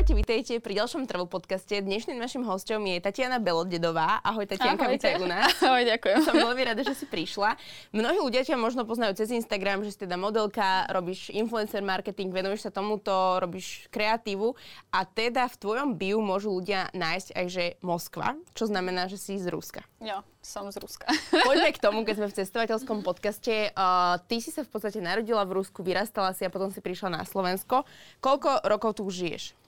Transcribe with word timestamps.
Ahojte, 0.00 0.16
vítajte 0.16 0.64
pri 0.64 0.80
ďalšom 0.80 1.04
travel 1.04 1.28
podcaste. 1.28 1.76
Dnešným 1.76 2.16
našim 2.16 2.40
hostom 2.48 2.80
je 2.88 3.04
Tatiana 3.04 3.36
Belodedová. 3.36 4.24
Ahoj 4.24 4.48
Tatianka, 4.48 4.88
vítaj 4.88 5.20
u 5.20 5.28
nás. 5.28 5.52
Ahoj, 5.60 5.84
ďakujem. 5.84 6.24
Som 6.24 6.40
veľmi 6.40 6.72
rada, 6.72 6.80
že 6.80 6.96
si 6.96 7.04
prišla. 7.04 7.60
Mnohí 7.92 8.16
ľudia 8.16 8.40
ťa 8.40 8.56
možno 8.56 8.88
poznajú 8.88 9.12
cez 9.20 9.28
Instagram, 9.28 9.84
že 9.84 9.92
si 9.92 10.00
teda 10.00 10.16
modelka, 10.16 10.88
robíš 10.88 11.28
influencer 11.36 11.84
marketing, 11.84 12.32
venuješ 12.32 12.64
sa 12.64 12.70
tomuto, 12.72 13.12
robíš 13.44 13.92
kreatívu 13.92 14.56
a 14.88 15.04
teda 15.04 15.52
v 15.52 15.58
tvojom 15.68 15.92
biu 15.92 16.16
môžu 16.24 16.48
ľudia 16.48 16.88
nájsť 16.96 17.36
aj, 17.36 17.46
že 17.52 17.64
Moskva, 17.84 18.40
čo 18.56 18.72
znamená, 18.72 19.04
že 19.04 19.20
si 19.20 19.36
z 19.36 19.52
Ruska. 19.52 19.84
Jo, 20.00 20.24
som 20.40 20.72
z 20.72 20.80
Ruska. 20.80 21.12
Poďme 21.44 21.76
k 21.76 21.82
tomu, 21.84 22.08
keď 22.08 22.24
sme 22.24 22.28
v 22.32 22.36
cestovateľskom 22.40 23.04
podcaste. 23.04 23.76
Uh, 23.76 24.16
ty 24.32 24.40
si 24.40 24.48
sa 24.48 24.64
v 24.64 24.72
podstate 24.72 25.04
narodila 25.04 25.44
v 25.44 25.60
Rusku, 25.60 25.84
vyrastala 25.84 26.32
si 26.32 26.48
a 26.48 26.48
potom 26.48 26.72
si 26.72 26.80
prišla 26.80 27.20
na 27.20 27.28
Slovensko. 27.28 27.84
Koľko 28.24 28.64
rokov 28.64 28.96
tu 28.96 29.04
už 29.04 29.28
žiješ? 29.28 29.59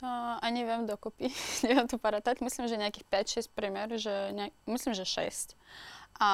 Uh, 0.00 0.40
ani 0.40 0.64
neviem 0.64 0.88
dokopy, 0.88 1.28
neviem 1.68 1.84
to 1.84 2.00
paratať. 2.00 2.40
Myslím, 2.40 2.66
že 2.68 2.80
nejakých 2.80 3.06
5-6 3.44 3.52
priemer, 3.52 3.88
že 4.00 4.32
nejak, 4.32 4.52
myslím, 4.64 4.92
že 4.96 5.04
6. 5.04 5.56
A 6.20 6.30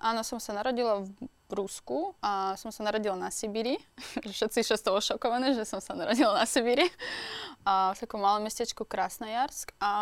áno, 0.00 0.24
som 0.24 0.40
sa 0.40 0.52
narodila 0.56 1.04
v 1.48 1.52
Rusku 1.52 2.16
a 2.24 2.56
som 2.56 2.72
sa 2.72 2.84
narodila 2.84 3.16
na 3.16 3.28
Sibíri. 3.28 3.76
Všetci 4.24 4.64
sú 4.64 4.74
z 4.76 4.84
toho 4.84 5.00
šokované, 5.00 5.52
že 5.52 5.68
som 5.68 5.80
sa 5.80 5.92
narodila 5.92 6.32
na 6.32 6.48
Sibíri. 6.48 6.88
A 7.64 7.92
v 7.92 8.00
takom 8.04 8.20
malom 8.20 8.44
mestečku 8.44 8.84
Krasnojarsk. 8.84 9.76
A 9.80 9.92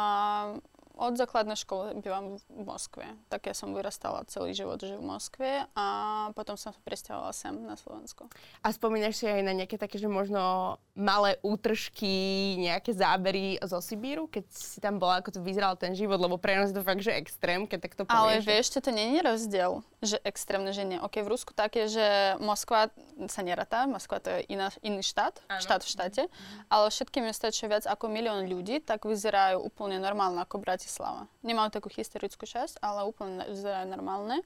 od 0.97 1.17
základnej 1.17 1.57
školy 1.57 1.99
bývam 2.01 2.37
v 2.37 2.63
Moskve. 2.65 3.05
Tak 3.33 3.49
ja 3.49 3.55
som 3.57 3.73
vyrastala 3.73 4.25
celý 4.29 4.53
život 4.53 4.79
že 4.83 4.99
v 4.99 5.05
Moskve 5.05 5.51
a 5.73 5.87
potom 6.35 6.59
som 6.59 6.75
sa 6.75 6.81
presťahovala 6.83 7.33
sem 7.33 7.55
na 7.55 7.79
Slovensko. 7.79 8.27
A 8.61 8.69
spomínaš 8.75 9.23
si 9.23 9.27
aj 9.29 9.43
na 9.47 9.55
nejaké 9.55 9.79
také, 9.79 9.97
že 9.97 10.11
možno 10.11 10.77
malé 10.93 11.41
útržky, 11.41 12.57
nejaké 12.61 12.93
zábery 12.93 13.57
zo 13.65 13.81
Sibíru, 13.81 14.29
keď 14.29 14.45
si 14.53 14.79
tam 14.83 15.01
bola, 15.01 15.25
ako 15.25 15.39
to 15.39 15.41
vyzeral 15.41 15.73
ten 15.79 15.97
život, 15.97 16.21
lebo 16.21 16.37
pre 16.37 16.59
nás 16.59 16.69
je 16.69 16.77
to 16.77 16.85
fakt, 16.85 17.01
že 17.01 17.17
extrém, 17.17 17.65
keď 17.65 17.79
takto 17.89 18.03
povieš. 18.05 18.13
Ale 18.13 18.45
vieš, 18.45 18.77
to 18.77 18.93
nie 18.93 19.17
je 19.17 19.21
rozdiel, 19.25 19.73
že 20.05 20.21
extrémne, 20.27 20.75
že 20.77 20.85
nie. 20.85 21.01
Ok, 21.01 21.25
v 21.25 21.33
Rusku 21.33 21.57
tak 21.57 21.81
je, 21.81 21.89
že 21.89 22.07
Moskva 22.45 22.93
sa 23.31 23.41
neratá, 23.41 23.89
Moskva 23.89 24.21
to 24.21 24.29
je 24.29 24.41
iná, 24.53 24.69
iný 24.85 25.01
štát, 25.01 25.41
ano. 25.49 25.63
štát 25.65 25.81
v 25.81 25.89
štáte, 25.89 26.23
mm-hmm. 26.29 26.69
ale 26.69 26.87
všetky 26.93 27.19
mesta, 27.25 27.49
čo 27.49 27.71
viac 27.73 27.89
ako 27.89 28.13
milión 28.13 28.45
ľudí, 28.45 28.85
tak 28.85 29.09
vyzerajú 29.09 29.65
úplne 29.65 29.97
normálne 29.97 30.45
ako 30.45 30.61
Bratislava. 30.83 31.31
Nemám 31.47 31.71
takú 31.71 31.87
historickú 31.95 32.43
časť, 32.43 32.83
ale 32.83 33.07
úplne 33.07 33.47
vyzerajú 33.47 33.87
normálne. 33.87 34.43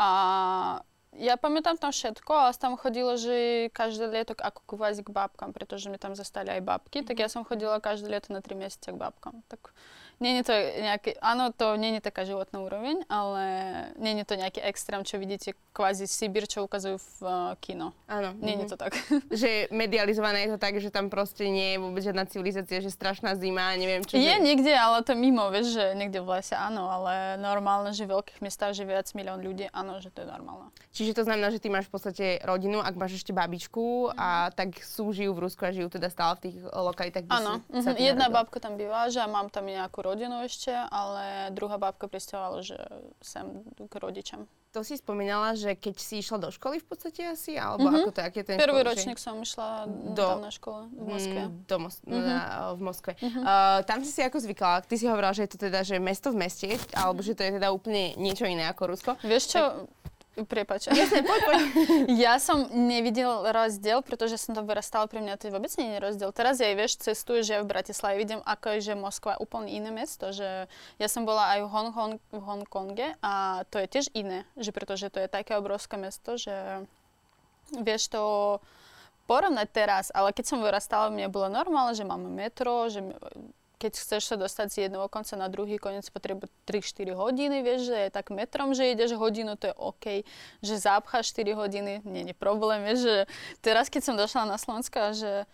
A 0.00 0.08
ja 1.12 1.36
pamätám 1.36 1.76
tam 1.76 1.92
všetko, 1.92 2.32
ale 2.32 2.56
tam 2.56 2.80
chodilo, 2.80 3.12
že 3.20 3.68
každé 3.76 4.08
leto 4.08 4.32
ako 4.32 4.64
kvázi 4.64 5.04
k 5.04 5.12
babkám, 5.12 5.52
pretože 5.52 5.92
mi 5.92 6.00
tam 6.00 6.16
zastali 6.16 6.48
aj 6.48 6.64
babky, 6.64 7.04
tak 7.04 7.20
ja 7.20 7.28
som 7.28 7.44
chodila 7.44 7.76
každé 7.76 8.08
leto 8.08 8.32
na 8.32 8.40
3 8.40 8.56
mesiace 8.56 8.88
k 8.88 8.96
babkám. 8.96 9.44
Tak 9.52 9.76
nie 10.16 10.40
je 10.40 10.44
to 10.48 10.54
nejaké, 10.80 11.10
áno, 11.20 11.52
to 11.52 11.76
nie 11.76 12.00
je 12.00 12.02
taká 12.04 12.24
životná 12.24 12.64
úroveň, 12.64 13.04
ale 13.12 13.44
nie 14.00 14.16
je 14.16 14.24
to 14.24 14.34
nejaký 14.40 14.64
extrém, 14.64 15.04
čo 15.04 15.20
vidíte 15.20 15.52
kvázi 15.76 16.08
Sibír, 16.08 16.48
čo 16.48 16.64
ukazujú 16.64 16.96
v 16.96 17.16
uh, 17.20 17.52
kino. 17.60 17.92
Áno. 18.08 18.32
Nie 18.40 18.56
mm-hmm. 18.56 18.64
je 18.64 18.72
to 18.72 18.76
tak. 18.80 18.96
že 19.44 19.68
medializované 19.68 20.48
je 20.48 20.56
to 20.56 20.60
tak, 20.60 20.80
že 20.80 20.88
tam 20.88 21.12
proste 21.12 21.44
nie 21.52 21.76
je 21.76 21.78
vôbec 21.84 22.00
žiadna 22.00 22.24
civilizácia, 22.24 22.80
že 22.80 22.88
strašná 22.88 23.36
zima, 23.36 23.76
neviem 23.76 24.00
čo. 24.00 24.16
Je 24.16 24.24
že... 24.24 24.40
niekde, 24.40 24.72
ale 24.72 25.04
to 25.04 25.12
mimo, 25.12 25.52
vieš, 25.52 25.76
že 25.76 25.92
niekde 25.92 26.24
v 26.24 26.40
lese 26.40 26.56
áno, 26.56 26.88
ale 26.88 27.36
normálne, 27.36 27.92
že 27.92 28.08
v 28.08 28.16
veľkých 28.16 28.40
mestách, 28.40 28.72
že 28.72 28.88
viac 28.88 29.04
milión 29.12 29.44
ľudí, 29.44 29.68
áno, 29.76 30.00
že 30.00 30.08
to 30.08 30.24
je 30.24 30.28
normálne. 30.32 30.72
Čiže 30.96 31.12
to 31.12 31.22
znamená, 31.28 31.52
že 31.52 31.60
ty 31.60 31.68
máš 31.68 31.92
v 31.92 31.92
podstate 31.92 32.24
rodinu, 32.40 32.80
ak 32.80 32.96
máš 32.96 33.20
ešte 33.20 33.36
babičku 33.36 34.16
a 34.16 34.48
tak 34.56 34.80
sú, 34.80 35.12
žijú 35.12 35.36
v 35.36 35.44
Rusku 35.44 35.60
a 35.68 35.76
žijú 35.76 35.92
teda 35.92 36.08
stále 36.08 36.40
v 36.40 36.42
tých 36.48 36.56
lokalitách, 36.72 37.28
kde 37.28 37.36
Áno, 37.36 37.60
mm-hmm. 37.68 38.00
jedna 38.00 38.32
babka 38.32 38.64
tam 38.64 38.80
býva, 38.80 39.12
že 39.12 39.20
mám 39.28 39.52
tam 39.52 39.68
nejakú 39.68 40.05
rodinu 40.06 40.46
ešte, 40.46 40.70
ale 40.70 41.50
druhá 41.50 41.76
babka 41.76 42.06
pristahovala, 42.06 42.62
že 42.62 42.78
sem 43.18 43.66
k 43.76 43.94
rodičom. 43.98 44.46
To 44.76 44.84
si 44.84 45.00
spomínala, 45.00 45.56
že 45.56 45.72
keď 45.72 45.96
si 45.96 46.20
išla 46.20 46.36
do 46.36 46.52
školy 46.52 46.84
v 46.84 46.86
podstate 46.86 47.24
asi, 47.24 47.56
alebo 47.56 47.88
mm-hmm. 47.88 48.02
ako 48.04 48.10
to, 48.12 48.20
aký 48.20 48.40
ten 48.44 48.60
Prvý 48.60 48.84
škol, 48.84 48.88
ročník 48.92 49.16
že... 49.16 49.24
som 49.24 49.40
išla 49.40 49.88
do, 50.12 50.26
tam 50.36 50.44
na 50.44 50.52
škole 50.52 50.80
v 50.92 51.06
Moskve. 51.16 51.42
Mm, 51.48 51.52
do 51.64 51.76
Mos- 51.80 52.04
mm-hmm. 52.04 52.26
na, 52.28 52.40
v 52.76 52.80
Moskve. 52.84 53.12
Mm-hmm. 53.16 53.40
Uh, 53.40 53.78
tam 53.88 53.98
si 54.04 54.12
si 54.12 54.20
ako 54.20 54.36
zvykala, 54.36 54.84
ty 54.84 55.00
si 55.00 55.08
hovorila, 55.08 55.32
že 55.32 55.48
je 55.48 55.50
to 55.56 55.58
teda 55.64 55.80
že 55.80 55.96
mesto 55.96 56.28
v 56.28 56.44
meste, 56.44 56.68
alebo 56.92 57.24
že 57.24 57.32
to 57.32 57.48
je 57.48 57.56
teda 57.56 57.72
úplne 57.72 58.20
niečo 58.20 58.44
iné 58.44 58.68
ako 58.68 58.82
Rusko. 58.92 59.10
Vieš 59.24 59.44
čo, 59.48 59.60
tak 59.95 59.95
Prepač. 60.36 60.92
Jasne, 60.92 61.24
poď, 61.24 61.40
poď. 61.48 61.60
ja 62.28 62.36
som 62.36 62.68
nevidel 62.68 63.48
rozdiel, 63.48 64.04
pretože 64.04 64.36
som 64.36 64.52
to 64.52 64.60
vyrastala, 64.68 65.08
pre 65.08 65.24
mňa 65.24 65.40
to 65.40 65.48
vôbec 65.48 65.72
nie 65.80 65.96
je 65.96 66.04
rozdiel. 66.04 66.28
Teraz 66.36 66.60
ja, 66.60 66.68
vieš, 66.76 67.00
cestujem, 67.00 67.40
že 67.40 67.64
v 67.64 67.70
Bratislave 67.72 68.20
vidím, 68.20 68.44
ako 68.44 68.76
je, 68.76 68.92
že 68.92 69.00
Moskva 69.00 69.40
je 69.40 69.42
úplne 69.48 69.72
iné 69.72 69.88
mesto, 69.88 70.36
že 70.36 70.68
ja 71.00 71.08
som 71.08 71.24
bola 71.24 71.56
aj 71.56 71.64
v, 71.64 71.68
Hong 71.72 71.90
Hong, 71.96 72.16
v 72.36 72.40
Hongkonge 72.44 73.08
a 73.24 73.64
to 73.72 73.80
je 73.80 73.88
tiež 73.88 74.06
iné, 74.12 74.44
že 74.60 74.76
pretože 74.76 75.08
to 75.08 75.24
je 75.24 75.32
také 75.32 75.56
obrovské 75.56 75.96
mesto, 75.96 76.36
že 76.36 76.84
vieš 77.72 78.12
to 78.12 78.22
porovnať 79.24 79.68
teraz, 79.72 80.04
ale 80.12 80.36
keď 80.36 80.44
som 80.52 80.60
vyrastala, 80.60 81.08
mne 81.08 81.32
bolo 81.32 81.48
normálne, 81.48 81.96
že 81.96 82.04
máme 82.04 82.28
metro, 82.28 82.92
že 82.92 83.02
keď 83.76 83.92
chceš 83.92 84.22
sa 84.32 84.36
dostať 84.40 84.66
z 84.72 84.76
jedného 84.88 85.04
konca 85.12 85.36
na 85.36 85.52
druhý 85.52 85.76
koniec, 85.76 86.08
potrebuje 86.08 86.48
3-4 86.64 87.12
hodiny, 87.12 87.56
vieš, 87.60 87.92
že 87.92 87.96
je 88.08 88.10
tak 88.10 88.32
metrom, 88.32 88.72
že 88.72 88.88
ideš 88.88 89.20
hodinu, 89.20 89.56
to 89.60 89.68
je 89.68 89.74
OK, 89.76 90.06
že 90.64 90.74
zapcháš 90.80 91.36
4 91.36 91.52
hodiny, 91.52 91.92
nie 92.08 92.24
je 92.32 92.36
problém, 92.36 92.80
vieš, 92.88 93.04
že 93.04 93.16
teraz, 93.60 93.92
keď 93.92 94.02
som 94.02 94.16
došla 94.16 94.48
na 94.48 94.56
Slovensko, 94.56 95.12
že, 95.12 95.44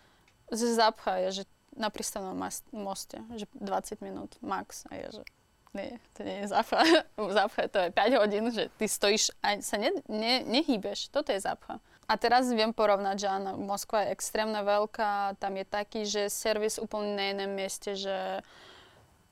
že 0.55 0.67
zapchá 0.71 1.19
je, 1.27 1.43
že 1.43 1.45
na 1.75 1.91
prístavnom 1.91 2.37
moste, 2.71 3.19
že 3.35 3.51
20 3.59 4.05
minút 4.05 4.39
max 4.39 4.87
a 4.93 5.03
je, 5.03 5.21
že 5.21 5.25
nie, 5.73 5.97
to 6.13 6.21
nie 6.21 6.45
je 6.45 6.53
zapcha. 6.53 6.85
zapcha 7.41 7.65
to 7.69 7.79
je 7.81 7.91
5 7.91 8.21
hodín, 8.21 8.45
že 8.53 8.69
ty 8.77 8.85
stojíš 8.85 9.33
a 9.41 9.57
sa 9.65 9.81
ne, 9.81 9.91
ne, 10.05 10.45
nehýbeš. 10.45 11.09
Toto 11.09 11.33
je 11.33 11.41
zapcha. 11.41 11.81
A 12.13 12.21
teraz 12.21 12.45
viem 12.53 12.77
porovnať, 12.77 13.25
že 13.25 13.29
áno, 13.33 13.57
Moskva 13.57 14.05
je 14.05 14.13
extrémne 14.13 14.61
veľká, 14.61 15.41
tam 15.41 15.57
je 15.57 15.65
taký, 15.65 16.01
že 16.05 16.29
servis 16.29 16.77
úplne 16.77 17.17
na 17.17 17.25
jednom 17.33 17.53
mieste, 17.57 17.97
že 17.97 18.45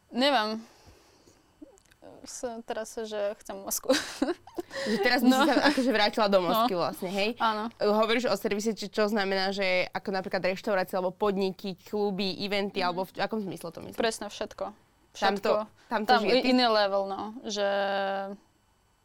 neviem, 0.08 0.64
teraz, 2.64 2.96
že 2.96 3.36
chcem 3.44 3.56
Moskvu. 3.60 3.92
Že 4.70 4.96
teraz 5.02 5.20
no. 5.26 5.34
si 5.34 5.50
sa 5.50 5.66
akože 5.66 5.90
vrátila 5.90 6.30
do 6.30 6.46
Moskvy 6.46 6.78
no. 6.78 6.80
vlastne, 6.86 7.10
hej? 7.10 7.34
Áno. 7.42 7.74
Hovoríš 7.82 8.30
o 8.30 8.36
servise, 8.38 8.70
či 8.70 8.86
čo 8.86 9.10
znamená, 9.10 9.50
že 9.50 9.90
ako 9.90 10.14
napríklad 10.14 10.46
reštaurácie, 10.46 10.94
alebo 10.94 11.10
podniky, 11.10 11.74
kluby, 11.90 12.38
eventy, 12.38 12.78
mm. 12.78 12.86
alebo 12.86 13.02
v 13.02 13.18
akom 13.18 13.42
zmysle 13.42 13.74
to 13.74 13.82
myslíš? 13.82 13.98
Presne 13.98 14.30
všetko. 14.30 14.70
Všetko. 15.10 15.26
Tam 15.26 15.34
to, 15.42 15.52
tam 15.90 16.02
to 16.06 16.10
tam 16.16 16.22
iný 16.22 16.70
level, 16.70 17.10
no. 17.10 17.34
Že 17.42 17.66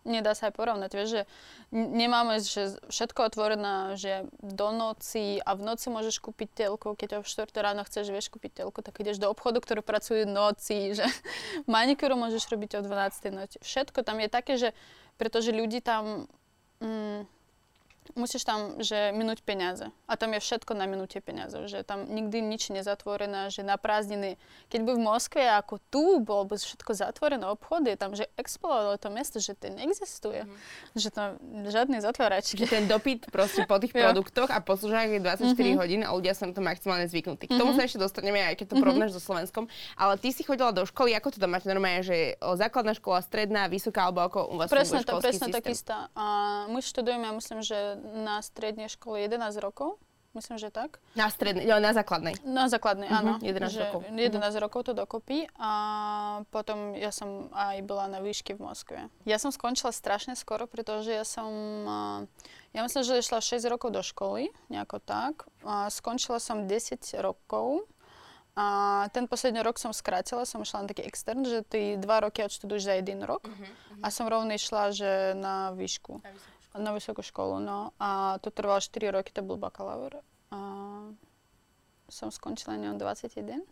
nedá 0.05 0.38
sa 0.38 0.47
aj 0.47 0.53
porovnať, 0.55 0.91
vieš, 0.93 1.09
že 1.09 1.21
nemáme 1.73 2.39
že 2.39 2.77
všetko 2.88 3.19
otvorené, 3.33 3.97
že 3.99 4.29
do 4.39 4.69
noci 4.71 5.41
a 5.41 5.57
v 5.57 5.61
noci 5.66 5.91
môžeš 5.91 6.21
kúpiť 6.21 6.66
telku, 6.66 6.93
keď 6.93 7.19
o 7.19 7.27
4 7.27 7.49
ráno 7.57 7.83
chceš, 7.83 8.13
vieš, 8.13 8.29
kúpiť 8.31 8.63
telku, 8.63 8.79
tak 8.85 8.95
ideš 9.01 9.19
do 9.19 9.27
obchodu, 9.27 9.59
ktorý 9.59 9.81
pracuje 9.81 10.23
v 10.23 10.31
noci, 10.31 10.77
že 10.97 11.03
manikúru 11.67 12.16
môžeš 12.16 12.47
robiť 12.47 12.79
o 12.79 12.81
12. 12.85 13.35
noci. 13.35 13.57
Všetko 13.59 14.05
tam 14.05 14.21
je 14.21 14.29
také, 14.29 14.53
že 14.55 14.69
pretože 15.17 15.51
ľudí 15.51 15.81
tam 15.81 16.29
mm, 16.79 17.34
musíš 18.13 18.45
tam, 18.45 18.77
že 18.77 19.09
minúť 19.09 19.41
peniaze. 19.41 19.89
A 20.05 20.13
tam 20.13 20.38
je 20.38 20.39
všetko 20.43 20.77
na 20.77 20.85
minúte 20.85 21.17
peniazov, 21.17 21.66
že 21.66 21.81
tam 21.81 22.05
nikdy 22.05 22.45
nič 22.45 22.69
nezatvorené, 22.69 23.49
že 23.49 23.66
na 23.66 23.81
prázdniny. 23.81 24.38
Keď 24.69 24.79
by 24.85 24.91
v 24.93 25.01
Moskve 25.01 25.41
ako 25.49 25.81
tu 25.89 26.21
bolo 26.21 26.53
by 26.53 26.61
všetko 26.61 26.91
zatvorené 26.93 27.49
obchody, 27.49 27.97
tam, 27.97 28.13
že 28.13 28.29
explodovalo 28.38 29.01
to 29.01 29.09
mesto, 29.09 29.41
že 29.41 29.57
to 29.57 29.73
neexistuje. 29.73 30.45
Mm. 30.45 30.55
Že 30.93 31.09
tam 31.09 31.29
žiadne 31.66 31.97
zatváračky. 32.03 32.67
Že 32.67 32.69
ten 32.69 32.85
dopyt 32.85 33.33
proste 33.33 33.66
po 33.66 33.81
tých 33.81 33.95
produktoch 34.01 34.53
a 34.53 34.61
po 34.61 34.78
služách 34.78 35.17
je 35.17 35.19
24 35.23 35.55
mm-hmm. 35.55 35.75
hodín 35.81 36.01
a 36.05 36.13
ľudia 36.13 36.37
sú 36.37 36.46
na 36.46 36.53
to 36.53 36.61
maximálne 36.61 37.09
zvyknutí. 37.09 37.49
K 37.49 37.58
tomu 37.58 37.73
mm-hmm. 37.73 37.79
sa 37.81 37.87
ešte 37.87 37.97
dostaneme, 37.97 38.43
aj 38.43 38.55
keď 38.59 38.66
to 38.69 38.75
mm-hmm. 38.78 39.09
so 39.09 39.22
Slovenskom. 39.23 39.66
Ale 39.96 40.19
ty 40.19 40.29
si 40.29 40.43
chodila 40.43 40.69
do 40.69 40.84
školy, 40.84 41.16
ako 41.17 41.34
to 41.34 41.37
tam 41.40 41.55
máš 41.55 41.66
normálne, 41.66 42.03
že 42.03 42.35
základná 42.40 42.93
škola, 42.93 43.23
stredná, 43.23 43.72
vysoká, 43.72 44.11
alebo 44.11 44.28
ako 44.28 44.40
u 44.51 44.55
vás 44.59 44.69
Presne 44.69 45.01
to, 45.08 45.17
presne 45.23 45.49
tak 45.49 45.66
istá. 45.72 46.11
A 46.13 46.25
my 46.67 46.79
študujeme, 46.84 47.28
myslím, 47.37 47.63
že 47.63 47.95
na 48.26 48.42
strednej 48.44 48.92
škole 48.92 49.24
11 49.24 49.58
rokov. 49.64 50.00
Myslím, 50.36 50.59
že 50.59 50.68
tak. 50.68 51.00
Na 51.16 51.32
strednej, 51.32 51.64
na 51.64 51.96
základnej. 51.96 52.36
Na 52.44 52.68
základnej, 52.68 53.08
áno. 53.08 53.40
Uh-huh, 53.40 53.56
11 53.56 53.72
že 53.72 53.80
rokov. 53.88 54.00
11 54.12 54.36
uh-huh. 54.36 54.64
rokov 54.68 54.82
to 54.84 54.92
dokopy 54.92 55.47
a 55.56 55.72
potom 56.52 56.92
ja 56.92 57.16
som 57.16 57.47
aj 57.56 57.80
bola 57.88 58.12
na 58.12 58.20
výške 58.20 58.52
v 58.52 58.68
Moskve. 58.68 59.00
Ja 59.24 59.40
som 59.40 59.56
skončila 59.56 59.96
strašne 59.96 60.36
skoro, 60.36 60.68
pretože 60.68 61.16
ja 61.16 61.24
som, 61.24 61.47
ja 62.76 62.84
myslím, 62.84 63.08
že 63.08 63.24
išla 63.24 63.40
6 63.40 63.64
rokov 63.72 63.96
do 63.96 64.03
školy, 64.03 64.52
nejako 64.68 65.00
tak. 65.00 65.47
A 65.64 65.88
skončila 65.88 66.44
som 66.44 66.68
10 66.68 67.00
rokov 67.24 67.88
a 68.59 68.68
ten 69.16 69.32
posledný 69.32 69.64
rok 69.64 69.80
som 69.80 69.96
skrátila, 69.96 70.44
som 70.44 70.59
išla 70.59 70.84
na 70.84 70.92
taký 70.92 71.08
extern, 71.08 71.47
že 71.47 71.64
ty 71.64 71.96
dva 71.96 72.28
roky 72.28 72.44
odštuduješ 72.44 72.84
za 72.84 72.94
jeden 73.00 73.24
rok 73.24 73.47
uh-huh, 73.47 73.56
uh-huh. 73.56 74.03
a 74.03 74.08
som 74.12 74.28
rovno 74.28 74.52
išla, 74.52 74.92
že 74.92 75.32
na 75.40 75.72
výšku. 75.72 76.20
Uh-huh 76.20 76.54
na 76.77 76.91
vysokú 76.95 77.23
školu, 77.23 77.59
no. 77.63 77.91
A 77.99 78.39
to 78.39 78.51
trvalo 78.51 78.79
4 78.79 79.16
roky, 79.16 79.31
to 79.31 79.41
bol 79.41 79.59
bakalaur. 79.59 80.19
A 80.51 80.59
som 82.09 82.29
skončila 82.29 82.77
neviem 82.77 82.99
21. 83.01 83.66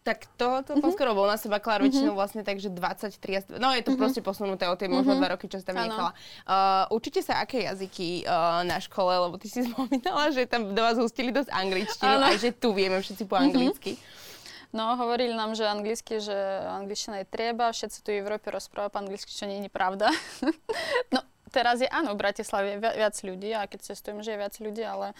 Tak 0.00 0.24
to, 0.40 0.64
to 0.64 0.72
mm-hmm. 0.80 0.96
skoro 0.96 1.12
bol 1.12 1.28
na 1.28 1.36
seba 1.36 1.60
Klár 1.60 1.84
väčšinou 1.84 2.16
vlastne 2.16 2.40
tak, 2.40 2.56
že 2.56 2.72
20, 2.72 3.20
30, 3.20 3.60
no 3.60 3.68
je 3.76 3.84
to 3.84 3.92
mm-hmm. 3.92 4.00
proste 4.00 4.20
posunuté 4.24 4.64
o 4.64 4.72
tie 4.72 4.88
možno 4.88 5.12
mm-hmm. 5.12 5.20
dva 5.20 5.32
roky, 5.36 5.44
čo 5.44 5.60
si 5.60 5.64
tam 5.68 5.76
nechala. 5.76 6.16
Uh, 6.48 6.88
učíte 6.96 7.20
sa 7.20 7.44
aké 7.44 7.68
jazyky 7.68 8.24
uh, 8.24 8.64
na 8.64 8.80
škole, 8.80 9.12
lebo 9.12 9.36
ty 9.36 9.52
si 9.52 9.60
spomínala, 9.68 10.32
že 10.32 10.48
tam 10.48 10.72
do 10.72 10.80
vás 10.80 10.96
hustili 10.96 11.36
dosť 11.36 11.52
angličtinu, 11.52 12.16
aj 12.16 12.36
že 12.40 12.50
tu 12.56 12.72
vieme 12.72 12.96
všetci 12.96 13.28
po 13.28 13.36
anglicky. 13.36 14.00
Mm-hmm. 14.00 14.28
No, 14.72 14.94
hovorili 14.96 15.34
nám, 15.34 15.52
že 15.58 15.66
anglicky, 15.66 16.22
že 16.22 16.32
angličtina 16.64 17.20
je 17.20 17.26
treba, 17.28 17.74
všetci 17.74 18.06
tu 18.06 18.14
v 18.14 18.22
Európe 18.22 18.54
rozprávajú 18.54 18.94
po 18.94 19.00
anglicky, 19.02 19.34
čo 19.34 19.44
nie 19.50 19.66
je 19.66 19.68
pravda. 19.68 20.14
no, 21.14 21.20
teraz 21.50 21.82
je 21.82 21.88
áno, 21.90 22.14
v 22.14 22.22
Bratislave 22.22 22.74
je 22.74 22.78
viac 22.78 23.16
ľudí 23.20 23.50
a 23.52 23.66
keď 23.66 23.92
cestujem, 23.92 24.22
že 24.22 24.34
je 24.34 24.40
viac 24.40 24.54
ľudí, 24.56 24.82
ale 24.86 25.12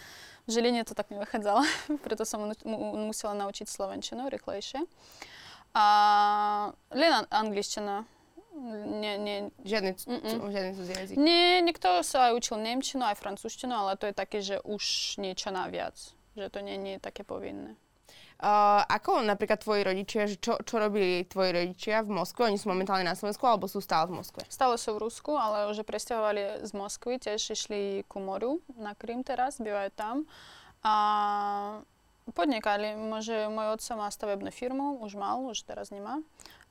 v 0.47 0.49
Žiline 0.57 0.87
to 0.87 0.97
tak 0.97 1.11
nevychádzalo, 1.11 1.61
preto 2.05 2.23
som 2.25 2.47
mu, 2.47 2.77
musela 3.11 3.35
naučiť 3.37 3.67
slovenčinu 3.67 4.31
rýchlejšie. 4.31 4.81
A 5.71 5.85
len 6.91 7.23
angličtina. 7.31 8.03
Nie, 8.83 9.15
nie. 9.15 9.47
Žiadny, 9.63 9.91
žiadny 10.51 10.71
cudzí 10.75 10.91
jazyk? 10.91 11.15
Nie, 11.15 11.63
niekto 11.63 12.03
sa 12.03 12.27
aj 12.27 12.35
učil 12.35 12.59
nemčinu, 12.59 13.07
aj 13.07 13.15
francúzštinu, 13.15 13.71
ale 13.71 13.95
to 13.95 14.11
je 14.11 14.15
také, 14.15 14.43
že 14.43 14.59
už 14.67 15.15
niečo 15.23 15.55
naviac. 15.55 15.95
Že 16.35 16.51
to 16.51 16.59
nie, 16.59 16.75
nie 16.75 16.93
je 16.99 17.01
také 17.03 17.23
povinné. 17.23 17.79
Uh, 18.41 18.81
ako 18.89 19.21
napríklad 19.21 19.61
tvoji 19.61 19.85
rodičia, 19.85 20.25
že 20.25 20.41
čo, 20.41 20.57
čo 20.65 20.81
robili 20.81 21.29
tvoji 21.29 21.53
rodičia 21.53 22.01
v 22.01 22.09
Moskve? 22.09 22.49
Oni 22.49 22.57
sú 22.57 22.73
momentálne 22.73 23.05
na 23.05 23.13
Slovensku 23.13 23.45
alebo 23.45 23.69
sú 23.69 23.85
stále 23.85 24.09
v 24.09 24.17
Moskve? 24.17 24.41
Stále 24.49 24.81
sú 24.81 24.97
v 24.97 25.05
Rusku, 25.05 25.37
ale 25.37 25.69
už 25.69 25.85
presťahovali 25.85 26.65
z 26.65 26.71
Moskvy, 26.73 27.21
tiež 27.21 27.37
išli 27.37 28.01
ku 28.09 28.17
moru 28.17 28.57
na 28.81 28.97
Krym 28.97 29.21
teraz, 29.21 29.61
bývajú 29.61 29.93
tam. 29.93 30.25
A 30.81 30.93
podnikali, 32.33 32.97
môže 32.97 33.45
môj 33.45 33.77
otec 33.77 33.93
má 33.93 34.09
stavebnú 34.09 34.49
firmu, 34.49 34.97
už 35.05 35.21
mal, 35.21 35.45
už 35.45 35.61
teraz 35.61 35.93
nemá. 35.93 36.17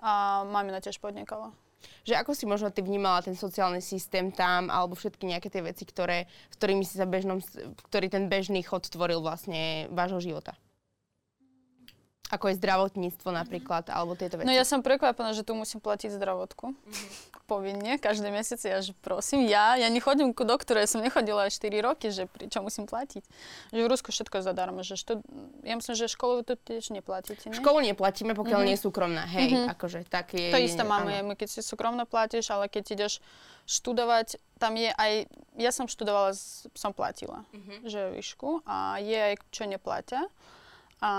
A 0.03 0.43
mamina 0.43 0.83
tiež 0.83 0.99
podnikala 0.99 1.55
že 2.05 2.13
ako 2.13 2.37
si 2.37 2.45
možno 2.45 2.69
ty 2.69 2.85
vnímala 2.85 3.25
ten 3.25 3.33
sociálny 3.33 3.81
systém 3.81 4.29
tam, 4.29 4.69
alebo 4.69 4.93
všetky 4.93 5.25
nejaké 5.25 5.49
tie 5.49 5.65
veci, 5.65 5.89
ktoré, 5.89 6.29
s 6.53 6.57
ktorými 6.61 6.85
si 6.85 7.01
sa 7.01 7.09
bežnom, 7.09 7.41
ktorý 7.89 8.13
ten 8.13 8.29
bežný 8.29 8.61
chod 8.61 8.85
tvoril 8.85 9.25
vlastne 9.25 9.89
vášho 9.89 10.21
života? 10.21 10.53
Ako 12.31 12.47
je 12.47 12.63
zdravotníctvo 12.63 13.35
napríklad, 13.35 13.91
alebo 13.91 14.15
tieto 14.15 14.39
veci. 14.39 14.47
No 14.47 14.55
ja 14.55 14.63
som 14.63 14.87
prekvapená, 14.87 15.35
že 15.35 15.43
tu 15.43 15.59
musím 15.59 15.83
platiť 15.83 16.15
zdravotku. 16.15 16.71
Mm-hmm. 16.71 17.11
Povinne, 17.51 17.99
každý 17.99 18.31
mesiac. 18.31 18.63
Ja 18.63 18.79
že 18.79 18.95
prosím, 19.03 19.51
ja, 19.51 19.75
ja 19.75 19.91
nechodím 19.91 20.31
ku 20.31 20.47
doktore, 20.47 20.87
ja 20.87 20.87
som 20.87 21.03
nechodila 21.03 21.51
aj 21.51 21.59
4 21.59 21.83
roky, 21.83 22.15
že 22.15 22.31
čo 22.47 22.63
musím 22.63 22.87
platiť. 22.87 23.27
Že 23.75 23.81
v 23.83 23.89
Rusku 23.91 24.15
všetko 24.15 24.39
je 24.39 24.43
zadarmo. 24.47 24.87
Že 24.87 24.95
što, 24.95 25.13
ja 25.67 25.75
myslím, 25.75 25.95
že 25.99 26.07
školu 26.07 26.47
tu 26.47 26.55
tiež 26.55 26.95
neplatíte, 26.95 27.51
ne? 27.51 27.59
Školu 27.59 27.83
neplatíme, 27.83 28.39
pokiaľ 28.39 28.63
mm-hmm. 28.63 28.71
nie 28.71 28.77
je 28.79 28.85
súkromná. 28.87 29.27
Hej, 29.27 29.51
mm-hmm. 29.51 29.75
akože 29.75 29.99
tak 30.07 30.31
je... 30.39 30.55
To 30.55 30.63
isté 30.63 30.87
máme, 30.87 31.27
áno. 31.27 31.35
keď 31.35 31.49
si 31.51 31.61
súkromno 31.67 32.07
platíš, 32.07 32.55
ale 32.55 32.71
keď 32.71 32.95
ideš 32.95 33.19
študovať, 33.67 34.39
tam 34.63 34.79
je 34.79 34.95
aj, 34.95 35.27
ja 35.59 35.75
som 35.75 35.91
študovala, 35.91 36.31
som 36.79 36.95
platila, 36.95 37.43
mm-hmm. 37.51 37.79
že 37.91 38.15
výšku 38.15 38.63
a 38.67 39.03
je 39.03 39.19
aj 39.19 39.35
čo 39.51 39.67
neplatia. 39.67 40.23
A 41.01 41.11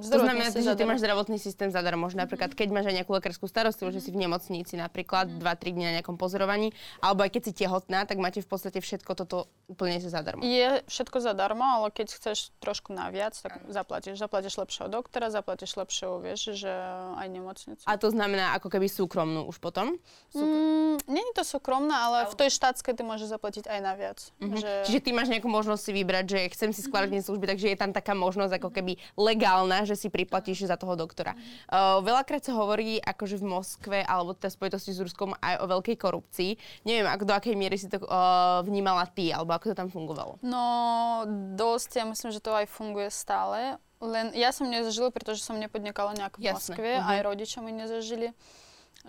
to 0.00 0.18
znamená, 0.22 0.54
že 0.54 0.78
ty 0.78 0.84
máš 0.86 1.02
zdravotný 1.02 1.42
systém 1.42 1.68
zadarmo. 1.74 2.06
Možno 2.06 2.22
napríklad, 2.22 2.54
keď 2.54 2.68
máš 2.70 2.86
aj 2.88 3.02
nejakú 3.02 3.12
lekárskú 3.18 3.50
starostlivosť, 3.50 3.94
že 3.98 4.02
si 4.02 4.10
v 4.14 4.22
nemocnici 4.22 4.74
napríklad 4.78 5.42
2-3 5.42 5.42
mm. 5.42 5.74
dní 5.74 5.84
na 5.84 5.92
nejakom 5.98 6.14
pozorovaní, 6.14 6.70
alebo 7.02 7.26
aj 7.26 7.30
keď 7.34 7.42
si 7.50 7.52
tehotná, 7.66 8.06
tak 8.06 8.22
máte 8.22 8.38
v 8.42 8.48
podstate 8.48 8.78
všetko 8.78 9.12
toto 9.18 9.50
úplne 9.66 9.98
sa 9.98 10.22
zadarmo. 10.22 10.46
Je 10.46 10.86
všetko 10.86 11.18
zadarmo, 11.18 11.66
ale 11.66 11.90
keď 11.90 12.14
chceš 12.14 12.54
trošku 12.62 12.94
naviac, 12.94 13.34
tak 13.34 13.58
zaplatíš. 13.66 14.22
Zaplatíš 14.22 14.54
lepšieho 14.62 14.86
doktora, 14.86 15.34
zaplatíš 15.34 15.74
lepšieho, 15.74 16.22
vieš, 16.22 16.54
že 16.54 16.70
aj 17.18 17.26
nemocnicu. 17.26 17.82
A 17.82 17.98
to 17.98 18.14
znamená 18.14 18.54
ako 18.54 18.70
keby 18.70 18.86
súkromnú 18.86 19.50
už 19.50 19.58
potom? 19.58 19.98
Mm, 20.32 21.02
nie 21.10 21.24
je 21.32 21.34
to 21.42 21.44
súkromná, 21.44 22.10
ale 22.10 22.18
v 22.30 22.34
tej 22.38 22.54
štátskej 22.54 22.94
ty 22.94 23.02
môžeš 23.02 23.34
zaplatiť 23.34 23.66
aj 23.66 23.80
naviac. 23.82 24.18
Mm-hmm. 24.38 24.60
Že... 24.62 24.70
Čiže 24.86 25.00
ty 25.02 25.10
máš 25.10 25.28
nejakú 25.34 25.50
možnosť 25.50 25.82
si 25.82 25.92
vybrať, 25.92 26.24
že 26.30 26.38
chcem 26.54 26.70
si 26.70 26.80
skvalitniť 26.86 27.18
mm-hmm. 27.18 27.26
služby, 27.26 27.46
takže 27.50 27.66
je 27.74 27.78
tam 27.78 27.90
taká 27.90 28.14
možnosť 28.14 28.62
ako 28.62 28.70
keby 28.70 29.02
legálne 29.18 29.55
legálna, 29.56 29.88
že 29.88 29.96
si 29.96 30.12
priplatíš 30.12 30.68
za 30.68 30.76
toho 30.76 30.92
doktora. 30.92 31.32
Uh, 31.72 32.04
veľakrát 32.04 32.44
sa 32.44 32.52
hovorí 32.52 33.00
akože 33.00 33.40
v 33.40 33.44
Moskve 33.48 33.98
alebo 34.04 34.36
teda 34.36 34.52
spojitosti 34.52 34.92
s 34.92 35.00
Ruskom 35.00 35.32
aj 35.40 35.64
o 35.64 35.66
veľkej 35.72 35.96
korupcii. 35.96 36.50
Neviem, 36.84 37.08
ako 37.08 37.24
do 37.24 37.32
akej 37.32 37.56
miery 37.56 37.80
si 37.80 37.88
to 37.88 38.04
uh, 38.04 38.60
vnímala 38.60 39.08
ty, 39.08 39.32
alebo 39.32 39.56
ako 39.56 39.72
to 39.72 39.80
tam 39.80 39.88
fungovalo? 39.88 40.36
No, 40.44 41.24
dosť, 41.56 41.90
ja 41.96 42.04
myslím, 42.04 42.30
že 42.36 42.44
to 42.44 42.52
aj 42.52 42.68
funguje 42.68 43.08
stále. 43.08 43.80
Len 43.96 44.36
ja 44.36 44.52
som 44.52 44.68
nezažila, 44.68 45.08
pretože 45.08 45.40
som 45.40 45.56
nepodnikala 45.56 46.12
nejak 46.12 46.36
v. 46.36 46.52
Moskve, 46.52 47.00
uh-huh. 47.00 47.12
aj 47.16 47.18
rodičia 47.24 47.64
mi 47.64 47.72
nezažili. 47.72 48.36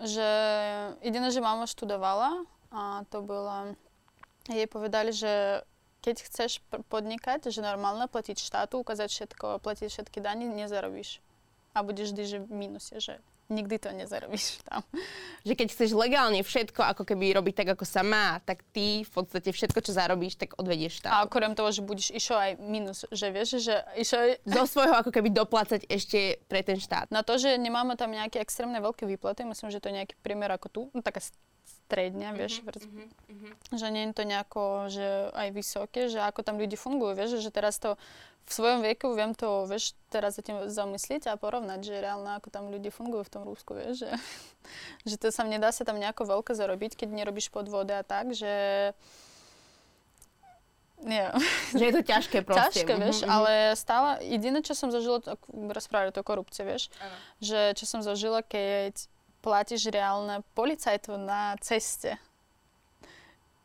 Že 0.00 0.28
jediné, 1.04 1.28
že 1.28 1.44
mama 1.44 1.68
študovala 1.68 2.48
a 2.72 3.04
to 3.12 3.20
bola... 3.20 3.76
Jej 4.48 4.64
povedali, 4.64 5.12
že 5.12 5.60
keď 6.08 6.24
chceš 6.24 6.64
podnikať, 6.88 7.52
že 7.52 7.60
normálne 7.60 8.08
platiť 8.08 8.40
štátu, 8.40 8.80
ukázať 8.80 9.12
všetko, 9.12 9.60
platiť 9.60 9.92
všetky 9.92 10.24
dani, 10.24 10.48
nezarobíš. 10.48 11.20
A 11.76 11.84
budeš 11.84 12.16
vždy, 12.16 12.24
že 12.24 12.38
v 12.40 12.48
mínuse, 12.48 12.96
že 12.96 13.20
nikdy 13.48 13.80
to 13.80 13.88
nezarobíš 13.92 14.60
tam. 14.68 14.84
Že 15.44 15.54
keď 15.56 15.68
chceš 15.72 15.90
legálne 15.96 16.40
všetko 16.44 16.84
ako 16.84 17.02
keby 17.08 17.36
robiť 17.40 17.64
tak, 17.64 17.68
ako 17.76 17.84
sa 17.88 18.04
má, 18.04 18.38
tak 18.44 18.64
ty 18.72 19.02
v 19.02 19.10
podstate 19.10 19.50
všetko, 19.52 19.80
čo 19.80 19.96
zarobíš, 19.96 20.36
tak 20.36 20.54
odvedieš 20.60 21.04
tam. 21.04 21.12
A 21.16 21.24
okrem 21.24 21.56
toho, 21.56 21.72
že 21.72 21.80
budeš 21.80 22.12
išlo 22.12 22.36
aj 22.36 22.52
minus, 22.60 23.08
že 23.08 23.32
vieš, 23.32 23.64
že 23.64 23.80
išlo 23.96 24.18
aj... 24.20 24.30
Zo 24.44 24.64
svojho 24.68 24.94
ako 25.00 25.10
keby 25.10 25.32
doplácať 25.32 25.88
ešte 25.88 26.44
pre 26.46 26.60
ten 26.60 26.76
štát. 26.76 27.08
Na 27.08 27.24
to, 27.24 27.40
že 27.40 27.56
nemáme 27.56 27.96
tam 27.96 28.12
nejaké 28.12 28.38
extrémne 28.38 28.78
veľké 28.78 29.08
výplaty, 29.08 29.48
myslím, 29.48 29.72
že 29.72 29.80
to 29.80 29.88
je 29.88 29.98
nejaký 30.04 30.14
priemer 30.20 30.52
ako 30.52 30.68
tu, 30.68 30.80
no 30.92 31.00
taká 31.00 31.24
stredňa, 31.88 32.36
vieš, 32.36 32.60
uh-huh, 32.60 32.84
uh-huh, 32.84 33.08
uh-huh. 33.32 33.52
že 33.80 33.88
nie 33.88 34.04
je 34.08 34.12
to 34.12 34.24
nejako, 34.28 34.92
že 34.92 35.32
aj 35.32 35.48
vysoké, 35.56 36.12
že 36.12 36.20
ako 36.20 36.44
tam 36.44 36.60
ľudí 36.60 36.76
fungujú, 36.76 37.16
vieš, 37.16 37.40
že 37.40 37.48
teraz 37.48 37.80
to 37.80 37.96
v 38.44 38.50
svojom 38.52 38.80
veku 38.80 39.12
viem 39.12 39.36
to, 39.36 39.68
vieš, 39.68 39.92
teraz 40.08 40.38
sa 40.38 40.42
tým 40.42 40.72
zamyslieť 40.72 41.28
a 41.28 41.40
porovnať, 41.40 41.84
že 41.84 42.00
reálne 42.00 42.38
ako 42.40 42.48
tam 42.48 42.72
ľudí 42.72 42.88
fungujú 42.88 43.28
v 43.28 43.32
tom 43.32 43.42
Rúsku, 43.44 43.76
vieš, 43.76 44.06
že, 44.06 44.10
že 45.08 45.16
to 45.20 45.28
sa 45.28 45.44
nedá 45.44 45.68
sa 45.74 45.84
tam 45.84 46.00
nejako 46.00 46.40
veľké 46.40 46.56
zarobiť, 46.56 46.96
keď 46.96 47.08
nerobíš 47.12 47.52
podvody 47.52 47.92
a 47.92 48.02
tak, 48.06 48.32
že 48.32 48.52
nie. 50.98 51.22
Že 51.78 51.84
je 51.84 51.92
to 51.94 52.02
ťažké 52.02 52.38
proste. 52.48 52.82
Ťažké, 52.82 52.92
vieš, 52.98 53.22
uh-huh, 53.22 53.30
ale 53.30 53.52
stále, 53.78 54.18
jediné, 54.26 54.64
čo 54.66 54.74
som 54.74 54.90
zažila, 54.90 55.22
to, 55.22 55.38
rozprávali 55.52 56.10
to 56.10 56.26
korupcie, 56.26 56.66
vieš, 56.66 56.90
uh-huh. 56.90 57.18
že 57.38 57.60
čo 57.78 57.84
som 57.86 58.00
zažila, 58.02 58.42
keď 58.42 58.98
platíš 59.38 59.94
reálne 59.94 60.42
policajtov 60.58 61.20
na 61.22 61.54
ceste. 61.62 62.18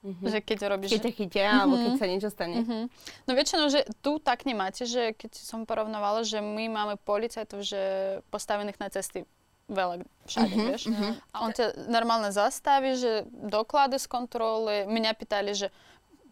Mm-hmm. 0.03 0.27
Že 0.27 0.39
keď 0.43 0.59
robíš... 0.67 0.91
Keď 0.91 1.03
ťa 1.07 1.13
chytia, 1.15 1.43
mm-hmm. 1.47 1.61
alebo 1.63 1.75
keď 1.79 1.93
sa 1.95 2.07
niečo 2.11 2.29
stane. 2.29 2.55
Mm-hmm. 2.59 2.83
No 3.23 3.31
väčšinou, 3.39 3.67
že 3.71 3.87
tu 4.03 4.19
tak 4.19 4.43
nemáte, 4.43 4.83
že 4.83 5.15
keď 5.15 5.31
som 5.39 5.63
porovnávala, 5.63 6.27
že 6.27 6.43
my 6.43 6.67
máme 6.67 6.99
policajtov, 7.07 7.63
že 7.63 7.81
postavených 8.27 8.83
na 8.83 8.91
cesty 8.91 9.23
veľa 9.71 10.03
všade, 10.27 10.51
mm-hmm, 10.51 10.67
vieš. 10.67 10.83
Mm-hmm. 10.91 11.11
A 11.31 11.35
on 11.47 11.51
ťa 11.55 11.87
normálne 11.87 12.35
zastaví, 12.35 12.99
že 12.99 13.23
doklady 13.31 13.95
z 13.95 14.07
kontroly. 14.11 14.83
Mňa 14.83 15.15
pýtali, 15.15 15.55
že 15.55 15.71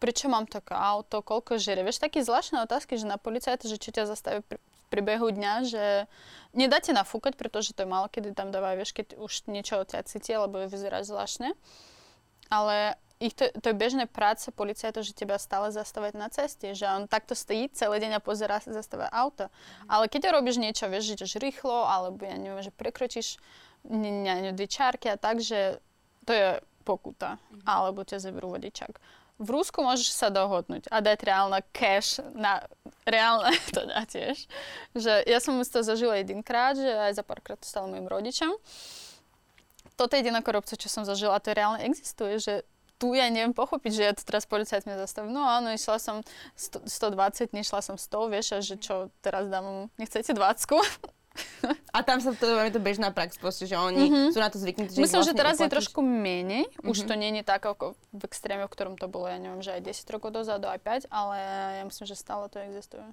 prečo 0.04 0.28
mám 0.28 0.52
také 0.52 0.76
auto, 0.76 1.24
koľko 1.24 1.56
žere. 1.56 1.86
Vieš, 1.88 2.04
také 2.04 2.28
zvláštne 2.28 2.60
otázky, 2.68 3.00
že 3.00 3.08
na 3.08 3.16
policajta, 3.16 3.72
že 3.72 3.80
čo 3.80 3.96
ťa 3.96 4.10
zastaví 4.10 4.44
pri, 4.44 4.60
priebehu 4.92 5.32
dňa, 5.32 5.54
že 5.64 5.86
nedáte 6.52 6.92
nafúkať, 6.92 7.40
pretože 7.40 7.72
to 7.72 7.88
je 7.88 7.88
málo, 7.88 8.12
kedy 8.12 8.36
tam 8.36 8.52
dávajú, 8.52 8.84
vieš, 8.84 8.92
keď 8.92 9.16
už 9.16 9.48
niečo 9.48 9.80
od 9.80 9.88
ťa 9.88 10.04
cíti, 10.04 10.36
alebo 10.36 10.60
vyzerá 10.68 11.00
zvláštne. 11.08 11.56
Ale 12.52 13.00
ich 13.22 13.38
to, 13.38 13.54
to 13.62 13.70
je 13.70 13.76
bežné 13.78 14.10
práce 14.10 14.50
policajta, 14.50 15.06
že 15.06 15.14
teba 15.14 15.38
stále 15.38 15.70
zastavať 15.70 16.14
na 16.18 16.28
ceste, 16.34 16.74
že 16.74 16.90
on 16.90 17.06
takto 17.06 17.38
stojí 17.38 17.70
celý 17.72 18.02
deň 18.02 18.18
a 18.18 18.26
pozerá 18.26 18.58
sa 18.58 18.74
zastavať 18.74 19.14
auto. 19.14 19.46
Mm. 19.46 19.88
Ale 19.94 20.06
keď 20.10 20.34
robíš 20.34 20.58
niečo, 20.58 20.90
vieš, 20.90 21.14
že 21.14 21.16
ideš 21.22 21.34
rýchlo, 21.38 21.86
alebo 21.86 22.26
ja 22.26 22.36
neviem, 22.36 22.66
že 22.66 22.74
prekročíš 22.74 23.38
dve 23.86 24.68
čárky 24.68 25.14
a 25.14 25.18
tak, 25.22 25.40
že 25.40 25.78
to 26.26 26.34
je 26.34 26.48
pokuta, 26.82 27.38
mm. 27.38 27.70
alebo 27.70 28.02
ťa 28.02 28.18
zeberú 28.18 28.58
vodičák 28.58 29.22
v 29.42 29.50
Rusku 29.50 29.82
môžeš 29.82 30.14
sa 30.14 30.30
dohodnúť 30.30 30.86
a 30.94 31.02
dať 31.02 31.26
reálne 31.26 31.66
cash 31.74 32.22
na 32.38 32.62
reálne 33.10 33.50
to 33.76 33.82
dá 33.90 34.06
tiež. 34.06 34.46
Že 34.94 35.26
ja 35.26 35.42
som 35.42 35.58
to 35.58 35.82
zažila 35.82 36.22
jedinkrát, 36.22 36.78
že 36.78 36.86
aj 36.86 37.18
za 37.18 37.24
párkrát 37.26 37.58
to 37.58 37.66
stalo 37.66 37.90
mojim 37.90 38.06
rodičom. 38.06 38.54
Toto 39.98 40.14
je 40.14 40.22
jediná 40.22 40.46
korupcia, 40.46 40.78
čo 40.78 40.94
som 40.94 41.04
zažila 41.04 41.42
a 41.42 41.44
to 41.44 41.58
reálne 41.58 41.82
existuje, 41.82 42.38
že 42.38 42.62
tu 43.02 43.18
ja 43.18 43.26
neviem 43.34 43.50
pochopiť, 43.50 43.92
že 43.98 44.04
ja 44.06 44.14
tu 44.14 44.22
teraz 44.22 44.46
policajt 44.46 44.86
zastaví. 44.86 45.34
No 45.34 45.42
áno, 45.42 45.74
išla 45.74 45.98
som 45.98 46.22
100, 46.54 46.86
120, 46.86 47.50
nešla 47.50 47.82
som 47.82 47.98
100, 47.98 48.30
vieš, 48.30 48.48
a 48.54 48.58
že 48.62 48.78
čo 48.78 49.10
teraz 49.26 49.50
dám, 49.50 49.90
nechcete 49.98 50.38
20? 50.38 51.18
A 51.96 52.04
tam 52.04 52.20
sa 52.20 52.36
to, 52.36 52.44
je 52.44 52.76
to 52.76 52.84
bežná 52.84 53.08
prax, 53.10 53.40
proste, 53.40 53.64
že 53.64 53.80
oni 53.80 54.12
mm-hmm. 54.12 54.30
sú 54.36 54.40
na 54.44 54.52
to 54.52 54.60
zvyknutí. 54.60 55.00
Že 55.00 55.02
Myslím, 55.02 55.22
vlastne 55.24 55.32
že 55.32 55.40
teraz 55.40 55.56
uplatíš. 55.58 55.66
je 55.72 55.76
trošku 55.80 56.00
menej. 56.04 56.64
Mm-hmm. 56.68 56.92
Už 56.92 57.00
to 57.08 57.14
nie 57.16 57.32
je 57.40 57.44
tak 57.48 57.64
ako 57.64 57.96
v 58.12 58.22
extréme, 58.28 58.68
v 58.68 58.74
ktorom 58.76 58.96
to 59.00 59.08
bolo, 59.08 59.32
ja 59.32 59.40
neviem, 59.40 59.64
že 59.64 59.80
aj 59.80 59.96
10 59.96 60.14
rokov 60.14 60.36
dozadu, 60.36 60.68
aj 60.68 61.08
5, 61.08 61.08
ale 61.08 61.36
ja 61.80 61.84
myslím, 61.88 62.06
že 62.06 62.16
stále 62.20 62.52
to 62.52 62.60
existuje. 62.60 63.04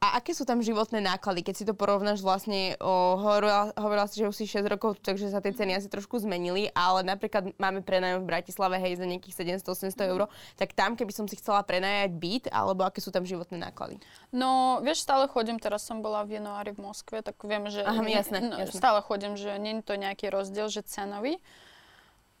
A 0.00 0.16
aké 0.16 0.32
sú 0.32 0.48
tam 0.48 0.64
životné 0.64 1.04
náklady, 1.04 1.44
keď 1.44 1.54
si 1.60 1.68
to 1.68 1.76
porovnáš 1.76 2.24
vlastne, 2.24 2.72
o, 2.80 3.20
hovorila, 3.20 3.68
hovorila 3.76 4.08
si, 4.08 4.24
že 4.24 4.32
už 4.32 4.32
si 4.32 4.48
6 4.48 4.64
rokov, 4.64 4.96
takže 5.04 5.28
sa 5.28 5.44
tie 5.44 5.52
ceny 5.52 5.76
asi 5.76 5.92
trošku 5.92 6.16
zmenili, 6.24 6.72
ale 6.72 7.04
napríklad 7.04 7.52
máme 7.60 7.84
prenajom 7.84 8.24
v 8.24 8.30
Bratislave, 8.32 8.80
hej, 8.80 8.96
za 8.96 9.04
nejakých 9.04 9.60
700-800 9.60 10.08
eur, 10.08 10.32
tak 10.56 10.72
tam, 10.72 10.96
keby 10.96 11.12
som 11.12 11.28
si 11.28 11.36
chcela 11.36 11.60
prenajať 11.60 12.16
byt, 12.16 12.44
alebo 12.48 12.88
aké 12.88 13.04
sú 13.04 13.12
tam 13.12 13.28
životné 13.28 13.60
náklady? 13.60 14.00
No, 14.32 14.80
vieš, 14.80 15.04
stále 15.04 15.28
chodím, 15.28 15.60
teraz 15.60 15.84
som 15.84 16.00
bola 16.00 16.24
v 16.24 16.40
januári 16.40 16.72
v 16.72 16.80
Moskve, 16.80 17.20
tak 17.20 17.36
viem, 17.44 17.68
že 17.68 17.84
Aha, 17.84 18.00
jasné, 18.08 18.40
no, 18.40 18.56
jasné. 18.56 18.72
stále 18.72 19.04
chodím, 19.04 19.36
že 19.36 19.52
nie 19.60 19.78
je 19.78 19.84
to 19.84 20.00
nejaký 20.00 20.32
rozdiel, 20.32 20.72
že 20.72 20.80
cenový. 20.80 21.36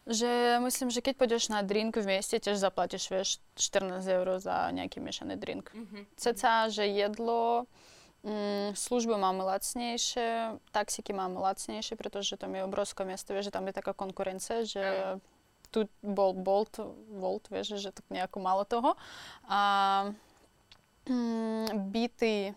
Že 0.08 0.58
myslím, 0.64 0.88
že 0.88 1.04
keď 1.04 1.14
pôjdeš 1.20 1.52
na 1.52 1.60
drink 1.60 2.00
v 2.00 2.16
mieste, 2.16 2.40
tiež 2.40 2.56
zaplatíš, 2.56 3.12
vieš, 3.12 3.28
14 3.58 4.00
eur 4.08 4.40
za 4.40 4.72
nejaký 4.72 4.98
miešaný 4.98 5.36
drink. 5.36 5.68
Mm-hmm. 5.70 6.02
Ceca, 6.16 6.72
že 6.72 6.88
jedlo, 6.88 7.68
mm, 8.24 8.72
služby 8.74 9.14
máme 9.16 9.44
lacnejšie, 9.44 10.56
taxiky 10.72 11.12
máme 11.12 11.36
lacnejšie, 11.36 12.00
pretože 12.00 12.40
tam 12.40 12.56
je 12.56 12.64
obrovské 12.64 13.04
miesto, 13.04 13.36
vieš, 13.36 13.52
že 13.52 13.54
tam 13.60 13.68
je 13.68 13.76
taká 13.76 13.92
konkurencia, 13.92 14.64
že 14.64 14.84
tu 15.70 15.86
bol 16.02 16.34
Bolt, 16.34 16.82
Volt, 17.14 17.46
vieš, 17.52 17.78
že 17.78 17.94
tak 17.94 18.04
nejako 18.10 18.38
malo 18.42 18.66
toho. 18.66 18.98
A 19.46 19.60
mm, 21.06 21.92
byty, 21.92 22.56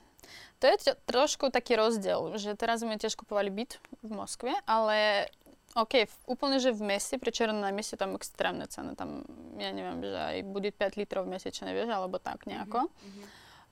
to 0.58 0.72
je 0.72 0.96
trošku 1.06 1.52
taký 1.52 1.76
rozdiel, 1.76 2.40
že 2.40 2.56
teraz 2.58 2.82
sme 2.82 2.96
tiež 2.96 3.20
kupovali 3.20 3.52
byt 3.52 3.84
v 4.02 4.12
Moskve, 4.16 4.56
ale 4.64 5.30
OK, 5.74 6.06
úplne, 6.30 6.62
že 6.62 6.70
v 6.70 6.86
meste, 6.86 7.18
pri 7.18 7.34
Červenom 7.34 7.66
meste 7.74 7.98
tam 7.98 8.14
extrémne 8.14 8.70
ceny, 8.70 8.94
tam, 8.94 9.26
ja 9.58 9.74
neviem, 9.74 10.06
že 10.06 10.14
aj 10.14 10.38
bude 10.46 10.70
5 10.70 11.02
litrov 11.02 11.26
mesačne, 11.26 11.74
vieš, 11.74 11.90
alebo 11.90 12.22
tak 12.22 12.46
nejako. 12.46 12.86
Mm-hmm. 12.86 13.26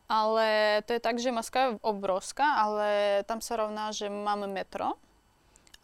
Ale 0.10 0.46
to 0.90 0.98
je 0.98 1.02
tak, 1.02 1.22
že 1.22 1.32
Moskva 1.32 1.60
je 1.62 1.78
obrovská, 1.86 2.58
ale 2.58 3.22
tam 3.30 3.40
sa 3.40 3.54
rovná, 3.62 3.94
že 3.94 4.10
máme 4.10 4.50
metro 4.50 4.98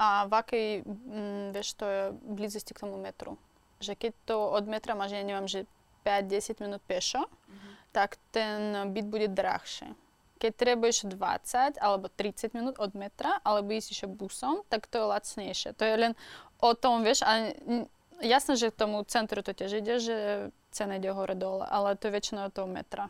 a 0.01 0.25
v 0.25 0.33
akej, 0.33 0.67
mm, 0.89 1.45
vieš, 1.53 1.77
to 1.77 1.85
je 1.85 2.03
blízkosti 2.25 2.73
k 2.73 2.81
tomu 2.81 2.97
metru. 2.97 3.37
Že 3.77 3.93
keď 3.93 4.11
to 4.25 4.35
od 4.41 4.65
metra 4.65 4.97
máš, 4.97 5.13
ja 5.13 5.21
neviem, 5.21 5.45
že 5.45 5.69
5-10 6.01 6.65
minút 6.65 6.81
pešo, 6.89 7.29
mm-hmm. 7.29 7.73
tak 7.93 8.17
ten 8.33 8.89
byt 8.89 9.05
bude 9.05 9.29
drahšie. 9.29 9.93
Keď 10.37 10.51
trebuješ 10.53 11.09
20 11.09 11.81
alebo 11.81 12.07
30 12.13 12.53
minút 12.53 12.75
od 12.77 12.93
metra, 12.93 13.41
alebo 13.41 13.73
ísť 13.73 13.89
ešte 13.93 14.07
busom, 14.07 14.61
tak 14.69 14.85
to 14.85 15.01
je 15.01 15.05
lacnejšie. 15.09 15.69
To 15.73 15.83
je 15.83 15.95
len 15.97 16.13
o 16.61 16.71
tom, 16.77 17.01
vieš, 17.01 17.25
a 17.25 17.53
jasné, 18.21 18.57
že 18.57 18.73
k 18.73 18.79
tomu 18.79 19.01
centru 19.05 19.41
to 19.41 19.53
tiež 19.53 19.81
ide, 19.81 19.95
že 20.01 20.15
cena 20.73 20.97
ide 20.97 21.09
hore-dole, 21.09 21.65
ale 21.65 21.97
to 21.97 22.09
je 22.09 22.15
väčšinou 22.17 22.49
od 22.49 22.53
toho 22.53 22.69
metra. 22.69 23.09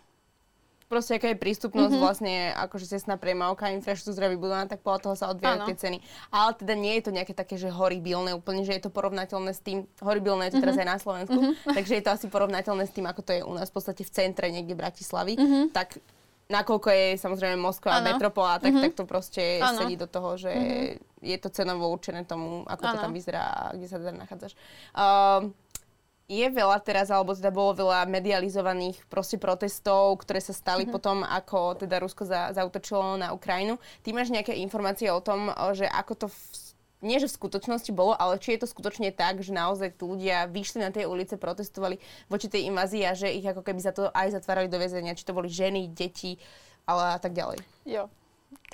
Proste 0.88 1.20
aká 1.20 1.36
je 1.36 1.44
prístupnosť 1.44 1.92
mm-hmm. 1.92 2.08
vlastne, 2.08 2.36
akože 2.56 2.88
cestná 2.88 3.20
premávka, 3.20 3.76
infraštruktúra 3.76 4.32
vybudovaná, 4.32 4.72
tak 4.72 4.80
podľa 4.80 5.04
toho 5.04 5.16
sa 5.20 5.28
odvíjajú 5.36 5.68
tie 5.68 5.76
ceny. 5.84 5.98
Ale 6.32 6.56
teda 6.56 6.74
nie 6.80 6.96
je 6.96 7.04
to 7.04 7.12
nejaké 7.12 7.36
také, 7.36 7.60
že 7.60 7.68
horibilné 7.68 8.32
úplne, 8.32 8.64
že 8.64 8.72
je 8.72 8.88
to 8.88 8.92
porovnateľné 8.96 9.52
s 9.52 9.60
tým, 9.60 9.84
horibilné 10.00 10.48
je 10.48 10.56
to 10.56 10.64
mm-hmm. 10.64 10.72
teraz 10.72 10.80
aj 10.80 10.88
na 10.88 10.98
Slovensku, 11.04 11.36
mm-hmm. 11.36 11.76
takže 11.76 11.94
je 12.00 12.04
to 12.08 12.12
asi 12.16 12.26
porovnateľné 12.32 12.88
s 12.88 12.96
tým, 12.96 13.04
ako 13.04 13.20
to 13.20 13.32
je 13.36 13.44
u 13.44 13.52
nás 13.52 13.68
v 13.68 13.76
podstate 13.76 14.08
v 14.08 14.12
centre 14.16 14.48
niekde 14.48 14.80
Bratislavy. 14.80 15.36
Mm-hmm. 15.36 15.64
Tak 15.76 16.00
nakoľko 16.48 16.88
je 16.92 17.08
samozrejme 17.20 17.60
Moskva 17.60 18.00
ano. 18.00 18.12
metropola, 18.12 18.60
tak, 18.60 18.72
mm-hmm. 18.72 18.84
tak 18.84 18.94
to 18.96 19.04
proste 19.04 19.60
ano. 19.60 19.84
sedí 19.84 20.00
do 20.00 20.08
toho, 20.08 20.40
že 20.40 20.52
mm-hmm. 20.52 21.24
je 21.24 21.38
to 21.40 21.50
cenovo 21.52 21.92
určené 21.92 22.24
tomu, 22.24 22.64
ako 22.64 22.84
ano. 22.88 22.92
to 22.96 22.98
tam 23.04 23.12
vyzerá 23.12 23.44
a 23.52 23.62
kde 23.76 23.88
sa 23.88 24.00
teda 24.00 24.16
nachádzaš. 24.16 24.54
Uh, 24.96 25.52
je 26.28 26.44
veľa 26.44 26.84
teraz, 26.84 27.08
alebo 27.08 27.32
teda 27.32 27.56
bolo 27.56 27.72
veľa 27.72 28.04
medializovaných 28.12 29.00
proste 29.08 29.40
protestov, 29.40 30.20
ktoré 30.28 30.44
sa 30.44 30.52
stali 30.52 30.84
mm-hmm. 30.84 30.96
potom, 30.96 31.24
ako 31.24 31.80
teda 31.80 32.04
Rusko 32.04 32.28
za, 32.28 32.52
zautočilo 32.52 33.16
na 33.16 33.32
Ukrajinu. 33.32 33.80
Ty 34.04 34.12
máš 34.12 34.36
nejaké 34.36 34.52
informácie 34.60 35.08
o 35.08 35.24
tom, 35.24 35.48
že 35.72 35.88
ako 35.88 36.14
to 36.16 36.28
v 36.28 36.67
nie 37.02 37.22
že 37.22 37.30
v 37.30 37.38
skutočnosti 37.38 37.92
bolo, 37.94 38.18
ale 38.18 38.42
či 38.42 38.58
je 38.58 38.66
to 38.66 38.68
skutočne 38.68 39.14
tak, 39.14 39.46
že 39.46 39.54
naozaj 39.54 40.02
tu 40.02 40.18
ľudia 40.18 40.50
vyšli 40.50 40.82
na 40.82 40.90
tie 40.90 41.06
ulice, 41.06 41.38
protestovali 41.38 42.02
voči 42.26 42.50
tej 42.50 42.66
invázii 42.74 43.04
a 43.06 43.14
že 43.14 43.30
ich 43.30 43.46
ako 43.46 43.62
keby 43.62 43.80
za 43.82 43.94
to 43.94 44.10
aj 44.10 44.34
zatvárali 44.34 44.66
do 44.66 44.82
väzenia, 44.82 45.14
či 45.14 45.26
to 45.26 45.38
boli 45.38 45.50
ženy, 45.50 45.94
deti, 45.94 46.42
ale 46.90 47.18
a 47.18 47.20
tak 47.22 47.38
ďalej. 47.38 47.62
Jo, 47.86 48.10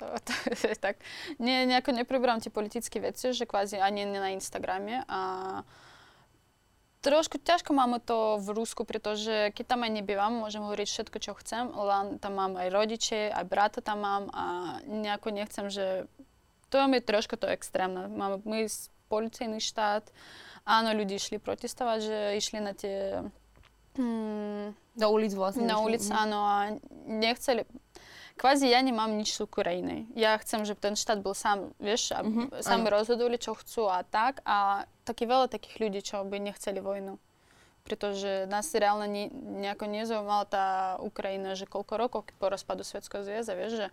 to, 0.00 0.06
to 0.24 0.32
je 0.72 0.76
tak. 0.80 0.96
Nie, 1.36 1.68
nejako 1.68 1.92
nepreberám 1.92 2.40
tie 2.40 2.48
politické 2.48 3.02
veci, 3.02 3.36
že 3.36 3.44
kvázi 3.44 3.76
ani 3.76 4.08
na 4.08 4.32
Instagrame 4.32 5.04
a 5.04 5.20
trošku 7.04 7.36
ťažko 7.36 7.76
máme 7.76 8.00
to 8.00 8.40
v 8.40 8.56
Rusku, 8.56 8.88
pretože 8.88 9.52
keď 9.52 9.76
tam 9.76 9.84
aj 9.84 9.92
nebývam, 10.00 10.40
môžem 10.40 10.64
hovoriť 10.64 10.88
všetko, 10.88 11.16
čo 11.20 11.36
chcem, 11.36 11.68
len 11.68 12.16
tam 12.16 12.40
mám 12.40 12.56
aj 12.56 12.72
rodiče, 12.72 13.28
aj 13.28 13.44
brata 13.44 13.84
tam 13.84 14.00
mám 14.00 14.24
a 14.32 14.44
nejako 14.88 15.28
nechcem, 15.36 15.68
že 15.68 16.08
to 16.74 16.82
je 16.82 17.00
trošku 17.06 17.38
to 17.38 17.46
extrémne. 17.46 18.10
Máme 18.10 18.42
my 18.42 18.66
policajný 19.06 19.62
štát, 19.62 20.10
áno, 20.66 20.90
ľudí 20.90 21.14
išli 21.14 21.38
protestovať, 21.38 21.98
že 22.02 22.18
išli 22.34 22.58
na 22.58 22.74
tie... 22.74 23.22
Hmm, 23.94 24.74
do 24.98 25.06
ulic 25.06 25.30
vlastne. 25.38 25.70
Na 25.70 25.78
ulic, 25.78 26.02
mm. 26.02 26.14
áno, 26.18 26.38
a 26.42 26.56
nechceli... 27.06 27.62
Kvázi 28.34 28.66
ja 28.66 28.82
nemám 28.82 29.14
nič 29.14 29.38
s 29.38 29.46
Ukrajinej. 29.46 30.10
Ja 30.18 30.34
chcem, 30.42 30.66
že 30.66 30.74
ten 30.74 30.98
štát 30.98 31.22
bol 31.22 31.38
sám, 31.38 31.70
vieš, 31.78 32.10
a 32.10 32.26
mm-hmm, 32.26 32.66
sami 32.66 32.90
rozhoduli, 32.90 33.38
čo 33.38 33.54
chcú 33.54 33.86
a 33.86 34.02
tak. 34.02 34.42
A 34.42 34.90
taký 35.06 35.30
veľa 35.30 35.46
takých 35.46 35.78
ľudí, 35.78 36.02
čo 36.02 36.26
by 36.26 36.42
nechceli 36.42 36.82
vojnu. 36.82 37.22
Pretože 37.86 38.50
nás 38.50 38.66
reálne 38.74 39.06
ne, 39.06 39.24
nejako 39.62 39.86
nezaujímala 39.86 40.50
tá 40.50 40.66
Ukrajina, 40.98 41.54
že 41.54 41.70
koľko 41.70 41.94
rokov 41.94 42.20
po 42.42 42.50
rozpadu 42.50 42.82
Svetského 42.82 43.22
zväza, 43.22 43.54
vieš, 43.54 43.78
že 43.78 43.86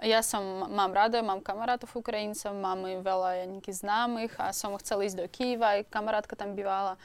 ja 0.00 0.20
som, 0.24 0.68
mám 0.72 0.92
rada, 0.96 1.20
mám 1.20 1.44
kamarátov 1.44 1.92
Ukrajincov, 1.92 2.56
mám 2.56 2.84
veľa 2.84 3.48
nejakých 3.56 3.80
známych 3.84 4.32
a 4.40 4.52
som 4.56 4.72
chcela 4.80 5.04
ísť 5.04 5.18
do 5.20 5.26
Kýva, 5.28 5.80
aj 5.80 5.92
kamarátka 5.92 6.34
tam 6.36 6.56
bývala, 6.56 6.96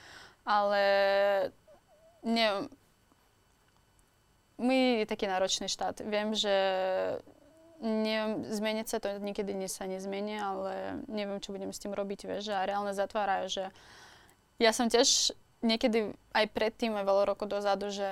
ale 0.48 0.84
neviem, 2.24 2.72
my 4.56 5.04
taký 5.04 5.28
náročný 5.28 5.68
štát. 5.68 6.00
Viem, 6.08 6.32
že 6.32 6.56
neviem, 7.84 8.48
zmeniť 8.48 8.88
sa 8.88 8.98
to 9.04 9.20
niekedy 9.20 9.52
nie 9.52 9.68
sa 9.68 9.84
nezmení, 9.84 10.40
ale 10.40 11.04
neviem, 11.12 11.44
čo 11.44 11.52
budem 11.52 11.76
s 11.76 11.82
tým 11.84 11.92
robiť, 11.92 12.26
vieš, 12.26 12.56
a 12.56 12.64
reálne 12.64 12.96
zatvárajú, 12.96 13.52
že 13.52 13.64
ja 14.56 14.72
som 14.72 14.88
tiež 14.88 15.36
niekedy 15.60 16.16
aj 16.32 16.46
predtým, 16.56 16.96
aj 16.96 17.04
veľa 17.04 17.24
rokov 17.28 17.52
dozadu, 17.52 17.92
že 17.92 18.08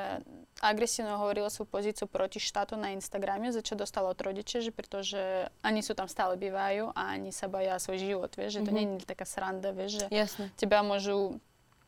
agresívne 0.63 1.19
hovorila 1.19 1.51
svoju 1.51 1.67
pozíciu 1.67 2.07
proti 2.07 2.39
štátu 2.39 2.79
na 2.79 2.95
Instagrame, 2.95 3.51
za 3.51 3.59
čo 3.59 3.75
dostala 3.75 4.07
od 4.07 4.19
rodiče, 4.19 4.63
že 4.63 4.71
pretože 4.71 5.51
ani 5.59 5.83
sú 5.83 5.91
tam 5.91 6.07
stále 6.07 6.39
bývajú 6.39 6.95
a 6.95 7.11
ani 7.11 7.35
sa 7.35 7.51
boja 7.51 7.75
svoj 7.83 7.99
život, 7.99 8.31
vieš, 8.39 8.59
že 8.59 8.61
to 8.63 8.71
mm-hmm. 8.71 8.95
nie 8.95 9.03
je 9.03 9.11
taká 9.11 9.27
sranda, 9.27 9.75
vieš, 9.75 9.99
že 9.99 10.05
Jasne. 10.07 10.47
teba 10.55 10.79
môžu 10.79 11.37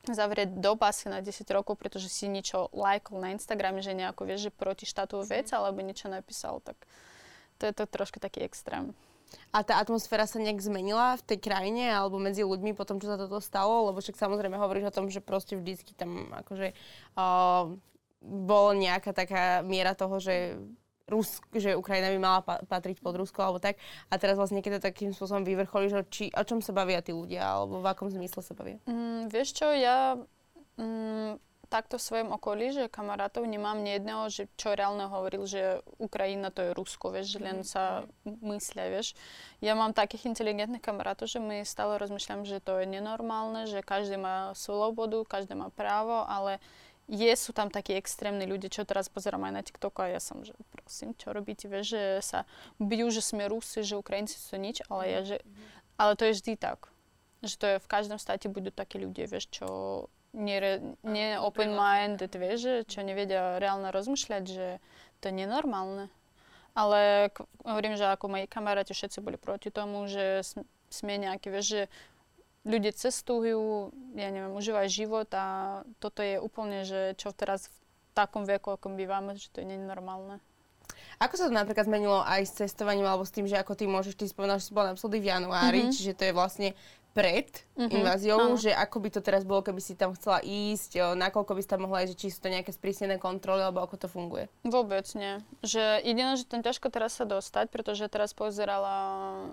zavrieť 0.05 0.61
do 0.61 0.77
pasy 0.77 1.09
na 1.09 1.23
10 1.23 1.41
rokov, 1.49 1.81
pretože 1.81 2.11
si 2.11 2.29
niečo 2.29 2.69
lajkol 2.75 3.17
na 3.17 3.33
Instagrame, 3.33 3.81
že 3.81 3.97
nejako 3.97 4.27
vieš, 4.27 4.49
že 4.49 4.51
proti 4.53 4.85
štátu 4.85 5.23
vec, 5.23 5.49
mm-hmm. 5.49 5.57
alebo 5.57 5.79
niečo 5.81 6.11
napísal, 6.11 6.59
tak 6.61 6.77
to 7.57 7.65
je 7.65 7.73
to 7.73 7.87
trošku 7.87 8.19
taký 8.19 8.43
extrém. 8.43 8.91
A 9.51 9.63
tá 9.63 9.79
atmosféra 9.79 10.27
sa 10.27 10.37
nejak 10.37 10.61
zmenila 10.61 11.17
v 11.17 11.25
tej 11.33 11.39
krajine 11.41 11.91
alebo 11.91 12.21
medzi 12.21 12.43
ľuďmi 12.43 12.75
po 12.75 12.85
tom, 12.85 12.99
čo 13.01 13.09
sa 13.09 13.17
toto 13.17 13.39
stalo? 13.39 13.89
Lebo 13.89 14.03
však 14.03 14.19
samozrejme 14.19 14.59
hovoríš 14.59 14.91
o 14.91 14.95
tom, 14.95 15.07
že 15.07 15.23
proste 15.23 15.55
vždycky 15.57 15.95
tam 15.95 16.29
akože 16.31 16.75
uh, 17.17 17.73
bolo 18.25 18.73
nejaká 18.73 19.13
taká 19.13 19.61
miera 19.61 19.93
toho, 19.93 20.17
že 20.17 20.57
Rus, 21.05 21.37
že 21.53 21.77
Ukrajina 21.77 22.09
by 22.09 22.17
mala 22.17 22.41
pa- 22.41 22.61
patriť 22.65 22.97
pod 22.97 23.13
Rusko 23.13 23.37
alebo 23.37 23.61
tak. 23.61 23.77
A 24.09 24.17
teraz 24.17 24.41
vlastne, 24.41 24.65
keď 24.65 24.81
to 24.81 24.89
takým 24.89 25.13
spôsobom 25.13 25.45
vyvrcholí, 25.45 25.85
že 25.85 26.01
či, 26.09 26.33
o 26.33 26.41
čom 26.41 26.65
sa 26.65 26.73
bavia 26.73 27.05
tí 27.05 27.13
ľudia 27.13 27.45
alebo 27.45 27.77
v 27.77 27.85
akom 27.85 28.09
zmysle 28.09 28.41
sa 28.41 28.57
bavia? 28.57 28.81
Mm, 28.89 29.29
vieš 29.29 29.53
čo, 29.53 29.69
ja 29.69 30.17
mm, 30.81 31.37
takto 31.69 32.01
v 32.01 32.07
svojom 32.09 32.29
okolí, 32.33 32.73
že 32.73 32.89
kamarátov 32.89 33.45
nemám 33.45 33.85
ni 33.85 33.97
jedného, 33.97 34.33
že 34.33 34.49
čo 34.57 34.73
reálne 34.73 35.05
hovoril, 35.05 35.45
že 35.45 35.81
Ukrajina 36.01 36.49
to 36.49 36.65
je 36.65 36.71
Rusko, 36.73 37.13
vieš, 37.13 37.37
že 37.37 37.39
len 37.41 37.61
sa 37.61 38.09
myslia, 38.25 38.89
vieš. 38.89 39.13
Ja 39.61 39.77
mám 39.77 39.93
takých 39.93 40.29
inteligentných 40.29 40.81
kamarátov, 40.81 41.29
že 41.29 41.37
my 41.37 41.61
stále 41.67 42.01
rozmýšľam, 42.01 42.49
že 42.49 42.61
to 42.61 42.81
je 42.81 42.89
nenormálne, 42.89 43.69
že 43.69 43.85
každý 43.85 44.17
má 44.17 44.57
slobodu, 44.57 45.21
každý 45.25 45.53
má 45.53 45.69
právo, 45.69 46.25
ale 46.25 46.57
je, 47.05 47.31
sú 47.37 47.53
tam 47.53 47.69
takí 47.69 47.93
extrémni 47.93 48.49
ľudia, 48.49 48.73
čo 48.73 48.81
teraz 48.81 49.13
pozerám 49.13 49.45
aj 49.45 49.53
na 49.53 49.61
TikToku 49.61 49.99
a 50.01 50.17
ja 50.17 50.21
som, 50.21 50.41
že 50.41 50.57
prosím, 50.73 51.13
čo 51.13 51.37
robíte, 51.37 51.69
vieš, 51.69 51.93
že 51.93 52.03
sa 52.25 52.39
bijú, 52.81 53.13
že 53.13 53.21
sme 53.21 53.45
Rusi, 53.45 53.85
že 53.85 53.99
Ukrajinci 53.99 54.41
sú 54.41 54.57
nič, 54.57 54.81
ale 54.89 55.03
ja, 55.09 55.21
že, 55.21 55.37
ale 56.01 56.17
to 56.17 56.25
je 56.25 56.35
vždy 56.41 56.53
tak. 56.57 56.89
Že 57.45 57.55
to 57.61 57.65
je 57.65 57.77
v 57.77 57.91
každom 57.91 58.17
štáte 58.17 58.49
budú 58.49 58.73
takí 58.73 58.97
ľudia, 58.97 59.29
vieš, 59.29 59.53
čo 59.53 59.67
nie, 60.33 60.57
nie 61.05 61.37
open-minded, 61.37 62.33
vieš, 62.33 62.89
čo 62.89 63.05
nevedia 63.05 63.61
reálne 63.61 63.93
rozmýšľať, 63.93 64.43
že 64.43 64.67
to 65.21 65.29
je 65.29 65.33
nenormálne. 65.45 66.09
Ale 66.75 67.31
hovorím, 67.63 67.95
že 67.95 68.11
ako 68.11 68.33
moji 68.33 68.51
kamaráti 68.51 68.91
všetci 68.91 69.23
boli 69.23 69.39
proti 69.39 69.71
tomu, 69.71 70.11
že 70.11 70.43
sme 70.91 71.15
nejakí, 71.15 71.47
vieš, 71.47 71.65
že 71.69 71.81
ľudia 72.65 72.91
cestujú, 72.91 73.93
ja 74.17 74.29
neviem, 74.33 74.51
užívajú 74.51 74.89
život 74.89 75.29
a 75.37 75.81
toto 76.01 76.25
je 76.25 76.41
úplne, 76.41 76.81
že 76.83 77.13
čo 77.15 77.29
teraz 77.31 77.69
v 77.69 77.75
takom 78.17 78.43
veku, 78.43 78.73
ako 78.73 78.97
bývame, 78.97 79.37
že 79.37 79.53
to 79.53 79.61
je 79.61 79.69
nenormálne. 79.69 80.41
Ako 81.21 81.39
sa 81.39 81.47
to 81.47 81.53
napríklad 81.55 81.87
zmenilo 81.87 82.19
aj 82.25 82.41
s 82.43 82.57
cestovaním 82.59 83.07
alebo 83.07 83.23
s 83.23 83.31
tým, 83.31 83.47
že 83.47 83.55
ako 83.55 83.77
ty 83.77 83.85
môžeš, 83.87 84.19
ty 84.19 84.25
spomínal, 84.27 84.59
že 84.59 84.67
si 84.67 84.75
bola 84.75 84.91
naposledy 84.91 85.23
v 85.23 85.29
januári, 85.31 85.79
mm-hmm. 85.85 85.95
čiže 85.95 86.17
to 86.17 86.23
je 86.27 86.33
vlastne 86.35 86.69
pred 87.15 87.47
mm-hmm. 87.79 87.95
inváziou, 87.95 88.59
že 88.59 88.75
ako 88.75 88.99
by 88.99 89.09
to 89.15 89.21
teraz 89.23 89.47
bolo, 89.47 89.63
keby 89.63 89.79
si 89.79 89.95
tam 89.95 90.11
chcela 90.11 90.43
ísť, 90.43 90.91
o, 90.99 91.05
nakoľko 91.15 91.55
by 91.55 91.61
si 91.63 91.69
tam 91.71 91.87
mohla 91.87 92.03
ísť, 92.03 92.19
či 92.19 92.27
sú 92.27 92.43
to 92.43 92.51
nejaké 92.51 92.75
sprísnené 92.75 93.15
kontroly, 93.15 93.63
alebo 93.63 93.79
ako 93.79 93.95
to 93.95 94.07
funguje? 94.11 94.51
Vôbec 94.67 95.07
nie. 95.15 95.39
Že 95.63 96.03
jediné, 96.03 96.35
že 96.35 96.43
ten 96.43 96.59
ťažko 96.59 96.91
teraz 96.91 97.15
sa 97.15 97.23
dostať, 97.23 97.71
pretože 97.71 98.11
teraz 98.11 98.35
pozerala 98.35 99.47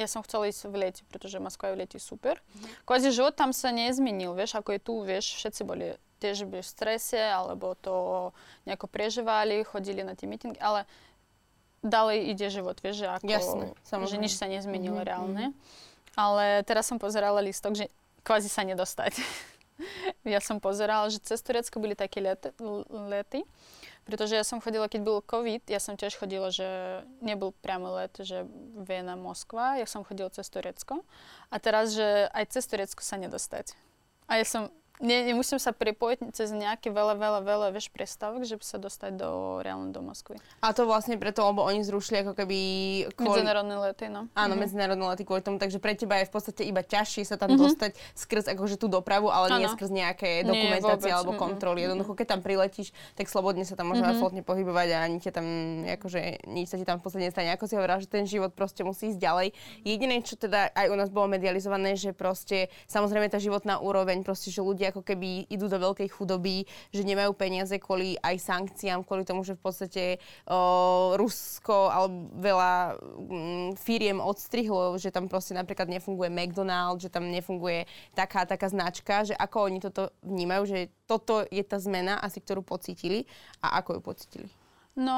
ja 0.00 0.08
som 0.08 0.24
chcela 0.24 0.48
ísť 0.48 0.72
v 0.72 0.76
lete, 0.88 1.02
pretože 1.12 1.36
Moskva 1.36 1.70
je 1.70 1.74
v 1.76 1.80
lete 1.84 1.98
super. 2.00 2.40
Mm-hmm. 2.40 2.88
Kvázi 2.88 3.08
život 3.12 3.36
tam 3.36 3.52
sa 3.52 3.68
nezmenil, 3.68 4.32
vieš, 4.32 4.56
ako 4.56 4.74
je 4.74 4.80
tu, 4.80 4.94
vieš, 5.04 5.36
všetci 5.36 5.62
boli 5.68 5.86
tiež 6.20 6.48
v 6.48 6.60
strese, 6.60 7.20
alebo 7.20 7.76
to 7.76 8.30
nejako 8.68 8.88
prežívali, 8.88 9.64
chodili 9.64 10.04
na 10.04 10.12
tie 10.12 10.28
mítingy, 10.28 10.60
ale 10.60 10.84
ďalej 11.80 12.18
ide 12.36 12.46
život, 12.52 12.76
vieš, 12.84 13.04
že 13.04 13.06
ako, 13.08 13.24
Jasne, 13.28 14.06
že 14.08 14.16
nič 14.20 14.36
sa 14.36 14.48
nezmenilo 14.48 15.00
mm-hmm. 15.00 15.08
reálne. 15.08 15.44
Ale 16.16 16.60
teraz 16.68 16.88
som 16.88 17.00
pozerala 17.00 17.40
listok, 17.40 17.72
že 17.76 17.88
kvázi 18.20 18.52
sa 18.52 18.64
nedostať. 18.64 19.16
ja 20.34 20.40
som 20.44 20.60
pozerala, 20.60 21.08
že 21.08 21.24
cez 21.24 21.40
Turecko 21.40 21.80
boli 21.80 21.96
také 21.96 22.20
lety, 22.20 22.52
lety, 23.08 23.40
pretože 24.04 24.34
ja 24.34 24.44
som 24.44 24.58
chodila, 24.58 24.88
keď 24.88 25.00
bol 25.04 25.18
COVID, 25.20 25.68
ja 25.68 25.78
som 25.78 25.94
tiež 25.94 26.16
chodila, 26.16 26.48
že 26.50 26.66
nebol 27.20 27.52
priamo 27.52 27.94
let, 27.94 28.16
že 28.18 28.48
Viena, 28.80 29.14
Moskva, 29.14 29.78
ja 29.78 29.86
som 29.86 30.02
chodila 30.02 30.32
cez 30.32 30.48
Turecko. 30.48 31.04
A 31.52 31.56
teraz, 31.60 31.92
že 31.94 32.26
aj 32.32 32.44
cez 32.56 32.64
Turecko 32.66 33.02
sa 33.04 33.20
nedostať. 33.20 33.76
A 34.30 34.38
ja 34.38 34.46
som 34.46 34.70
nie, 35.00 35.32
nemusím 35.32 35.56
sa 35.56 35.72
pripojiť 35.72 36.30
cez 36.36 36.52
nejaké 36.52 36.92
veľa, 36.92 37.16
veľa, 37.16 37.40
veľa, 37.40 37.66
vieš, 37.72 37.88
prestávok, 37.88 38.44
že 38.44 38.60
sa 38.60 38.76
dostať 38.76 39.16
do, 39.16 39.58
reálne 39.64 39.90
do 39.90 40.04
Moskvy. 40.04 40.36
A 40.60 40.76
to 40.76 40.84
vlastne 40.84 41.16
preto, 41.16 41.40
lebo 41.40 41.64
oni 41.64 41.80
zrušili 41.80 42.20
ako 42.20 42.36
keby... 42.36 42.58
Kvôli... 43.16 43.40
Medzinárodné 43.40 43.76
lety, 43.80 44.12
no. 44.12 44.28
Áno, 44.36 44.54
mm-hmm. 44.54 44.60
medzinárodné 44.60 45.04
lety 45.16 45.24
kvôli 45.24 45.40
tomu, 45.40 45.56
takže 45.56 45.80
pre 45.80 45.96
teba 45.96 46.20
je 46.20 46.28
v 46.28 46.32
podstate 46.36 46.62
iba 46.68 46.84
ťažšie 46.84 47.24
sa 47.24 47.40
tam 47.40 47.56
mm-hmm. 47.56 47.64
dostať 47.64 47.90
skrz 48.12 48.44
akože 48.52 48.76
tú 48.76 48.92
dopravu, 48.92 49.32
ale 49.32 49.56
ano. 49.56 49.64
nie 49.64 49.68
skrz 49.72 49.88
nejaké 49.88 50.44
dokumentácie 50.44 51.08
nie, 51.08 51.16
alebo 51.16 51.32
kontroly. 51.40 51.88
Jednoducho, 51.88 52.12
keď 52.12 52.36
tam 52.36 52.40
priletíš, 52.44 52.92
tak 53.16 53.32
slobodne 53.32 53.64
sa 53.64 53.80
tam 53.80 53.88
môže 53.88 54.04
mm-hmm. 54.04 54.12
absolútne 54.12 54.42
pohybovať 54.44 54.88
a 54.92 54.96
ani 55.08 55.16
ťa 55.16 55.32
tam, 55.32 55.46
akože 55.96 56.44
nič 56.44 56.68
sa 56.68 56.76
ti 56.76 56.84
tam 56.84 57.00
v 57.00 57.08
podstate 57.08 57.24
nestane. 57.32 57.48
Ako 57.56 57.64
si 57.64 57.74
hovorila, 57.80 58.04
že 58.04 58.08
ten 58.12 58.28
život 58.28 58.52
proste 58.52 58.84
musí 58.84 59.16
ísť 59.16 59.20
ďalej. 59.22 59.48
Jediné, 59.80 60.20
čo 60.20 60.36
teda 60.36 60.68
aj 60.76 60.86
u 60.92 60.96
nás 61.00 61.08
bolo 61.08 61.32
medializované, 61.32 61.96
že 61.96 62.12
proste 62.12 62.68
samozrejme 62.84 63.32
tá 63.32 63.40
životná 63.40 63.80
úroveň, 63.80 64.20
proste, 64.20 64.52
že 64.52 64.60
ľudia 64.60 64.89
ako 64.90 65.06
keby 65.06 65.48
idú 65.48 65.70
do 65.70 65.78
veľkej 65.78 66.08
chudoby, 66.10 66.68
že 66.90 67.02
nemajú 67.06 67.32
peniaze 67.34 67.74
kvôli 67.80 68.18
aj 68.20 68.36
sankciám, 68.42 69.06
kvôli 69.06 69.24
tomu, 69.24 69.46
že 69.46 69.56
v 69.56 69.62
podstate 69.62 70.04
o, 70.44 71.14
Rusko 71.16 71.88
alebo 71.88 72.28
veľa 72.36 72.72
mm, 73.00 73.68
firiem 73.80 74.18
odstrihlo, 74.20 74.98
že 75.00 75.14
tam 75.14 75.30
proste 75.30 75.56
napríklad 75.56 75.88
nefunguje 75.88 76.28
McDonald's, 76.28 77.06
že 77.06 77.10
tam 77.10 77.26
nefunguje 77.30 77.88
taká 78.12 78.44
taká 78.44 78.68
značka, 78.68 79.24
že 79.24 79.34
ako 79.34 79.70
oni 79.70 79.78
toto 79.80 80.12
vnímajú, 80.26 80.62
že 80.68 80.78
toto 81.08 81.42
je 81.48 81.62
tá 81.62 81.78
zmena 81.78 82.20
asi, 82.20 82.38
ktorú 82.42 82.62
pocítili 82.62 83.24
a 83.64 83.80
ako 83.80 83.98
ju 83.98 84.00
pocítili. 84.02 84.59
No, 84.98 85.16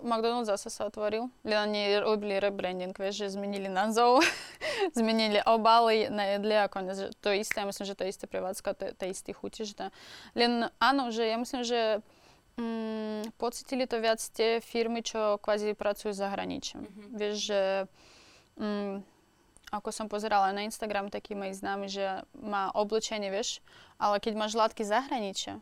McDonald's 0.00 0.48
zase 0.48 0.72
sa 0.72 0.88
otvoril, 0.88 1.28
len 1.44 1.58
oni 1.68 2.00
robili 2.00 2.40
rebranding, 2.40 2.96
vieš, 2.96 3.28
že 3.28 3.36
zmenili 3.36 3.68
názov, 3.68 4.24
zmenili 4.98 5.44
obaly 5.44 6.08
na 6.08 6.36
jedle 6.36 6.64
a 6.64 6.66
konec, 6.72 7.12
to 7.20 7.28
isté, 7.28 7.60
ja 7.60 7.68
myslím, 7.68 7.84
že 7.84 7.98
to 7.98 8.08
isté 8.08 8.24
prevádzka, 8.24 8.72
to, 8.72 8.84
to 8.96 9.04
isté 9.04 9.36
chuti, 9.36 9.68
že 9.68 9.76
to... 9.76 9.86
Len 10.32 10.72
áno, 10.80 11.12
že 11.12 11.28
ja 11.28 11.36
myslím, 11.36 11.60
že 11.60 12.00
mm, 12.56 13.36
pocitili 13.36 13.84
to 13.84 14.00
viac 14.00 14.18
tie 14.32 14.64
firmy, 14.64 15.04
čo 15.04 15.36
kvázi 15.44 15.76
pracujú 15.76 16.16
za 16.16 16.32
zahraničím. 16.32 16.88
Mm-hmm. 16.88 17.08
Vieš, 17.20 17.36
že 17.36 17.60
mm, 18.56 19.04
ako 19.76 19.88
som 19.92 20.08
pozerala 20.08 20.56
na 20.56 20.64
Instagram, 20.64 21.12
taký 21.12 21.36
mají 21.36 21.52
známy, 21.52 21.92
že 21.92 22.24
má 22.32 22.72
oblečenie, 22.72 23.28
vieš, 23.28 23.60
ale 24.00 24.24
keď 24.24 24.32
máš 24.40 24.56
látky 24.56 24.88
zahraničia, 24.88 25.60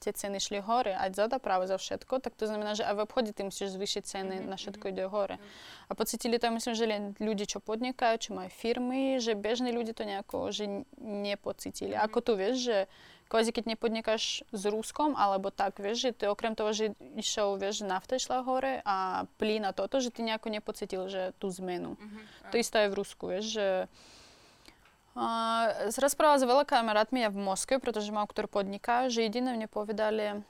tie 0.00 0.16
ceny 0.16 0.40
šli 0.40 0.64
hore, 0.64 0.96
aj 0.96 1.12
za 1.12 1.26
dopravu, 1.28 1.68
za 1.68 1.76
všetko, 1.76 2.24
tak 2.24 2.32
to 2.32 2.48
znamená, 2.48 2.72
že 2.72 2.88
aj 2.88 2.96
v 2.96 3.04
obchode 3.04 3.30
ty 3.36 3.44
musíš 3.44 3.76
zvýšiť 3.76 4.02
ceny, 4.02 4.34
mm-hmm. 4.40 4.50
na 4.50 4.56
všetko 4.56 4.84
ide 4.88 5.04
hore. 5.04 5.36
A 5.86 5.92
pocitili 5.92 6.40
to, 6.40 6.48
myslím, 6.48 6.74
že 6.74 6.88
len 6.88 7.02
ľudí, 7.20 7.44
čo 7.44 7.60
podnikajú, 7.60 8.16
čo 8.16 8.30
majú 8.32 8.48
firmy, 8.48 9.20
že 9.20 9.36
bežní 9.36 9.76
ľudia 9.76 9.92
to 9.92 10.08
nejako 10.08 10.48
že 10.48 10.64
nepocitili. 10.98 11.92
Mm-hmm. 11.92 12.08
Ako 12.08 12.18
tu 12.24 12.32
vieš, 12.40 12.56
že 12.64 12.78
kvázi 13.30 13.54
keď 13.54 13.76
nepodnikáš 13.76 14.42
s 14.50 14.62
Ruskom, 14.66 15.14
alebo 15.14 15.54
tak, 15.54 15.78
vieš, 15.78 16.08
že 16.08 16.10
ty 16.16 16.24
okrem 16.26 16.56
toho, 16.56 16.74
že 16.74 16.98
išiel, 17.14 17.60
vieš, 17.60 17.84
že 17.84 17.86
nafta 17.86 18.18
išla 18.18 18.42
hore 18.42 18.82
a 18.82 19.28
plyn 19.38 19.68
a 19.68 19.76
toto, 19.76 20.02
že 20.02 20.10
ty 20.10 20.26
nejako 20.26 20.50
nepocitil, 20.50 21.06
že 21.06 21.36
tú 21.38 21.46
zmenu. 21.62 21.94
Mm-hmm. 21.94 22.50
To 22.50 22.56
isté 22.58 22.76
aj 22.82 22.88
v 22.90 22.98
Rusku, 22.98 23.24
vieš, 23.30 23.60
že 23.60 23.68
Uh, 23.86 24.19
rozprávala 25.98 26.38
s 26.38 26.46
veľa 26.46 26.64
kamarátmi 26.64 27.26
ja 27.26 27.30
v 27.30 27.42
Moskve, 27.42 27.82
pretože 27.82 28.14
mám, 28.14 28.30
ktorý 28.30 28.46
podniká, 28.46 29.10
že 29.10 29.26
jediné 29.26 29.54
mne 29.54 29.66
povedali, 29.66 30.42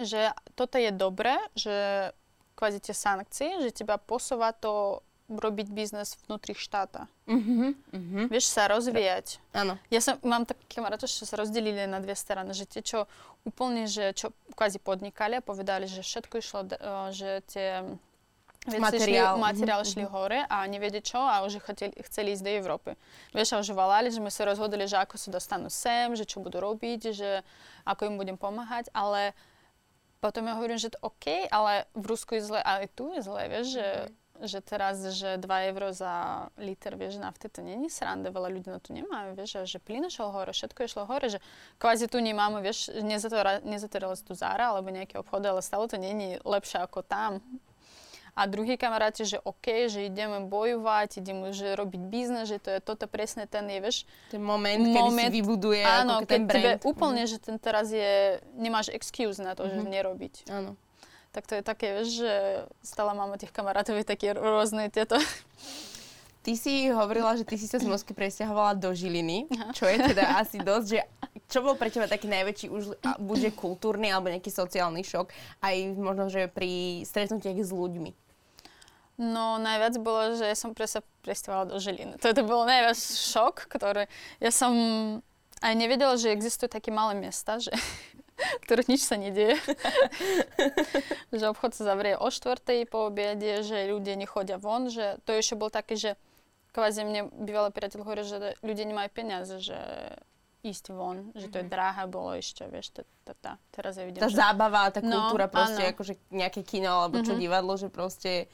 že 0.00 0.32
toto 0.56 0.76
je 0.76 0.92
dobré, 0.92 1.36
že 1.56 2.10
kvázi 2.56 2.78
tie 2.80 2.94
sankcie, 2.94 3.48
že 3.64 3.74
teba 3.82 3.96
posúva 3.96 4.52
to 4.52 5.00
robiť 5.32 5.72
biznes 5.72 6.20
vnútri 6.26 6.52
štáta. 6.52 7.08
Uh-huh, 7.24 7.72
uh-huh. 7.72 8.24
Vieš 8.28 8.52
sa 8.52 8.68
rozvíjať. 8.68 9.40
Áno. 9.56 9.80
Ja 9.88 10.04
som, 10.04 10.20
mám 10.20 10.44
také 10.44 10.60
kamarátov, 10.68 11.08
že 11.08 11.24
sa 11.24 11.40
rozdelili 11.40 11.88
na 11.88 12.04
dve 12.04 12.12
strany, 12.12 12.52
že 12.52 12.68
tie, 12.68 12.84
čo 12.84 13.08
úplne, 13.48 13.88
že 13.88 14.12
čo 14.12 14.36
kvázi 14.52 14.76
podnikali 14.76 15.40
a 15.40 15.44
povedali, 15.44 15.88
že 15.88 16.04
všetko 16.04 16.34
išlo, 16.36 16.60
že 17.16 17.40
tie 17.48 17.96
materiál. 18.78 19.34
Šli, 19.34 19.42
materiál 19.42 19.80
šli 19.82 20.04
mm-hmm. 20.06 20.14
hore 20.14 20.38
a 20.46 20.56
nevedeli 20.70 21.02
čo 21.02 21.18
a 21.18 21.42
už 21.42 21.58
chceli, 21.66 21.90
chceli 22.06 22.28
ísť 22.38 22.44
do 22.46 22.50
Európy. 22.50 22.90
Vieš, 23.34 23.58
a 23.58 23.60
už 23.62 23.74
volali, 23.74 24.06
že 24.14 24.22
sme 24.22 24.30
sa 24.30 24.46
rozhodli, 24.46 24.86
že 24.86 25.02
ako 25.02 25.18
sa 25.18 25.28
dostanú 25.34 25.66
sem, 25.66 26.14
že 26.14 26.22
čo 26.22 26.38
budú 26.38 26.62
robiť, 26.62 27.00
že 27.10 27.42
ako 27.82 28.14
im 28.14 28.16
budem 28.18 28.38
pomáhať, 28.38 28.86
ale 28.94 29.34
potom 30.22 30.46
ja 30.46 30.54
hovorím, 30.54 30.78
že 30.78 30.94
to 30.94 31.02
OK, 31.02 31.50
ale 31.50 31.90
v 31.98 32.04
Rusku 32.06 32.38
je 32.38 32.46
zle, 32.46 32.60
ale 32.62 32.86
tu 32.86 33.10
je 33.10 33.26
zle, 33.26 33.42
vieš, 33.50 33.74
že, 33.74 33.88
mm-hmm. 33.90 34.46
že 34.46 34.58
teraz, 34.62 34.96
že 35.18 35.30
2 35.42 35.70
euro 35.74 35.90
za 35.90 36.46
liter, 36.54 36.94
vieš, 36.94 37.18
nafty, 37.18 37.50
to 37.50 37.66
není 37.66 37.90
sranda, 37.90 38.30
veľa 38.30 38.46
ľudí 38.46 38.70
na 38.70 38.78
to 38.78 38.94
nemajú, 38.94 39.34
vieš, 39.34 39.50
a 39.58 39.66
že 39.66 39.82
plyn 39.82 40.06
šel 40.06 40.30
hore, 40.30 40.54
všetko 40.54 40.86
išlo 40.86 41.10
hore, 41.10 41.26
že 41.26 41.42
kvázi 41.82 42.06
tu 42.06 42.22
nemáme, 42.22 42.62
vieš, 42.62 42.94
nezatvorila 43.02 44.14
sa 44.14 44.22
tu 44.22 44.38
Zara 44.38 44.70
alebo 44.70 44.94
nejaké 44.94 45.18
obchody, 45.18 45.50
ale 45.50 45.58
stále 45.58 45.90
to 45.90 45.98
není 45.98 46.38
lepšie 46.46 46.78
ako 46.86 47.02
tam, 47.02 47.42
a 48.32 48.48
druhí 48.48 48.80
kamaráti, 48.80 49.28
že 49.28 49.38
OK, 49.44 49.92
že 49.92 50.08
ideme 50.08 50.48
bojovať, 50.48 51.20
ideme 51.20 51.52
že 51.52 51.76
robiť 51.76 52.02
biznes, 52.08 52.48
že 52.48 52.56
to 52.56 52.72
je 52.72 52.80
toto 52.80 53.04
presne 53.04 53.44
ten 53.44 53.68
je, 53.68 53.78
vieš. 53.84 53.98
Ten 54.32 54.40
moment, 54.40 54.80
moment 54.80 55.12
kedy 55.12 55.12
si 55.12 55.36
vybuduje 55.36 55.84
áno, 55.84 56.24
ako 56.24 56.32
ten 56.32 56.48
brand. 56.48 56.80
Tebe 56.80 56.88
úplne, 56.88 57.22
mm. 57.24 57.28
že 57.28 57.36
ten 57.36 57.56
teraz 57.60 57.92
je, 57.92 58.40
nemáš 58.56 58.88
excuse 58.88 59.36
na 59.36 59.52
to, 59.52 59.68
mm-hmm. 59.68 59.84
že 59.84 59.92
nerobiť. 59.92 60.34
Áno. 60.48 60.80
Tak 61.32 61.44
to 61.48 61.60
je 61.60 61.62
také, 61.64 61.86
vieš, 62.00 62.24
že 62.24 62.32
stále 62.80 63.12
mám 63.12 63.36
tých 63.36 63.52
kamarátov 63.52 64.00
také 64.04 64.32
rôzne 64.32 64.88
tieto. 64.88 65.20
Ty 66.42 66.52
si 66.58 66.90
hovorila, 66.90 67.38
že 67.38 67.46
ty 67.46 67.54
si 67.54 67.70
sa 67.70 67.78
z 67.78 67.86
Moskvy 67.86 68.18
presťahovala 68.18 68.74
do 68.74 68.90
Žiliny, 68.90 69.46
čo 69.78 69.86
je 69.86 69.94
teda 70.10 70.42
asi 70.42 70.58
dosť, 70.58 70.86
že 70.90 70.98
čo 71.46 71.62
bol 71.62 71.78
pre 71.78 71.86
teba 71.86 72.10
taký 72.10 72.26
najväčší, 72.26 72.66
už 72.66 72.98
buďže 73.22 73.54
kultúrny 73.54 74.10
alebo 74.10 74.26
nejaký 74.26 74.50
sociálny 74.50 75.06
šok, 75.06 75.30
aj 75.62 75.76
možno, 75.94 76.26
že 76.26 76.50
pri 76.50 77.06
stretnutiach 77.06 77.62
s 77.62 77.70
ľuďmi? 77.70 78.10
No 79.22 79.62
najviac 79.62 79.94
bolo, 80.02 80.34
že 80.34 80.50
som 80.58 80.74
sa 80.74 81.04
presťahovala 81.22 81.70
do 81.70 81.76
Žiliny. 81.78 82.18
To, 82.18 82.34
to 82.34 82.42
bol 82.42 82.66
najviac 82.66 82.98
šok, 82.98 83.70
ktorý 83.70 84.10
ja 84.42 84.50
som 84.50 84.74
aj 85.62 85.74
nevedela, 85.78 86.18
že 86.18 86.34
existujú 86.34 86.66
také 86.66 86.90
malé 86.90 87.14
miesta, 87.14 87.62
že 87.62 87.70
ktorých 88.66 88.90
nič 88.90 89.06
sa 89.06 89.14
nedieje. 89.14 89.62
že 91.38 91.44
obchod 91.46 91.70
sa 91.70 91.94
zavrie 91.94 92.18
o 92.18 92.26
štvrtej 92.26 92.90
po 92.90 93.14
obede, 93.14 93.62
že 93.62 93.94
ľudia 93.94 94.18
nechodia 94.18 94.58
von, 94.58 94.90
že 94.90 95.22
to 95.22 95.38
ešte 95.38 95.54
bol 95.54 95.70
také, 95.70 95.94
že 95.94 96.18
kvázi 96.72 97.04
mne 97.04 97.28
bývalý 97.30 97.70
priateľ 97.70 98.00
hovorí, 98.02 98.24
že 98.24 98.56
ľudia 98.64 98.84
nemajú 98.88 99.08
peniaze, 99.12 99.60
že 99.60 99.76
ísť 100.62 100.94
von, 100.94 101.34
že 101.34 101.50
to 101.50 101.58
je 101.58 101.66
mhm. 101.66 101.72
drahé 101.74 102.04
bolo 102.06 102.38
ešte, 102.38 102.62
vieš, 102.70 102.94
tá, 102.94 103.02
tá, 103.26 103.34
tá, 103.34 103.52
teraz 103.74 103.98
ja 103.98 104.06
vidím, 104.06 104.22
Tá 104.22 104.30
že... 104.30 104.38
zábava, 104.38 104.94
tá 104.94 105.02
no, 105.02 105.10
kultúra 105.10 105.50
no, 105.50 105.52
proste, 105.52 105.82
áno. 105.82 105.92
akože 105.92 106.14
nejaké 106.30 106.62
kino 106.62 107.02
alebo 107.02 107.18
čo 107.18 107.34
mm-hmm. 107.34 107.42
divadlo, 107.42 107.74
že 107.74 107.90
proste 107.90 108.46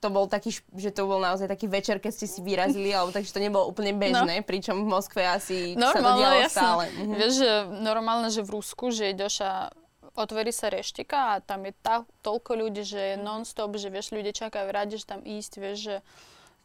to 0.00 0.08
bol 0.08 0.30
taký, 0.30 0.54
že 0.78 0.94
to 0.94 1.04
bol 1.04 1.20
naozaj 1.20 1.50
taký 1.50 1.68
večer, 1.68 2.00
keď 2.00 2.12
ste 2.14 2.26
si 2.30 2.40
vyrazili, 2.40 2.90
alebo 2.96 3.10
takže 3.10 3.34
to 3.34 3.42
nebolo 3.42 3.66
úplne 3.66 3.92
bežné, 3.98 4.40
no. 4.40 4.46
pričom 4.46 4.78
v 4.78 4.88
Moskve 4.88 5.26
asi 5.26 5.74
normálne, 5.74 5.90
sa 5.90 6.00
to 6.00 6.18
dialo 6.22 6.36
jasne. 6.38 6.54
stále. 6.54 6.84
Mhm. 6.86 7.14
Vieš, 7.18 7.32
že 7.34 7.50
normálne, 7.82 8.28
že 8.30 8.42
v 8.46 8.50
Rusku, 8.54 8.84
že 8.94 9.10
ideš 9.10 9.42
a 9.42 9.74
otvorí 10.14 10.54
sa 10.54 10.70
reštika 10.70 11.34
a 11.34 11.42
tam 11.42 11.66
je 11.66 11.74
tá, 11.82 12.06
toľko 12.22 12.50
ľudí, 12.62 12.82
že 12.86 13.14
je 13.14 13.16
non-stop, 13.18 13.74
že 13.74 13.90
vieš, 13.90 14.14
ľudia 14.14 14.30
čakajú 14.30 14.70
radi, 14.70 15.02
že 15.02 15.06
tam 15.06 15.22
ísť, 15.22 15.52
vieš, 15.58 15.78
že 15.82 15.96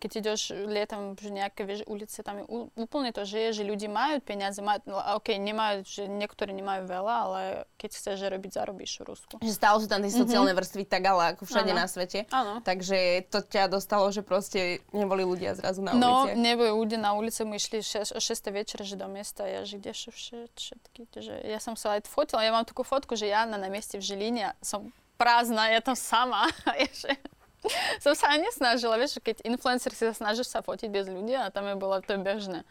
keď 0.05 0.21
ideš 0.21 0.53
lietam, 0.53 1.17
že 1.17 1.33
nejaké 1.33 1.65
vieš, 1.65 1.81
ulice, 1.89 2.21
tam 2.21 2.37
je 2.37 2.45
úplne 2.77 3.09
to 3.09 3.25
žije, 3.25 3.57
že 3.57 3.63
ľudí 3.65 3.89
majú 3.89 4.21
peniaze, 4.21 4.61
majú, 4.61 4.85
no, 4.85 5.01
ok, 5.17 5.33
nemajú, 5.41 5.81
že 5.81 6.05
niektorí 6.05 6.53
nemajú 6.53 6.85
veľa, 6.85 7.13
ale 7.25 7.41
keď 7.81 7.89
chceš 7.97 8.21
robiť, 8.29 8.51
zarobíš 8.53 9.01
v 9.01 9.03
Rusku. 9.09 9.35
Že 9.41 9.57
stále 9.57 9.77
sú 9.81 9.89
tam 9.89 10.05
tie 10.05 10.13
sociálne 10.13 10.53
mm-hmm. 10.53 10.61
vrstvy 10.61 10.83
tak 10.85 11.09
ale 11.09 11.33
ako 11.33 11.49
všade 11.49 11.73
ano. 11.73 11.81
na 11.81 11.85
svete. 11.89 12.29
Áno. 12.29 12.61
Takže 12.61 13.25
to 13.33 13.41
ťa 13.41 13.65
dostalo, 13.65 14.13
že 14.13 14.21
proste 14.21 14.85
neboli 14.93 15.25
ľudia 15.25 15.57
zrazu 15.57 15.81
na 15.81 15.97
no, 15.97 16.29
ulici. 16.29 16.37
No, 16.37 16.45
neboli 16.53 16.69
ľudia 16.69 16.99
na 17.01 17.17
ulici, 17.17 17.41
my 17.41 17.57
išli 17.57 17.81
o 18.13 18.21
6. 18.21 18.29
večer, 18.53 18.85
že 18.85 18.93
do 18.93 19.09
miesta, 19.09 19.49
ja 19.49 19.65
že 19.65 19.81
kde 19.81 19.89
všetky, 19.89 21.01
že 21.17 21.33
ja 21.49 21.57
som 21.57 21.73
sa 21.73 21.97
aj 21.97 22.05
fotila, 22.05 22.45
ja 22.45 22.53
mám 22.53 22.69
takú 22.69 22.85
fotku, 22.85 23.17
že 23.17 23.25
ja 23.25 23.49
na, 23.49 23.57
na 23.57 23.73
mieste 23.73 23.97
v 23.97 24.05
Žiline 24.05 24.53
som 24.61 24.93
prázdna, 25.17 25.73
ja 25.73 25.81
tam 25.81 25.97
sama. 25.97 26.45
som 28.03 28.13
sa 28.13 28.33
ani 28.33 28.47
nesnažila, 28.47 28.99
vieš, 28.99 29.19
keď 29.21 29.43
influencer 29.45 29.91
si 29.91 30.03
sa 30.05 30.13
snažíš 30.15 30.51
sa 30.51 30.65
fotiť 30.65 30.89
bez 30.89 31.09
ľudí 31.09 31.33
a 31.35 31.51
tam 31.51 31.67
je 31.69 31.75
bolo, 31.77 31.99
to 32.01 32.15
je 32.15 32.21
bežné. 32.21 32.61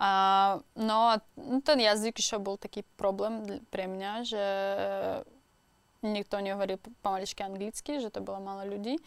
A, 0.00 0.10
no 0.74 1.12
a 1.12 1.20
ten 1.62 1.78
jazyk 1.78 2.16
čo 2.18 2.40
bol 2.40 2.56
taký 2.56 2.82
problém 2.96 3.62
pre 3.68 3.84
mňa, 3.84 4.12
že 4.24 4.44
nikto 6.02 6.42
nehovoril 6.42 6.80
pomaličky 7.04 7.44
anglicky, 7.44 8.02
že 8.02 8.10
to 8.10 8.24
bolo 8.24 8.42
málo 8.42 8.66
ľudí. 8.66 8.98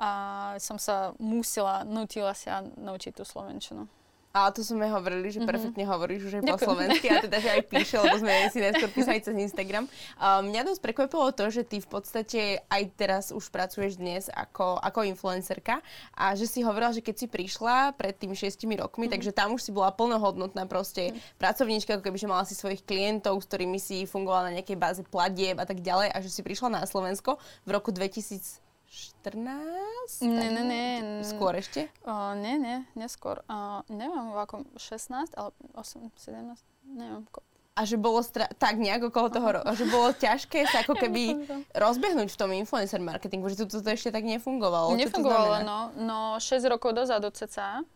A 0.00 0.10
som 0.56 0.80
sa 0.80 1.12
musela, 1.20 1.84
nutila 1.84 2.32
sa 2.32 2.64
naučiť 2.64 3.20
tú 3.20 3.24
slovenčinu. 3.28 3.84
A 4.30 4.54
to 4.54 4.62
sme 4.62 4.86
hovorili, 4.86 5.26
že 5.34 5.42
mhm. 5.42 5.48
perfektne 5.50 5.84
hovoríš 5.90 6.30
už 6.30 6.32
aj 6.38 6.42
po 6.54 6.58
slovensky 6.62 7.10
a 7.10 7.18
teda, 7.18 7.42
že 7.42 7.50
aj 7.50 7.62
píše, 7.66 7.98
lebo 7.98 8.14
sme 8.22 8.46
si 8.54 8.62
neskôr 8.62 8.86
písali 8.94 9.18
cez 9.18 9.34
Instagram. 9.34 9.90
A 10.22 10.38
mňa 10.38 10.70
dosť 10.70 10.80
prekvapilo 10.86 11.34
to, 11.34 11.50
že 11.50 11.66
ty 11.66 11.82
v 11.82 11.88
podstate 11.90 12.62
aj 12.70 12.82
teraz 12.94 13.24
už 13.34 13.42
pracuješ 13.50 13.98
dnes 13.98 14.30
ako, 14.30 14.78
ako 14.78 15.02
influencerka 15.10 15.82
a 16.14 16.38
že 16.38 16.46
si 16.46 16.62
hovorila, 16.62 16.94
že 16.94 17.02
keď 17.02 17.14
si 17.18 17.26
prišla 17.26 17.98
pred 17.98 18.14
tými 18.14 18.38
šiestimi 18.38 18.78
rokmi, 18.78 19.10
mm-hmm. 19.10 19.14
takže 19.18 19.34
tam 19.34 19.58
už 19.58 19.66
si 19.66 19.74
bola 19.74 19.90
plnohodnotná 19.90 20.62
proste 20.70 21.10
mm-hmm. 21.10 21.38
pracovníčka, 21.42 21.90
ako 21.98 22.06
keby, 22.06 22.18
že 22.22 22.30
mala 22.30 22.46
si 22.46 22.54
svojich 22.54 22.86
klientov, 22.86 23.42
s 23.42 23.50
ktorými 23.50 23.82
si 23.82 24.06
fungovala 24.06 24.54
na 24.54 24.62
nejakej 24.62 24.78
báze 24.78 25.02
platieb 25.02 25.58
a 25.58 25.66
tak 25.66 25.82
ďalej 25.82 26.14
a 26.14 26.16
že 26.22 26.30
si 26.30 26.46
prišla 26.46 26.78
na 26.78 26.86
Slovensko 26.86 27.42
v 27.66 27.70
roku 27.74 27.90
2000 27.90 28.69
14? 28.90 30.26
Ne, 30.26 30.50
ne, 30.50 30.62
ne. 30.66 30.84
Skôr 31.22 31.54
ešte? 31.54 31.86
Uh, 32.02 32.34
nie, 32.34 32.58
nie, 32.58 32.82
neskôr. 32.98 33.38
Uh, 33.46 33.86
neviem, 33.86 34.34
v 34.34 34.38
akom 34.42 34.62
16, 34.74 35.30
ale 35.38 35.54
8, 35.78 36.10
17, 36.18 36.58
neviem. 36.98 37.22
Ko- 37.30 37.46
a 37.78 37.86
že 37.86 37.96
bolo 37.96 38.20
stra- 38.20 38.50
tak 38.58 38.76
nejak 38.76 39.08
okolo 39.08 39.30
toho, 39.30 39.48
ro- 39.56 39.66
že 39.72 39.86
bolo 39.86 40.10
ťažké 40.10 40.66
sa 40.68 40.82
ako 40.82 40.98
keby 41.06 41.48
rozbehnúť 41.72 42.28
v 42.28 42.38
tom 42.38 42.50
influencer 42.50 42.98
marketingu, 42.98 43.46
že 43.48 43.62
tu 43.62 43.70
to 43.70 43.80
ešte 43.86 44.10
tak 44.10 44.26
nefungovalo. 44.26 44.98
Nefungovalo, 44.98 45.62
no. 45.62 45.78
No 45.94 46.18
6 46.42 46.66
rokov 46.66 46.98
dozadu 46.98 47.30
cca. 47.30 47.86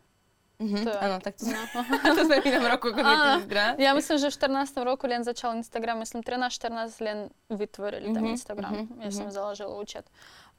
Mm-hmm, 0.54 0.84
to 0.86 0.90
je, 0.94 0.98
áno, 1.02 1.16
tak 1.18 1.34
to, 1.34 1.50
no. 1.50 1.58
to 2.14 2.22
sme 2.30 2.38
v 2.38 2.46
inom 2.54 2.64
roku 2.70 2.94
2012. 2.94 3.82
Ja 3.82 3.90
myslím, 3.90 4.16
že 4.22 4.30
v 4.30 4.34
14. 4.38 4.86
roku 4.86 5.10
len 5.10 5.26
začal 5.26 5.58
Instagram, 5.58 5.98
myslím 6.06 6.22
13-14 6.22 6.94
len 7.02 7.18
vytvorili 7.50 8.06
mm-hmm, 8.06 8.14
ten 8.14 8.24
Instagram. 8.38 8.72
Mm-hmm, 8.72 9.02
ja 9.02 9.10
mm-hmm. 9.10 9.18
som 9.18 9.34
založila 9.34 9.74
účet. 9.74 10.06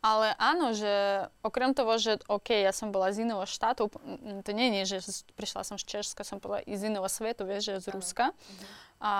Ale 0.03 0.37
áno, 0.37 0.73
že 0.73 1.25
okrem 1.41 1.73
toho, 1.73 1.97
že 1.97 2.21
OK, 2.29 2.53
ja 2.53 2.69
som 2.69 2.93
bola 2.93 3.09
z 3.09 3.25
iného 3.25 3.41
štátu, 3.43 3.89
to 4.45 4.51
nie 4.53 4.83
je, 4.83 4.97
že 4.97 5.25
prišla 5.33 5.65
som 5.65 5.77
z 5.81 5.97
Česka, 5.97 6.21
som 6.21 6.37
bola 6.37 6.61
z 6.65 6.81
iného 6.87 7.05
svetu, 7.09 7.47
vieš, 7.47 7.73
že 7.73 7.89
z 7.89 7.95
Ruska. 7.95 8.35
A 9.03 9.13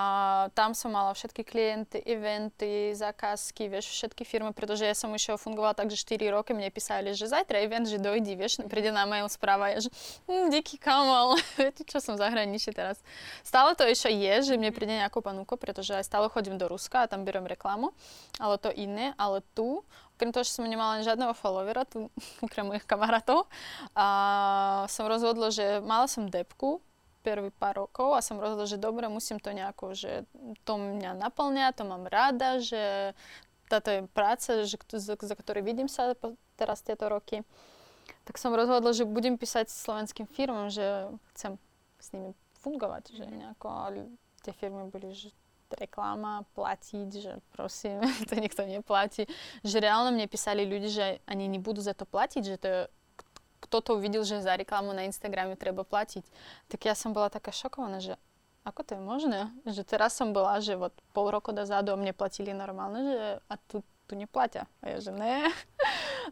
tam 0.55 0.71
som 0.71 0.95
mala 0.95 1.11
všetky 1.11 1.43
klienty, 1.43 1.99
eventy, 2.07 2.95
zákazky, 2.95 3.67
vieš, 3.67 3.91
všetky 3.91 4.23
firmy, 4.23 4.55
pretože 4.55 4.87
ja 4.87 4.95
som 4.95 5.11
už 5.11 5.35
fungovala 5.35 5.75
tak, 5.75 5.91
že 5.91 5.99
4 5.99 6.31
roky 6.31 6.55
mne 6.55 6.71
písali, 6.71 7.11
že 7.11 7.27
zajtra 7.27 7.59
event, 7.59 7.83
že 7.83 7.99
dojdi, 7.99 8.39
vieš, 8.39 8.63
príde 8.71 8.95
na 8.95 9.03
mail 9.03 9.27
správa, 9.27 9.75
ja, 9.75 9.83
že 9.83 9.91
hm, 10.31 10.47
díky 10.47 10.79
kamal, 10.79 11.35
viete, 11.59 11.83
čo 11.83 11.99
som 11.99 12.15
v 12.15 12.23
zahraničí 12.23 12.71
teraz. 12.71 13.03
Stále 13.43 13.75
to 13.75 13.83
ešte 13.83 14.15
je, 14.15 14.33
že 14.47 14.53
mne 14.55 14.71
príde 14.71 14.95
nejakú 14.95 15.19
panuko, 15.19 15.59
pretože 15.59 15.91
aj 15.91 16.07
stále 16.07 16.31
chodím 16.31 16.55
do 16.55 16.71
Ruska 16.71 17.03
a 17.03 17.09
tam 17.11 17.27
beriem 17.27 17.43
reklamu, 17.45 17.91
ale 18.39 18.55
to 18.55 18.71
iné, 18.71 19.11
ale 19.19 19.43
tu, 19.59 19.83
okrem 20.15 20.31
toho, 20.31 20.47
že 20.47 20.55
som 20.55 20.63
nemala 20.63 21.03
žiadneho 21.03 21.35
followera, 21.35 21.83
tu, 21.83 22.07
okrem 22.45 22.65
mojich 22.65 22.87
kamarátov, 22.87 23.45
a 23.93 24.07
som 24.87 25.05
rozhodla, 25.05 25.51
že 25.51 25.83
mala 25.83 26.07
som 26.07 26.31
depku, 26.31 26.79
prvý 27.25 27.49
pár 27.49 27.89
rokov 27.89 28.13
a 28.13 28.21
som 28.21 28.37
rozhodla, 28.37 28.69
že 28.69 28.77
dobre, 28.77 29.09
musím 29.09 29.41
to 29.41 29.49
nejako, 29.49 29.97
že 29.97 30.29
to 30.61 30.77
mňa 30.77 31.17
naplňa, 31.17 31.73
to 31.73 31.81
mám 31.81 32.05
rada, 32.05 32.61
že 32.61 33.17
táto 33.65 33.89
je 33.89 34.01
práca, 34.13 34.61
že, 34.61 34.77
za, 34.93 35.17
za 35.17 35.35
ktorú 35.35 35.65
vidím 35.65 35.89
sa 35.89 36.13
teraz 36.53 36.85
tieto 36.85 37.09
roky. 37.09 37.41
Tak 38.29 38.37
som 38.37 38.53
rozhodla, 38.53 38.93
že 38.93 39.09
budem 39.09 39.41
písať 39.41 39.73
slovenským 39.73 40.29
firmám, 40.29 40.69
že 40.69 40.85
chcem 41.33 41.57
s 41.97 42.13
nimi 42.13 42.37
fungovať, 42.61 43.17
že 43.17 43.25
nejako, 43.25 43.67
ale 43.69 44.05
tie 44.45 44.53
firmy 44.53 44.85
boli, 44.93 45.17
že 45.17 45.33
reklama, 45.73 46.45
platiť, 46.53 47.09
že 47.09 47.31
prosím, 47.57 48.05
to 48.29 48.37
nikto 48.37 48.61
neplatí. 48.65 49.25
Že 49.65 49.77
reálne 49.81 50.13
mne 50.13 50.29
písali 50.29 50.67
ľudí, 50.67 50.93
že 50.93 51.23
ani 51.25 51.49
nebudú 51.49 51.81
za 51.81 51.97
to 51.97 52.05
platiť, 52.05 52.43
že 52.45 52.57
to 52.61 52.67
je 52.67 52.81
kto 53.65 53.81
to 53.81 53.91
uvidel, 53.97 54.21
že 54.21 54.45
za 54.45 54.53
reklamu 54.53 54.93
na 54.93 55.09
Instagrame 55.09 55.57
treba 55.57 55.81
platiť. 55.81 56.21
Tak 56.69 56.85
ja 56.85 56.93
som 56.93 57.17
bola 57.17 57.33
taká 57.33 57.49
šokovaná, 57.49 57.97
že 57.97 58.13
ako 58.61 58.81
to 58.85 58.91
je 58.97 59.01
možné? 59.01 59.39
Že 59.65 59.81
teraz 59.85 60.13
som 60.13 60.33
bola, 60.33 60.61
že 60.61 60.77
od 60.77 60.93
pol 61.13 61.33
roku 61.33 61.49
dozadu 61.49 61.97
mne 61.97 62.13
platili 62.13 62.53
normálne, 62.53 63.01
že 63.01 63.25
a 63.45 63.53
tu, 63.69 63.81
tu 64.05 64.13
neplatia. 64.13 64.69
A 64.85 64.93
ja, 64.93 64.97
že 65.01 65.09
ne. 65.13 65.49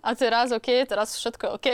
A 0.01 0.17
teraz 0.17 0.49
OK, 0.49 0.87
teraz 0.89 1.13
všetko 1.19 1.59
OK. 1.59 1.67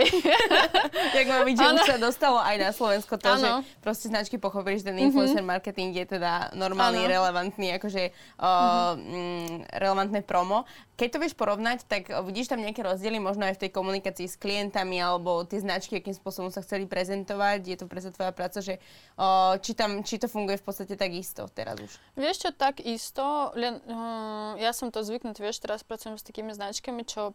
Jak 1.17 1.27
má 1.29 1.45
byť, 1.47 1.55
že 1.55 1.65
už 1.71 1.81
sa 1.85 1.97
dostalo 2.01 2.39
aj 2.41 2.55
na 2.59 2.69
Slovensko 2.75 3.15
to, 3.15 3.29
ano. 3.31 3.39
že 3.39 3.49
proste 3.79 4.11
značky 4.11 4.35
pochopili, 4.35 4.81
že 4.81 4.91
ten 4.91 4.97
mhm. 4.97 5.11
influencer 5.11 5.39
mm-hmm. 5.39 5.53
marketing 5.55 5.91
je 5.95 6.05
teda 6.19 6.51
normálny, 6.57 7.07
ano. 7.07 7.11
relevantný, 7.15 7.79
akože 7.79 8.11
uh, 8.41 8.97
mm-hmm. 8.97 9.79
relevantné 9.79 10.19
promo. 10.25 10.67
Keď 10.99 11.09
to 11.15 11.21
vieš 11.23 11.35
porovnať, 11.39 11.87
tak 11.87 12.11
vidíš 12.11 12.51
tam 12.51 12.59
nejaké 12.59 12.83
rozdiely 12.83 13.23
možno 13.23 13.47
aj 13.47 13.55
v 13.55 13.61
tej 13.63 13.71
komunikácii 13.71 14.27
s 14.27 14.35
klientami 14.35 14.99
alebo 14.99 15.47
tie 15.47 15.63
značky, 15.63 16.03
akým 16.03 16.11
spôsobom 16.11 16.51
sa 16.51 16.59
chceli 16.59 16.91
prezentovať? 16.91 17.63
Je 17.63 17.77
to 17.79 17.87
presne 17.87 18.11
tvoja 18.11 18.35
práca, 18.35 18.59
že 18.59 18.83
uh, 19.15 19.55
či, 19.63 19.71
tam, 19.71 20.03
či 20.03 20.19
to 20.19 20.27
funguje 20.27 20.59
v 20.59 20.65
podstate 20.67 20.99
tak 20.99 21.15
isto 21.15 21.47
teraz 21.55 21.79
už? 21.79 21.91
Vieš 22.19 22.37
čo, 22.43 22.49
tak 22.51 22.83
isto, 22.83 23.55
len 23.55 23.79
uh, 23.87 24.59
ja 24.59 24.75
som 24.75 24.91
to 24.91 24.99
zvyknutý, 24.99 25.39
vieš, 25.39 25.63
teraz 25.63 25.87
pracujem 25.87 26.19
s 26.19 26.27
takými 26.27 26.51
značkami, 26.51 27.07
čo 27.07 27.31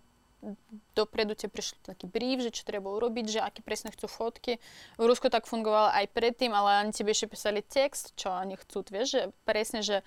dopredu 0.93 1.35
ti 1.35 1.49
prišli 1.49 1.81
taký 1.85 2.07
brief, 2.07 2.45
že 2.45 2.55
čo 2.55 2.63
treba 2.69 2.93
urobiť, 2.93 3.39
že 3.39 3.41
aké 3.41 3.65
presne 3.65 3.91
chcú 3.91 4.07
fotky. 4.07 4.61
V 5.01 5.05
Rusku 5.05 5.33
tak 5.33 5.49
fungovalo 5.49 5.91
aj 5.93 6.13
predtým, 6.13 6.53
ale 6.53 6.85
oni 6.85 6.93
tebe 6.93 7.11
ešte 7.11 7.31
písali 7.31 7.61
text, 7.65 8.13
čo 8.15 8.31
oni 8.31 8.61
chcú, 8.61 8.85
vieš, 8.89 9.09
že 9.17 9.23
presne, 9.49 9.81
že 9.81 10.05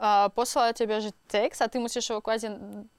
uh, 0.00 0.32
posielajú 0.32 0.72
tebe 0.74 0.96
že 0.98 1.12
text 1.28 1.60
a 1.62 1.70
ty 1.70 1.78
musíš 1.78 2.14
ho 2.14 2.24
kvázi 2.24 2.50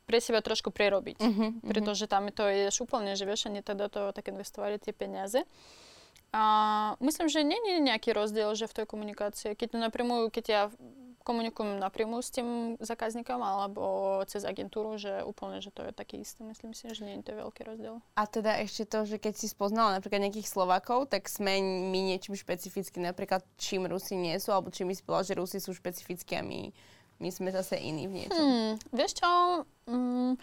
pre 0.06 0.22
seba 0.22 0.40
trošku 0.40 0.70
prerobiť. 0.70 1.18
Uh-huh, 1.20 1.50
pretože 1.66 2.06
tam 2.06 2.30
to 2.30 2.46
je 2.48 2.70
úplne, 2.80 3.18
že 3.18 3.26
vieš, 3.26 3.50
oni 3.50 3.66
teda 3.66 3.90
to 3.90 4.14
tak 4.14 4.30
investovali 4.30 4.78
tie 4.78 4.94
peniaze. 4.94 5.44
A 6.36 6.44
myslím, 7.00 7.32
že 7.32 7.48
nie 7.48 7.56
je 7.56 7.80
nejaký 7.80 8.12
rozdiel, 8.12 8.52
že 8.60 8.68
v 8.68 8.84
tej 8.84 8.86
komunikácii. 8.92 9.56
Keď 9.56 9.80
napríklad, 9.80 10.36
keď 10.36 10.46
ja 10.52 10.64
komunikujem 11.26 11.82
napríklad 11.82 12.22
s 12.22 12.30
tým 12.30 12.78
zákazníkom 12.78 13.42
alebo 13.42 14.22
cez 14.30 14.46
agentúru, 14.46 15.02
že 15.02 15.26
úplne, 15.26 15.58
že 15.60 15.74
to 15.74 15.82
je 15.82 15.92
také 15.92 16.22
isté. 16.22 16.46
Myslím 16.46 16.78
si, 16.78 16.86
že 16.94 17.02
nie 17.02 17.18
je 17.20 17.34
to 17.34 17.42
veľký 17.42 17.66
rozdiel. 17.66 17.98
A 18.14 18.30
teda 18.30 18.62
ešte 18.62 18.86
to, 18.86 19.10
že 19.10 19.18
keď 19.18 19.34
si 19.34 19.50
spoznala 19.50 19.98
napríklad 19.98 20.22
nejakých 20.30 20.48
Slovakov, 20.48 21.10
tak 21.10 21.26
sme 21.26 21.58
my 21.90 22.14
niečím 22.14 22.38
špecificky, 22.38 23.02
napríklad 23.02 23.42
čím 23.58 23.90
Rusi 23.90 24.14
nie 24.14 24.38
sú, 24.38 24.54
alebo 24.54 24.70
čím 24.70 24.94
my 24.94 24.96
si 24.96 25.02
povedala, 25.02 25.26
že 25.26 25.40
Rusi 25.42 25.58
sú 25.58 25.74
špecificky 25.74 26.38
a 26.38 26.46
my 26.46 26.70
my 27.16 27.32
sme 27.32 27.48
zase 27.48 27.80
iní 27.80 28.12
v 28.12 28.24
niečom. 28.24 28.44
Hmm, 28.44 28.74
vieš 28.92 29.24
čo, 29.24 29.30
mm, 29.88 30.36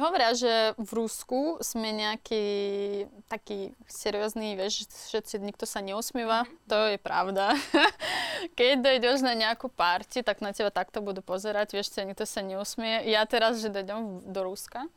hovoria, 0.00 0.32
že 0.32 0.72
v 0.80 0.90
Rusku 0.96 1.60
sme 1.60 1.92
nejaký 1.92 2.44
taký 3.28 3.76
seriózny, 3.84 4.56
vieš, 4.56 4.88
všetci, 4.88 5.40
nikto 5.44 5.68
sa 5.68 5.84
neusmieva, 5.84 6.44
mm-hmm. 6.44 6.68
to 6.68 6.78
je 6.94 6.98
pravda. 6.98 7.52
Keď 8.58 8.80
dojdeš 8.80 9.20
na 9.20 9.36
nejakú 9.36 9.68
party, 9.68 10.24
tak 10.24 10.40
na 10.40 10.56
teba 10.56 10.72
takto 10.72 11.04
budú 11.04 11.20
pozerať, 11.20 11.76
vieš, 11.76 11.92
nikto 12.00 12.24
sa 12.24 12.40
neusmie. 12.40 13.04
Ja 13.08 13.28
teraz, 13.28 13.60
že 13.60 13.68
dojdem 13.68 14.24
do 14.32 14.40
Ruska, 14.44 14.88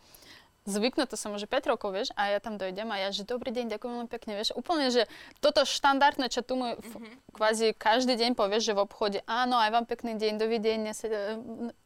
zvyknutá 0.67 1.15
som 1.15 1.31
už 1.31 1.47
5 1.47 1.71
rokov, 1.71 1.95
vieš, 1.95 2.09
a 2.19 2.35
ja 2.35 2.39
tam 2.43 2.59
dojdem 2.59 2.91
a 2.91 2.99
ja, 2.99 3.09
že 3.15 3.23
dobrý 3.23 3.55
deň, 3.55 3.71
ďakujem 3.71 3.93
veľmi 3.95 4.11
pekne, 4.11 4.35
vieš, 4.35 4.51
úplne, 4.53 4.91
že 4.91 5.07
toto 5.39 5.63
štandardné, 5.63 6.27
čo 6.27 6.43
tu 6.43 6.59
mu 6.59 6.75
mm-hmm. 6.75 7.31
kvázi 7.31 7.71
každý 7.71 8.19
deň 8.19 8.35
povieš, 8.35 8.67
že 8.67 8.73
v 8.75 8.83
obchode, 8.83 9.19
áno, 9.23 9.55
aj 9.55 9.71
vám 9.71 9.85
pekný 9.87 10.19
deň, 10.19 10.33
dovidenia, 10.35 10.91
se, 10.91 11.07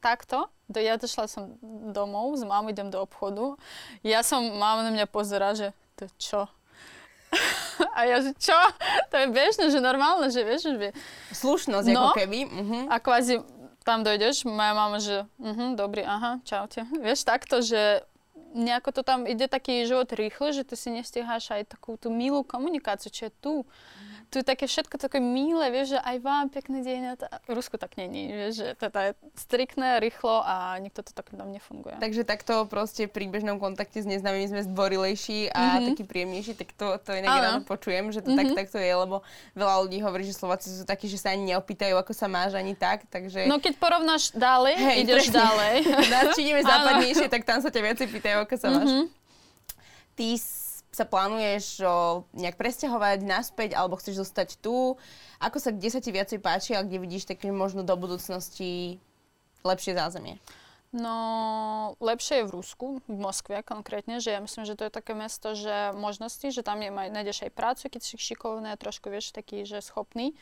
takto, 0.01 0.49
do, 0.65 0.81
ja 0.81 0.97
došla 0.97 1.29
som 1.29 1.61
domov, 1.93 2.33
s 2.33 2.43
mamou 2.43 2.73
idem 2.73 2.89
do 2.89 2.97
obchodu, 3.05 3.53
ja 4.01 4.25
som, 4.25 4.41
mama 4.41 4.81
na 4.81 4.91
mňa 4.91 5.05
pozera, 5.05 5.53
že 5.53 5.77
to 5.93 6.09
čo? 6.17 6.49
a 7.97 7.99
ja, 8.09 8.17
že 8.19 8.33
čo? 8.35 8.57
To 9.13 9.15
je 9.15 9.27
bežné, 9.31 9.71
že 9.71 9.79
normálne, 9.79 10.27
že 10.33 10.41
vieš, 10.43 10.73
že... 10.75 10.91
Slušnosť, 11.31 11.87
no, 11.93 12.11
ako 12.11 12.19
keby. 12.19 12.39
Uh-huh. 12.43 12.83
A 12.91 12.99
kvázi 12.99 13.39
tam 13.87 14.03
dojdeš, 14.03 14.45
moja 14.45 14.73
mama, 14.75 14.99
že 14.99 15.25
uh-huh, 15.39 15.79
dobrý, 15.79 16.03
aha, 16.03 16.43
čaute. 16.43 16.83
Vieš, 16.91 17.23
takto, 17.23 17.63
že 17.63 18.03
nejako 18.53 18.91
to 18.91 19.01
tam 19.03 19.27
ide 19.27 19.47
taký 19.47 19.87
život 19.87 20.11
rýchle, 20.11 20.53
že 20.53 20.63
ty 20.63 20.75
si 20.75 20.89
nestiháš 20.91 21.51
aj 21.51 21.75
takú 21.77 21.95
tú 21.95 22.11
milú 22.11 22.43
komunikáciu, 22.43 23.11
čo 23.11 23.27
je 23.27 23.33
tu. 23.39 23.53
Mm 23.63 24.11
tu 24.31 24.39
je 24.39 24.47
také 24.47 24.63
všetko 24.63 24.95
také 24.95 25.19
milé, 25.19 25.67
vieš, 25.75 25.93
že 25.93 25.99
aj 25.99 26.17
vám 26.23 26.47
pekný 26.47 26.79
deň. 26.87 27.01
A 27.03 27.13
tá... 27.19 27.27
Rusku 27.51 27.75
tak 27.75 27.99
není, 27.99 28.31
vieš, 28.31 28.63
že 28.63 28.67
to 28.79 28.87
je 28.87 29.11
striktné, 29.35 29.99
rýchlo 29.99 30.39
a 30.39 30.79
nikto 30.79 31.03
to 31.03 31.11
tak 31.11 31.35
tam 31.35 31.51
nefunguje. 31.51 31.99
Takže 31.99 32.23
takto 32.23 32.63
proste 32.63 33.11
pri 33.11 33.27
bežnom 33.27 33.59
kontakte 33.59 33.99
s 33.99 34.07
neznámymi 34.07 34.47
sme 34.47 34.61
zdvorilejší 34.71 35.51
a 35.51 35.59
mm-hmm. 35.59 35.87
taký 35.91 36.03
príjemnejší, 36.07 36.51
tak 36.55 36.71
to, 36.79 36.95
to 37.03 37.11
inak 37.11 37.27
ráno 37.27 37.61
počujem, 37.67 38.15
že 38.15 38.23
to 38.23 38.31
mm-hmm. 38.31 38.55
tak, 38.55 38.71
takto 38.71 38.79
je, 38.79 38.91
lebo 38.95 39.19
veľa 39.51 39.75
ľudí 39.83 39.99
hovorí, 39.99 40.23
že 40.23 40.31
Slováci 40.31 40.71
sú 40.71 40.87
takí, 40.87 41.11
že 41.11 41.19
sa 41.19 41.35
ani 41.35 41.51
neopýtajú, 41.51 41.99
ako 41.99 42.15
sa 42.15 42.31
máš 42.31 42.55
ani 42.55 42.71
tak, 42.71 43.03
takže... 43.11 43.51
No 43.51 43.59
keď 43.59 43.83
porovnáš 43.83 44.31
ďalej, 44.31 44.75
Hej, 44.79 44.95
ideš 45.03 45.27
presne. 45.27 45.39
ďalej. 45.43 45.75
Nás, 46.15 46.25
či 46.31 46.39
ideme 46.47 46.63
západnejšie, 46.63 47.27
tak 47.27 47.43
tam 47.43 47.59
sa 47.59 47.67
ťa 47.67 47.81
viacej 47.83 48.07
pýtajú, 48.07 48.37
ako 48.47 48.55
sa 48.55 48.67
máš. 48.71 48.87
Mm-hmm. 48.95 49.07
Ty 50.15 50.27
sa 50.91 51.08
plánuješ 51.08 51.80
nejak 52.36 52.60
presťahovať 52.60 53.23
naspäť 53.23 53.80
alebo 53.80 53.95
chceš 53.95 54.27
zostať 54.27 54.60
tu? 54.60 54.99
Ako 55.39 55.58
sa, 55.58 55.71
kde 55.71 55.88
sa 55.88 56.04
ti 56.04 56.12
viacej 56.12 56.43
páči 56.43 56.75
a 56.75 56.84
kde 56.84 56.99
vidíš 56.99 57.32
také 57.32 57.47
možno 57.49 57.88
do 57.88 57.95
budúcnosti 57.95 58.99
lepšie 59.63 59.95
zázemie? 59.95 60.36
No, 60.91 61.95
lepšie 62.04 62.43
je 62.43 62.47
v 62.51 62.54
Rusku, 62.60 62.88
v 63.08 63.15
Moskve 63.15 63.63
konkrétne, 63.63 64.19
že 64.19 64.36
ja 64.36 64.43
myslím, 64.43 64.67
že 64.67 64.75
to 64.75 64.91
je 64.91 64.91
také 64.91 65.15
mesto, 65.15 65.56
že 65.56 65.95
možnosti, 65.95 66.51
že 66.51 66.67
tam 66.67 66.84
je, 66.84 66.91
nájdeš 66.91 67.47
aj 67.47 67.56
prácu, 67.56 67.84
keď 67.88 68.01
si 68.04 68.19
šikovný 68.19 68.75
a 68.75 68.82
trošku 68.82 69.08
vieš 69.08 69.32
taký, 69.32 69.63
že 69.63 69.80
schopný 69.80 70.36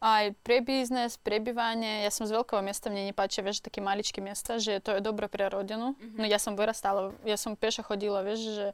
aj 0.00 0.36
pre 0.44 0.60
biznes, 0.60 1.16
pre 1.16 1.40
bývanie. 1.40 2.04
Ja 2.04 2.12
som 2.12 2.28
z 2.28 2.36
veľkého 2.36 2.60
mesta, 2.60 2.92
mne 2.92 3.08
nepáčia, 3.08 3.40
vieš, 3.40 3.64
také 3.64 3.80
maličké 3.80 4.20
mesta, 4.20 4.60
že 4.60 4.78
to 4.84 4.92
je 4.92 5.00
dobre 5.00 5.24
pre 5.32 5.48
rodinu. 5.48 5.96
Mm-hmm. 5.96 6.18
No 6.20 6.24
ja 6.28 6.36
som 6.36 6.52
vyrastala, 6.52 7.16
ja 7.24 7.40
som 7.40 7.56
pešo 7.56 7.80
chodila, 7.80 8.20
vieš, 8.20 8.40
že 8.52 8.66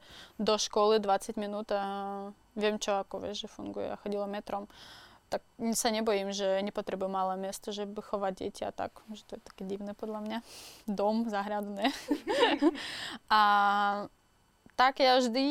do 0.42 0.58
školy 0.58 0.98
20 0.98 1.38
minút 1.38 1.70
a 1.70 1.82
viem 2.58 2.76
čo, 2.82 2.98
ako 2.98 3.22
vieš, 3.22 3.46
že 3.46 3.48
funguje. 3.54 3.94
Ja 3.94 3.96
chodila 4.02 4.26
metrom. 4.26 4.66
Tak 5.30 5.40
sa 5.72 5.88
nebojím, 5.88 6.28
že 6.34 6.60
nepotrebujem 6.60 7.08
malé 7.08 7.40
miesto, 7.40 7.72
že 7.72 7.88
by 7.88 8.04
chovať 8.04 8.32
deti 8.36 8.62
a 8.68 8.72
tak. 8.74 8.92
Že 9.08 9.22
to 9.24 9.32
je 9.38 9.42
také 9.46 9.62
divné 9.64 9.96
podľa 9.96 10.20
mňa. 10.26 10.38
Dom, 10.90 11.30
záhradu, 11.30 11.72
ne. 11.78 11.88
a 13.32 13.40
tak 14.76 14.98
ja 14.98 15.22
vždy, 15.22 15.46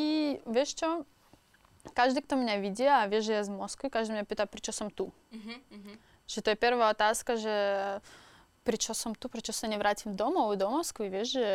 vieš 0.46 0.78
čo, 0.78 1.08
každý, 1.90 2.22
kto 2.22 2.38
mňa 2.38 2.56
vidí 2.62 2.86
a 2.86 3.10
vie, 3.10 3.26
že 3.26 3.34
ja 3.34 3.42
z 3.42 3.50
Moskvy, 3.50 3.90
každý 3.90 4.14
mňa 4.14 4.26
pýta, 4.30 4.46
prečo 4.46 4.70
som 4.70 4.94
tu. 4.94 5.10
Uh-huh, 5.10 5.58
uh-huh. 5.58 5.96
Že 6.30 6.40
to 6.46 6.48
je 6.54 6.58
prvá 6.58 6.94
otázka, 6.94 7.42
že 7.42 7.56
prečo 8.62 8.94
som 8.94 9.18
tu, 9.18 9.26
prečo 9.26 9.50
sa 9.50 9.66
nevrátim 9.66 10.14
domov, 10.14 10.54
do 10.62 10.70
Moskvy, 10.70 11.10
vieš, 11.10 11.42
že 11.42 11.48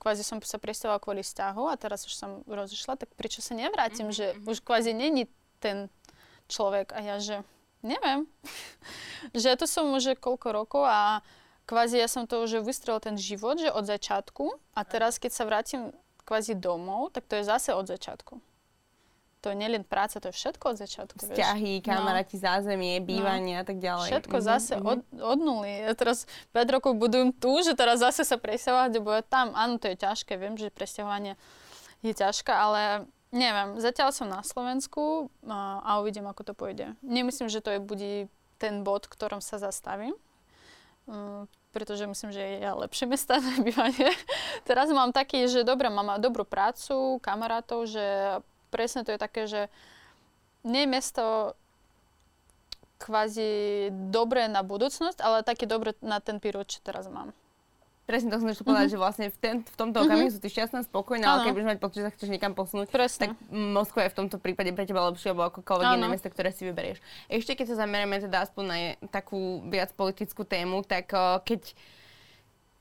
kvázi 0.00 0.24
som 0.24 0.40
sa 0.40 0.56
presťahovala 0.56 1.04
kvôli 1.04 1.20
vzťahu 1.20 1.62
a 1.68 1.76
teraz 1.76 2.08
už 2.08 2.16
som 2.16 2.30
rozišla, 2.48 2.96
tak 2.96 3.12
prečo 3.12 3.44
sa 3.44 3.52
nevrátim, 3.52 4.08
uh-huh, 4.08 4.16
že 4.16 4.26
uh-huh. 4.32 4.48
už 4.56 4.64
kvázi 4.64 4.96
není 4.96 5.28
ten 5.60 5.92
človek 6.48 6.96
a 6.96 7.04
ja, 7.04 7.16
že 7.20 7.44
neviem. 7.84 8.24
že 9.36 9.52
tu 9.60 9.68
som 9.68 9.92
už 9.92 10.16
koľko 10.16 10.48
rokov 10.56 10.84
a 10.88 11.20
kvázi 11.68 12.00
ja 12.00 12.08
som 12.08 12.24
to 12.24 12.40
už 12.40 12.64
vystrel 12.64 12.96
ten 13.04 13.20
život, 13.20 13.60
že 13.60 13.68
od 13.68 13.84
začiatku 13.84 14.48
a 14.72 14.80
teraz 14.88 15.20
keď 15.20 15.30
sa 15.36 15.44
vrátim 15.44 15.92
kvázi 16.24 16.56
domov, 16.56 17.12
tak 17.12 17.28
to 17.28 17.36
je 17.36 17.44
zase 17.44 17.76
od 17.76 17.84
začiatku 17.84 18.40
to 19.44 19.52
je 19.52 19.60
nielen 19.60 19.84
práca, 19.84 20.24
to 20.24 20.32
je 20.32 20.40
všetko 20.40 20.72
od 20.72 20.76
začiatku. 20.80 21.20
Vzťahy, 21.20 21.84
kamaráti, 21.84 22.40
no. 22.40 22.48
zázemie, 22.48 22.96
no. 22.96 23.04
bývanie 23.04 23.60
no. 23.60 23.60
a 23.60 23.64
tak 23.68 23.76
ďalej. 23.76 24.08
Všetko 24.08 24.36
mm-hmm. 24.40 24.48
zase 24.56 24.72
mm-hmm. 24.80 24.88
od, 24.88 25.00
od 25.20 25.38
nuly. 25.44 25.72
Ja 25.84 25.92
teraz 25.92 26.24
5 26.56 26.74
rokov 26.80 26.96
budujem 26.96 27.36
tu, 27.36 27.52
že 27.60 27.76
teraz 27.76 28.00
zase 28.00 28.24
sa 28.24 28.40
presťahovať, 28.40 28.90
lebo 28.96 29.12
ja 29.12 29.20
tam, 29.20 29.52
áno, 29.52 29.76
to 29.76 29.92
je 29.92 30.00
ťažké, 30.00 30.40
viem, 30.40 30.56
že 30.56 30.72
presťahovanie 30.72 31.36
je 32.00 32.12
ťažké, 32.16 32.56
ale 32.56 33.04
neviem, 33.36 33.76
zatiaľ 33.84 34.16
som 34.16 34.32
na 34.32 34.40
Slovensku 34.40 35.28
a, 35.44 35.84
a 35.84 35.90
uvidím, 36.00 36.24
ako 36.24 36.42
to 36.48 36.52
pôjde. 36.56 36.96
Nemyslím, 37.04 37.52
že 37.52 37.60
to 37.60 37.76
je 37.76 37.84
bude 37.84 38.32
ten 38.56 38.80
bod, 38.80 39.04
ktorom 39.04 39.44
sa 39.44 39.60
zastavím. 39.60 40.16
Um, 41.04 41.44
pretože 41.74 42.06
myslím, 42.06 42.32
že 42.32 42.40
je 42.40 42.70
lepšie 42.70 43.04
mesta 43.04 43.42
na 43.42 43.60
bývanie. 43.60 44.08
Teraz 44.68 44.88
mám 44.88 45.12
taký, 45.12 45.44
že 45.50 45.66
dobre, 45.66 45.92
mám 45.92 46.16
dobrú 46.16 46.48
prácu, 46.48 47.20
kamarátov, 47.20 47.90
že 47.90 48.40
presne 48.74 49.06
to 49.06 49.14
je 49.14 49.22
také, 49.22 49.46
že 49.46 49.70
nie 50.66 50.82
je 50.82 50.90
mesto 50.90 51.24
kvázi 52.98 53.92
dobré 54.10 54.50
na 54.50 54.66
budúcnosť, 54.66 55.22
ale 55.22 55.46
také 55.46 55.70
dobré 55.70 55.94
na 56.02 56.18
ten 56.18 56.42
period, 56.42 56.66
čo 56.66 56.82
teraz 56.82 57.06
mám. 57.06 57.30
Presne 58.04 58.28
to 58.28 58.36
som 58.36 58.52
ešte 58.52 58.68
povedať, 58.68 58.92
mm-hmm. 58.92 59.00
že 59.00 59.04
vlastne 59.04 59.26
v, 59.32 59.36
ten, 59.40 59.54
v 59.64 59.76
tomto 59.80 60.04
okamihu 60.04 60.28
mm-hmm. 60.28 60.36
sú 60.36 60.44
ty 60.44 60.52
šťastná, 60.52 60.84
spokojná, 60.84 61.24
ale 61.24 61.48
keď 61.48 61.52
budeš 61.56 61.70
mať 61.72 61.80
pocit, 61.80 61.98
že 62.00 62.04
sa 62.04 62.12
chceš 62.12 62.28
niekam 62.28 62.52
posunúť, 62.52 62.92
Presne. 62.92 63.32
tak 63.32 63.40
Moskva 63.48 64.04
je 64.04 64.10
v 64.12 64.16
tomto 64.20 64.36
prípade 64.36 64.68
pre 64.76 64.84
teba 64.84 65.08
lepšie, 65.08 65.32
alebo 65.32 65.48
akokoľvek 65.48 65.84
iné 65.96 66.08
mesto, 66.12 66.28
ktoré 66.28 66.52
si 66.52 66.68
vyberieš. 66.68 67.00
Ešte 67.32 67.56
keď 67.56 67.66
sa 67.72 67.76
zamerieme 67.88 68.20
teda 68.20 68.44
aspoň 68.44 68.64
na 68.68 68.76
takú 69.08 69.64
viac 69.72 69.96
politickú 69.96 70.44
tému, 70.44 70.84
tak 70.84 71.16
keď 71.48 71.72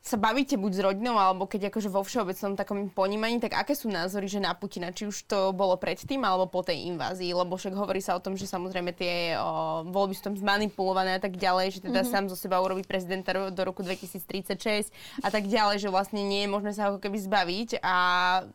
sa 0.04 0.20
bavíte 0.20 0.60
buď 0.60 0.72
s 0.76 0.82
rodinou, 0.84 1.16
alebo 1.16 1.48
keď 1.48 1.72
akože 1.72 1.88
vo 1.88 2.04
všeobecnom 2.04 2.60
takom 2.60 2.92
ponímaní, 2.92 3.40
tak 3.40 3.56
aké 3.56 3.72
sú 3.72 3.88
názory, 3.88 4.28
že 4.28 4.44
na 4.44 4.52
Putina? 4.52 4.92
Či 4.92 5.08
už 5.08 5.18
to 5.32 5.56
bolo 5.56 5.80
predtým, 5.80 6.20
alebo 6.28 6.52
po 6.52 6.60
tej 6.60 6.92
invázii? 6.92 7.32
Lebo 7.32 7.56
však 7.56 7.72
hovorí 7.72 8.04
sa 8.04 8.20
o 8.20 8.20
tom, 8.20 8.36
že 8.36 8.44
samozrejme 8.44 8.92
tie 8.92 9.40
o, 9.40 9.88
voľby 9.88 10.12
sú 10.20 10.28
tam 10.28 10.36
zmanipulované 10.36 11.16
a 11.16 11.22
tak 11.24 11.40
ďalej, 11.40 11.80
že 11.80 11.88
teda 11.88 12.04
mm-hmm. 12.04 12.20
sám 12.20 12.24
zo 12.28 12.36
seba 12.36 12.60
urobí 12.60 12.84
prezidenta 12.84 13.32
do 13.48 13.62
roku 13.64 13.80
2036 13.80 14.92
a 15.24 15.32
tak 15.32 15.48
ďalej, 15.48 15.80
že 15.80 15.88
vlastne 15.88 16.20
nie 16.20 16.44
je 16.44 16.50
možné 16.52 16.76
sa 16.76 16.92
ako 16.92 17.00
keby 17.00 17.24
zbaviť 17.24 17.70
a 17.80 17.96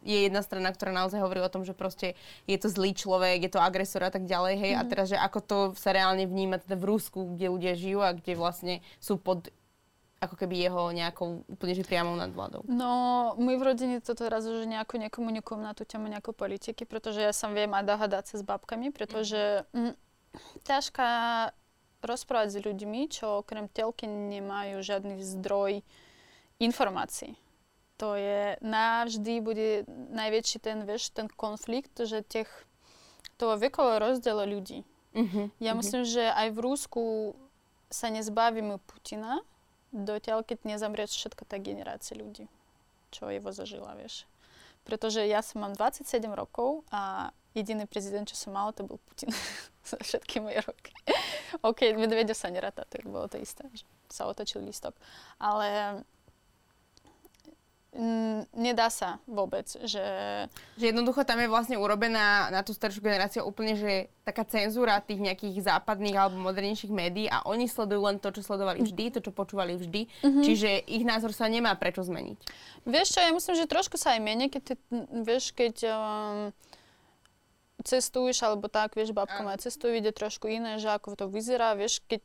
je 0.05 0.29
jedna 0.29 0.45
strana, 0.45 0.69
ktorá 0.69 0.93
naozaj 0.93 1.17
hovorí 1.25 1.41
o 1.41 1.49
tom, 1.49 1.65
že 1.65 1.73
proste 1.73 2.13
je 2.45 2.61
to 2.61 2.69
zlý 2.69 2.93
človek, 2.93 3.49
je 3.49 3.53
to 3.57 3.65
agresor 3.65 4.05
a 4.05 4.13
tak 4.13 4.29
ďalej, 4.29 4.55
hej, 4.61 4.73
mm-hmm. 4.77 4.85
a 4.85 4.91
teraz, 4.93 5.09
že 5.09 5.17
ako 5.17 5.39
to 5.41 5.59
sa 5.81 5.97
reálne 5.97 6.29
vníma 6.29 6.61
teda 6.61 6.77
v 6.77 6.93
Rusku, 6.93 7.33
kde 7.33 7.49
ľudia 7.49 7.73
žijú 7.73 8.05
a 8.05 8.13
kde 8.13 8.37
vlastne 8.37 8.85
sú 9.01 9.17
pod 9.17 9.49
ako 10.19 10.35
keby 10.35 10.67
jeho 10.67 10.91
nejakou 10.91 11.47
úplne 11.47 11.79
že 11.79 11.87
priamou 11.87 12.19
nadvládou? 12.19 12.67
No, 12.67 13.35
my 13.39 13.55
v 13.55 13.63
rodine 13.63 13.97
to 14.03 14.19
teraz 14.19 14.43
už 14.51 14.67
nejako 14.67 14.99
nekomunikujem 14.99 15.63
na 15.63 15.73
tú 15.79 15.87
tému 15.87 16.11
nejakú 16.11 16.35
politiky, 16.35 16.83
pretože 16.83 17.23
ja 17.23 17.31
som 17.31 17.55
viem 17.55 17.71
aj 17.71 17.87
dohadať 17.87 18.25
sa 18.35 18.35
s 18.39 18.43
babkami, 18.43 18.91
pretože 18.91 19.63
mm, 19.71 19.95
ťažká 20.67 21.11
rozprávať 22.03 22.49
s 22.51 22.59
ľuďmi, 22.63 23.01
čo 23.11 23.43
okrem 23.43 23.71
telky 23.71 24.07
nemajú 24.07 24.83
žiadny 24.83 25.23
zdroj 25.23 25.83
informácií. 26.59 27.39
To 27.99 28.15
je 28.15 28.55
navždy 28.63 29.43
bude 29.43 29.83
najväčší 30.15 30.59
ten, 30.63 30.87
vieš, 30.87 31.11
ten 31.11 31.27
konflikt, 31.27 31.99
že 31.99 32.23
tých, 32.23 32.51
toho 33.35 33.59
vekové 33.59 33.99
rozdiel 33.99 34.39
ľudí. 34.47 34.87
Uh-huh, 35.15 35.51
ja 35.59 35.75
uh-huh. 35.75 35.79
myslím, 35.83 36.07
že 36.07 36.31
aj 36.31 36.55
v 36.55 36.59
Rusku 36.63 37.05
sa 37.91 38.07
nezbavíme 38.15 38.79
Putina, 38.87 39.43
dotiaľ, 39.93 40.45
keď 40.45 40.65
nezamrie 40.65 41.09
všetka 41.09 41.45
tá 41.49 41.57
generácia 41.57 42.17
ľudí, 42.17 42.49
čo 43.13 43.29
jeho 43.29 43.51
zažila, 43.53 43.97
vieš. 43.97 44.29
Pretože 44.85 45.25
ja 45.29 45.45
som 45.45 45.61
mám 45.61 45.77
27 45.77 46.05
rokov 46.33 46.85
a 46.89 47.33
jediný 47.53 47.85
prezident, 47.85 48.25
čo 48.25 48.37
som 48.37 48.57
mala, 48.57 48.73
to 48.73 48.89
bol 48.89 49.01
Putin 49.09 49.33
za 49.89 50.01
všetky 50.01 50.41
moje 50.41 50.65
roky. 50.65 50.93
OK, 51.69 51.97
Medvedev 51.97 52.37
sa 52.37 52.53
neráta, 52.53 52.89
to 52.89 53.01
bolo 53.05 53.29
to 53.29 53.41
isté, 53.41 53.69
že 53.73 53.85
sa 54.09 54.29
otočil 54.29 54.65
listok. 54.65 54.97
Ale 55.37 56.01
nedá 58.53 58.93
sa 58.93 59.17
vôbec, 59.25 59.65
že... 59.89 60.05
Že 60.77 60.85
jednoducho 60.93 61.25
tam 61.25 61.41
je 61.41 61.49
vlastne 61.49 61.81
urobená 61.81 62.53
na 62.53 62.61
tú 62.61 62.77
staršiu 62.77 63.01
generáciu 63.01 63.49
úplne, 63.49 63.81
že 63.81 64.13
taká 64.29 64.45
cenzúra 64.45 65.01
tých 65.01 65.25
nejakých 65.25 65.65
západných 65.65 66.13
alebo 66.13 66.37
modernejších 66.37 66.93
médií 66.93 67.33
a 67.33 67.41
oni 67.49 67.65
sledujú 67.65 68.05
len 68.05 68.21
to, 68.21 68.29
čo 68.29 68.45
sledovali 68.45 68.85
vždy, 68.85 69.17
to, 69.17 69.25
čo 69.25 69.33
počúvali 69.33 69.81
vždy, 69.81 70.05
mm-hmm. 70.05 70.45
čiže 70.45 70.71
ich 70.85 71.09
názor 71.09 71.33
sa 71.33 71.49
nemá 71.49 71.73
prečo 71.81 72.05
zmeniť. 72.05 72.39
Vieš 72.85 73.09
čo, 73.17 73.19
ja 73.25 73.33
myslím, 73.33 73.57
že 73.57 73.73
trošku 73.73 73.97
sa 73.97 74.15
aj 74.15 74.21
menia, 74.21 74.53
keď 74.53 74.63
ty, 74.69 74.75
vieš, 75.25 75.57
keď 75.57 75.77
um, 75.89 76.53
cestuješ 77.89 78.37
alebo 78.45 78.69
tak, 78.69 79.01
vieš, 79.01 79.17
babka 79.17 79.41
moja 79.41 79.65
cestuje, 79.65 79.97
ide 79.97 80.13
trošku 80.13 80.45
iné, 80.45 80.77
že 80.77 80.93
ako 80.93 81.17
to 81.17 81.27
vyzerá, 81.33 81.73
vieš, 81.73 82.05
keď 82.05 82.21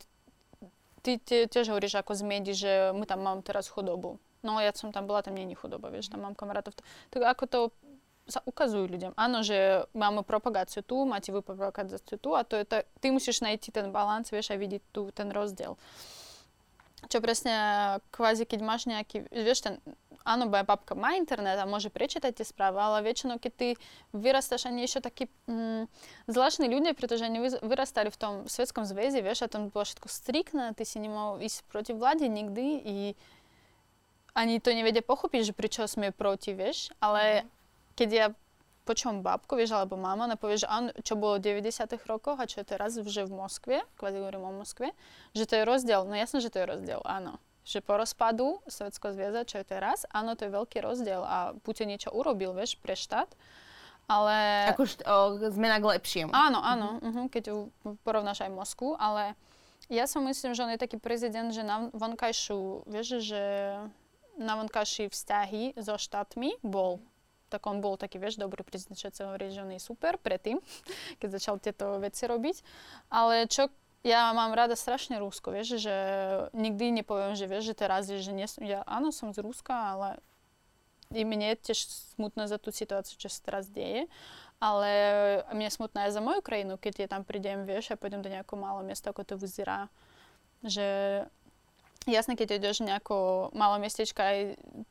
ty, 1.08 1.24
tiež 1.24 1.72
hovoríš 1.72 2.04
ako 2.04 2.20
z 2.20 2.24
médií, 2.28 2.52
že 2.52 2.92
my 2.92 3.08
tam 3.08 3.24
mám 3.24 3.40
teraz 3.40 3.72
chodobu 3.72 4.20
no 4.44 4.60
ja 4.60 4.76
som 4.76 4.92
tam 4.92 5.08
bola, 5.08 5.24
tam 5.24 5.40
není 5.40 5.56
chudoba, 5.56 5.90
vieš, 5.90 6.12
tam 6.12 6.22
mám 6.22 6.36
kamarátov. 6.36 6.76
Tak 7.10 7.24
ako 7.24 7.44
to 7.48 7.60
sa 8.24 8.40
ukazujú 8.48 8.88
ľuďom. 8.88 9.12
Áno, 9.20 9.44
že 9.44 9.84
máme 9.92 10.24
propagáciu 10.24 10.80
tu, 10.80 11.04
máte 11.04 11.36
vy 11.36 11.44
propagáciu 11.44 12.00
tu 12.00 12.30
a 12.36 12.48
to 12.48 12.56
je 12.56 12.64
to, 12.64 12.76
ty 13.04 13.12
musíš 13.12 13.44
nájsť 13.44 13.76
ten 13.76 13.88
balans, 13.92 14.32
vieš, 14.32 14.56
aj 14.56 14.60
vidieť 14.60 14.84
tu 14.96 15.12
ten 15.12 15.28
rozdiel. 15.28 15.76
Čo 17.12 17.20
presne, 17.20 17.52
kvázi, 18.16 18.48
keď 18.48 18.60
máš 18.64 18.88
nejaký, 18.88 19.28
vieš, 19.28 19.68
ten, 19.68 19.84
áno, 20.24 20.48
moja 20.48 20.64
babka 20.64 20.96
má 20.96 21.20
internet 21.20 21.60
a 21.60 21.68
môže 21.68 21.92
prečítať 21.92 22.32
tie 22.32 22.48
správy, 22.48 22.80
ale 22.80 23.04
väčšinou, 23.04 23.44
keď 23.44 23.52
ty 23.52 23.68
vyrastáš 24.16 24.72
ani 24.72 24.88
ešte 24.88 25.04
taký 25.04 25.26
mm, 25.52 25.92
zvláštni 26.32 26.72
ľudia, 26.72 26.96
pretože 26.96 27.28
oni 27.28 27.60
vyrastali 27.60 28.08
v 28.08 28.16
tom 28.16 28.34
Svetskom 28.48 28.88
zväze, 28.88 29.20
vieš, 29.20 29.44
a 29.44 29.52
tam 29.52 29.68
bolo 29.68 29.84
všetko 29.84 30.08
striktné, 30.08 30.72
ty 30.80 30.88
si 30.88 31.04
nemal 31.04 31.44
ísť 31.44 31.68
proti 31.68 31.92
vláde 31.92 32.32
nikdy 32.32 32.66
i 32.88 32.98
ani 34.34 34.58
to 34.58 34.74
nevedia 34.74 35.06
pochopiť, 35.06 35.50
že 35.50 35.54
prečo 35.54 35.86
sme 35.86 36.10
proti, 36.10 36.58
vieš, 36.58 36.90
ale 36.98 37.46
keď 37.94 38.10
ja 38.10 38.28
počujem 38.84 39.24
babku, 39.24 39.56
vieš, 39.56 39.74
alebo 39.74 39.96
mama, 39.96 40.28
ona 40.28 40.36
povie, 40.36 40.60
že 40.60 40.68
an, 40.68 40.92
čo 41.08 41.16
bolo 41.16 41.40
v 41.40 41.56
90 41.56 41.88
rokoch 42.04 42.36
a 42.36 42.50
čo 42.50 42.62
je 42.62 42.68
teraz, 42.68 43.00
že 43.00 43.24
v 43.24 43.32
Moskve, 43.32 43.76
kvázi 43.96 44.20
hovorím 44.20 44.44
o 44.44 44.54
Moskve, 44.60 44.92
že 45.32 45.48
to 45.48 45.56
je 45.56 45.64
rozdiel. 45.64 46.04
No 46.04 46.14
jasné, 46.14 46.44
že 46.44 46.52
to 46.52 46.60
je 46.60 46.68
rozdiel, 46.68 47.00
áno. 47.08 47.40
Že 47.64 47.80
po 47.80 47.96
rozpadu 47.96 48.60
Sovjetského 48.68 49.16
zväza, 49.16 49.48
čo 49.48 49.64
je 49.64 49.66
teraz, 49.66 50.04
áno, 50.12 50.36
to 50.36 50.44
je 50.44 50.52
veľký 50.52 50.84
rozdiel 50.84 51.24
a 51.24 51.56
Putin 51.64 51.96
niečo 51.96 52.12
urobil, 52.12 52.52
vieš, 52.52 52.76
pre 52.76 53.00
štát. 53.00 53.32
Ale... 54.12 54.68
Ako 54.76 54.84
št- 54.84 55.08
o, 55.08 55.40
zmena 55.48 55.80
k 55.80 55.96
lepšiemu. 55.96 56.36
Áno, 56.36 56.60
áno, 56.60 57.00
mm-hmm. 57.00 57.08
uh-huh, 57.08 57.26
keď 57.32 57.44
porovnáš 58.04 58.44
aj 58.44 58.52
Moskvu, 58.52 59.00
ale 59.00 59.40
ja 59.88 60.12
som 60.12 60.28
myslím, 60.28 60.52
že 60.52 60.64
on 60.68 60.76
je 60.76 60.84
taký 60.84 61.00
prezident, 61.00 61.56
že 61.56 61.64
na 61.64 61.88
vonkajšiu, 61.96 62.84
vieš, 62.84 63.24
že 63.24 63.44
na 64.38 64.58
vonkajší 64.60 65.10
vzťahy 65.10 65.78
so 65.78 65.98
štátmi 65.98 66.58
bol 66.64 67.02
tak 67.54 67.70
on 67.70 67.86
bol 67.86 68.02
taký, 68.02 68.18
vieš, 68.18 68.42
dobrý 68.42 68.66
prezident, 68.66 68.98
všetci 68.98 69.30
hovorí, 69.30 69.54
že 69.54 69.62
on 69.62 69.70
je 69.70 69.78
super 69.78 70.18
predtým, 70.18 70.58
keď 71.22 71.38
začal 71.38 71.62
tieto 71.62 72.02
veci 72.02 72.26
robiť. 72.26 72.66
Ale 73.14 73.46
čo 73.46 73.70
ja 74.02 74.34
mám 74.34 74.58
rada 74.58 74.74
strašne 74.74 75.22
Rusko, 75.22 75.54
vieš, 75.54 75.78
že 75.78 75.96
nikdy 76.58 77.06
nepoviem, 77.06 77.38
že 77.38 77.46
vieš, 77.46 77.72
že 77.72 77.76
teraz 77.78 78.10
je, 78.10 78.18
že 78.20 78.34
nie, 78.34 78.50
ja 78.66 78.82
áno, 78.90 79.14
som 79.14 79.30
z 79.32 79.46
Ruska, 79.46 79.72
ale 79.72 80.18
i 81.14 81.22
mne 81.22 81.54
je 81.54 81.72
tiež 81.72 81.80
smutné 82.18 82.50
za 82.50 82.58
tú 82.58 82.74
situáciu, 82.74 83.16
čo 83.22 83.30
sa 83.30 83.40
teraz 83.46 83.70
deje. 83.70 84.10
Ale 84.58 84.90
mne 85.54 85.68
je 85.70 85.78
smutné 85.78 86.10
aj 86.10 86.16
za 86.18 86.22
moju 86.24 86.42
krajinu, 86.42 86.82
keď 86.82 87.06
ja 87.06 87.08
tam 87.12 87.22
prídem, 87.28 87.70
vieš, 87.70 87.94
a 87.94 88.00
pôjdem 88.00 88.24
do 88.24 88.32
nejakého 88.34 88.58
malého 88.58 88.88
miesta, 88.88 89.14
ako 89.14 89.22
to 89.24 89.36
vyzerá. 89.38 89.92
Že 90.64 90.88
Jasné, 92.04 92.36
keď 92.36 92.60
ideš 92.60 92.84
nejako 92.84 93.48
malé 93.56 93.80
miestečka 93.80 94.28
aj 94.28 94.40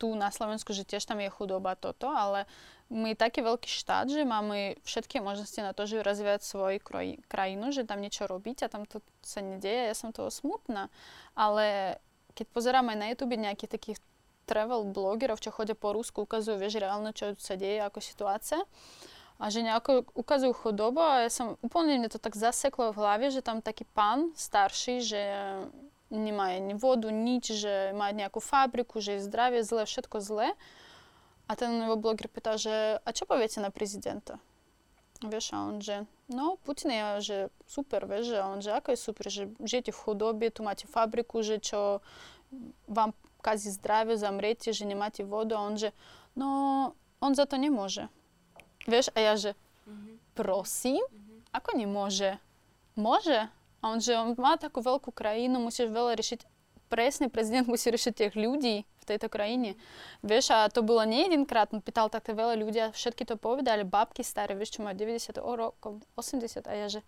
tu 0.00 0.16
na 0.16 0.32
Slovensku, 0.32 0.72
že 0.72 0.88
tiež 0.88 1.04
tam 1.04 1.20
je 1.20 1.28
chudoba 1.28 1.76
toto, 1.76 2.08
ale 2.08 2.48
my 2.88 3.12
je 3.12 3.20
taký 3.20 3.44
veľký 3.44 3.68
štát, 3.68 4.08
že 4.08 4.24
máme 4.24 4.80
všetky 4.84 5.20
možnosti 5.20 5.60
na 5.60 5.76
to, 5.76 5.84
že 5.84 6.04
rozvíjať 6.04 6.40
svoju 6.44 6.80
krajinu, 7.28 7.72
že 7.72 7.84
tam 7.84 8.00
niečo 8.00 8.24
robiť 8.24 8.64
a 8.64 8.72
tam 8.72 8.88
to 8.88 9.04
sa 9.20 9.44
nedieje. 9.44 9.92
Ja 9.92 9.96
som 9.96 10.12
toho 10.12 10.32
smutná. 10.32 10.88
Ale 11.36 11.96
keď 12.32 12.46
pozerám 12.52 12.88
aj 12.92 12.96
na 13.00 13.08
YouTube 13.12 13.36
nejakých 13.36 13.72
takých 13.76 13.98
travel 14.44 14.88
blogerov, 14.88 15.40
čo 15.40 15.52
chodia 15.52 15.76
po 15.76 15.96
Rusku, 15.96 16.24
ukazujú, 16.24 16.60
vieš, 16.60 16.80
reálne, 16.80 17.16
čo 17.16 17.32
sa 17.40 17.56
deje, 17.56 17.80
ako 17.80 18.00
situácia. 18.00 18.60
A 19.40 19.48
že 19.48 19.64
nejako 19.64 20.06
ukazujú 20.12 20.52
chudobu 20.52 21.00
a 21.00 21.26
ja 21.26 21.30
som 21.32 21.56
úplne 21.64 21.98
mne 21.98 22.12
to 22.12 22.20
tak 22.20 22.36
zaseklo 22.36 22.92
v 22.92 23.00
hlave, 23.00 23.26
že 23.32 23.40
tam 23.42 23.64
taký 23.64 23.88
pán 23.96 24.36
starší, 24.36 25.02
že 25.02 25.22
nemá 26.12 26.52
ani 26.52 26.76
vodu, 26.76 27.08
nič, 27.08 27.56
že 27.56 27.96
má 27.96 28.12
nejakú 28.12 28.38
fabriku, 28.38 29.00
že 29.00 29.16
je 29.18 29.26
zdravie 29.26 29.64
zlé, 29.64 29.88
všetko 29.88 30.20
zlé. 30.20 30.52
A 31.48 31.56
ten 31.56 31.72
jeho 31.72 31.96
bloger 31.96 32.28
pýta, 32.28 32.60
že 32.60 33.00
a 33.02 33.08
čo 33.10 33.24
poviete 33.24 33.58
na 33.58 33.72
prezidenta? 33.72 34.38
Vieš, 35.22 35.54
a 35.54 35.58
on, 35.70 35.78
že 35.78 36.04
no, 36.28 36.58
Putin 36.66 36.90
je, 36.90 37.02
že 37.22 37.36
super, 37.66 38.04
vieš, 38.10 38.34
že 38.34 38.38
on, 38.42 38.58
že 38.58 38.70
ako 38.74 38.88
je 38.92 38.98
super, 38.98 39.26
že 39.30 39.42
žijete 39.62 39.94
v 39.94 40.02
chudobe, 40.02 40.50
tu 40.50 40.66
máte 40.66 40.90
fabriku, 40.90 41.46
že 41.46 41.62
čo 41.62 42.02
vám 42.90 43.14
kazí 43.38 43.70
zdravie, 43.70 44.18
zamriete, 44.18 44.74
že 44.74 44.86
nemáte 44.86 45.22
vodu, 45.22 45.58
a 45.58 45.64
on, 45.66 45.78
že 45.78 45.94
no, 46.34 46.48
on 47.22 47.32
za 47.38 47.46
to 47.46 47.54
nemôže. 47.54 48.10
Vieš, 48.90 49.14
a 49.14 49.18
ja, 49.22 49.34
prosím, 50.34 51.02
mm-hmm. 51.06 51.38
ako 51.54 51.70
nemôže? 51.78 52.30
A 53.82 53.90
on, 53.90 53.98
že 53.98 54.14
on 54.14 54.38
má 54.38 54.54
takú 54.54 54.78
veľkú 54.78 55.10
krajinu, 55.10 55.58
musíš 55.58 55.90
veľa 55.90 56.14
riešiť. 56.14 56.46
Presne, 56.86 57.26
prezident 57.26 57.66
musí 57.66 57.90
riešiť 57.90 58.12
tých 58.14 58.34
ľudí 58.38 58.86
v 58.86 59.04
tejto 59.04 59.26
krajine. 59.26 59.74
Vieš, 60.22 60.54
a 60.54 60.70
to 60.70 60.86
bolo 60.86 61.02
nie 61.02 61.26
jedenkrát, 61.26 61.74
on 61.74 61.82
pýtal 61.82 62.06
takto 62.06 62.36
veľa 62.36 62.54
ľudí 62.54 62.78
a 62.78 62.94
všetky 62.94 63.26
to 63.26 63.34
povedali, 63.34 63.82
babky 63.82 64.22
staré, 64.22 64.54
vieš, 64.54 64.78
čo 64.78 64.86
majú 64.86 64.94
90 64.94 65.42
rokov, 65.42 65.98
80 66.14 66.70
a 66.70 66.72
ja, 66.78 66.86
že 66.86 67.00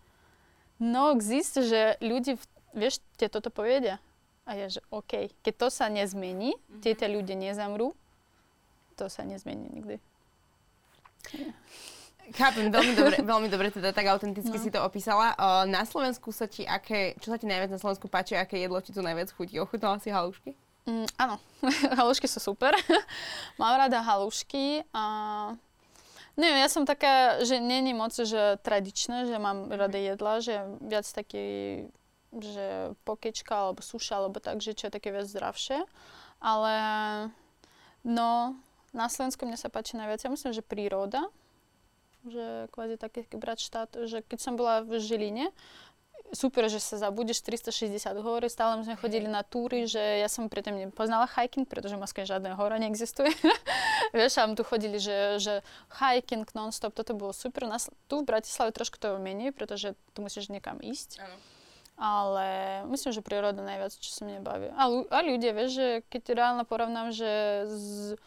no, 0.82 1.14
exist, 1.14 1.54
že 1.54 1.94
ľudí, 2.02 2.34
vieš, 2.74 2.98
tie 3.14 3.30
toto 3.30 3.54
povedia. 3.54 4.02
A 4.44 4.58
ja, 4.58 4.68
že 4.68 4.82
OK, 4.92 5.32
keď 5.40 5.54
to 5.56 5.68
sa 5.72 5.88
nezmení, 5.88 6.52
mm-hmm. 6.52 6.80
tieto 6.84 7.06
ľudia 7.08 7.38
nezamrú, 7.38 7.96
to 8.98 9.08
sa 9.08 9.24
nezmení 9.24 9.70
nikdy. 9.72 9.96
Yeah. 11.32 11.54
Chápem, 12.32 12.72
veľmi 12.72 12.94
dobre, 13.00 13.16
veľmi 13.20 13.48
dobre 13.52 13.68
teda 13.68 13.92
tak 13.92 14.08
autenticky 14.08 14.56
no. 14.56 14.62
si 14.62 14.72
to 14.72 14.80
opísala. 14.80 15.36
Uh, 15.36 15.68
na 15.68 15.84
Slovensku 15.84 16.32
sa 16.32 16.48
ti 16.48 16.64
aké, 16.64 17.12
čo 17.20 17.28
sa 17.28 17.36
ti 17.36 17.44
najviac 17.44 17.68
na 17.68 17.80
Slovensku 17.80 18.08
páči, 18.08 18.32
aké 18.38 18.56
jedlo 18.56 18.80
ti 18.80 18.96
tu 18.96 19.04
najviac 19.04 19.28
chutí? 19.36 19.60
Ochutnala 19.60 20.00
si 20.00 20.08
halušky? 20.08 20.56
Mm, 20.88 21.08
áno, 21.20 21.36
halušky 22.00 22.24
sú 22.24 22.40
super. 22.40 22.72
Mám 23.60 23.76
rada 23.76 24.00
halušky 24.00 24.84
a 24.96 25.04
Neviem, 26.34 26.66
ja 26.66 26.70
som 26.70 26.82
taká, 26.82 27.46
že 27.46 27.62
není 27.62 27.94
moc, 27.94 28.10
že 28.10 28.58
tradičné, 28.66 29.30
že 29.30 29.38
mám 29.38 29.70
mm 29.70 29.78
rada 29.78 29.94
jedla, 29.94 30.42
že 30.42 30.66
viac 30.82 31.06
taký, 31.06 31.46
že 32.34 32.90
pokečka 33.06 33.54
alebo 33.54 33.78
suša, 33.78 34.18
alebo 34.18 34.42
tak, 34.42 34.58
že 34.58 34.74
čo 34.74 34.90
je 34.90 34.96
také 34.98 35.14
viac 35.14 35.30
zdravšie. 35.30 35.86
Ale 36.42 36.74
no, 38.02 38.58
na 38.90 39.06
Slovensku 39.06 39.46
mne 39.46 39.54
sa 39.54 39.70
páči 39.70 39.94
najviac, 39.94 40.26
ja 40.26 40.30
myslím, 40.34 40.50
že 40.50 40.66
príroda, 40.66 41.30
že 42.24 42.72
kvázi 42.72 42.96
taký 42.96 43.28
brať 43.36 43.58
štát, 43.64 43.90
že 44.08 44.24
keď 44.24 44.38
som 44.40 44.54
bola 44.56 44.80
v 44.80 44.98
Žiline, 45.00 45.52
super, 46.34 46.66
že 46.66 46.82
sa 46.82 46.98
zabudeš 46.98 47.40
360 47.46 48.00
hory, 48.20 48.50
stále 48.50 48.82
sme 48.82 48.98
chodili 48.98 49.30
na 49.30 49.46
túry, 49.46 49.86
že 49.86 50.00
ja 50.00 50.26
som 50.26 50.50
predtým 50.50 50.90
nepoznala 50.90 51.30
hiking, 51.30 51.64
pretože 51.64 51.94
v 51.94 52.02
Moskve 52.02 52.26
žiadna 52.26 52.58
hora 52.58 52.76
neexistuje. 52.82 53.30
Vieš, 54.16 54.42
a 54.42 54.48
tu 54.52 54.64
chodili, 54.66 54.98
že, 54.98 55.38
že 55.38 55.54
hiking 55.94 56.44
non-stop, 56.52 56.92
toto 56.92 57.14
bolo 57.14 57.30
super. 57.32 57.70
Nás, 57.70 57.88
tu 58.10 58.20
v 58.20 58.28
Bratislave 58.28 58.74
trošku 58.74 58.98
to 58.98 59.16
menej, 59.16 59.54
pretože 59.54 59.94
tu 60.12 60.24
musíš 60.24 60.50
niekam 60.50 60.82
ísť. 60.82 61.22
Ano. 61.22 61.36
Ale 61.94 62.46
myslím, 62.90 63.14
že 63.14 63.22
príroda 63.22 63.62
najviac, 63.62 63.94
čo 63.94 64.10
sa 64.10 64.26
mne 64.26 64.42
baví. 64.42 64.66
A, 64.74 64.90
a 64.90 65.18
ľudia, 65.22 65.54
vieš, 65.54 65.78
že 65.78 65.88
keď 66.10 66.22
reálne 66.34 66.64
porovnám, 66.66 67.14
že 67.14 67.30
z, 67.70 68.18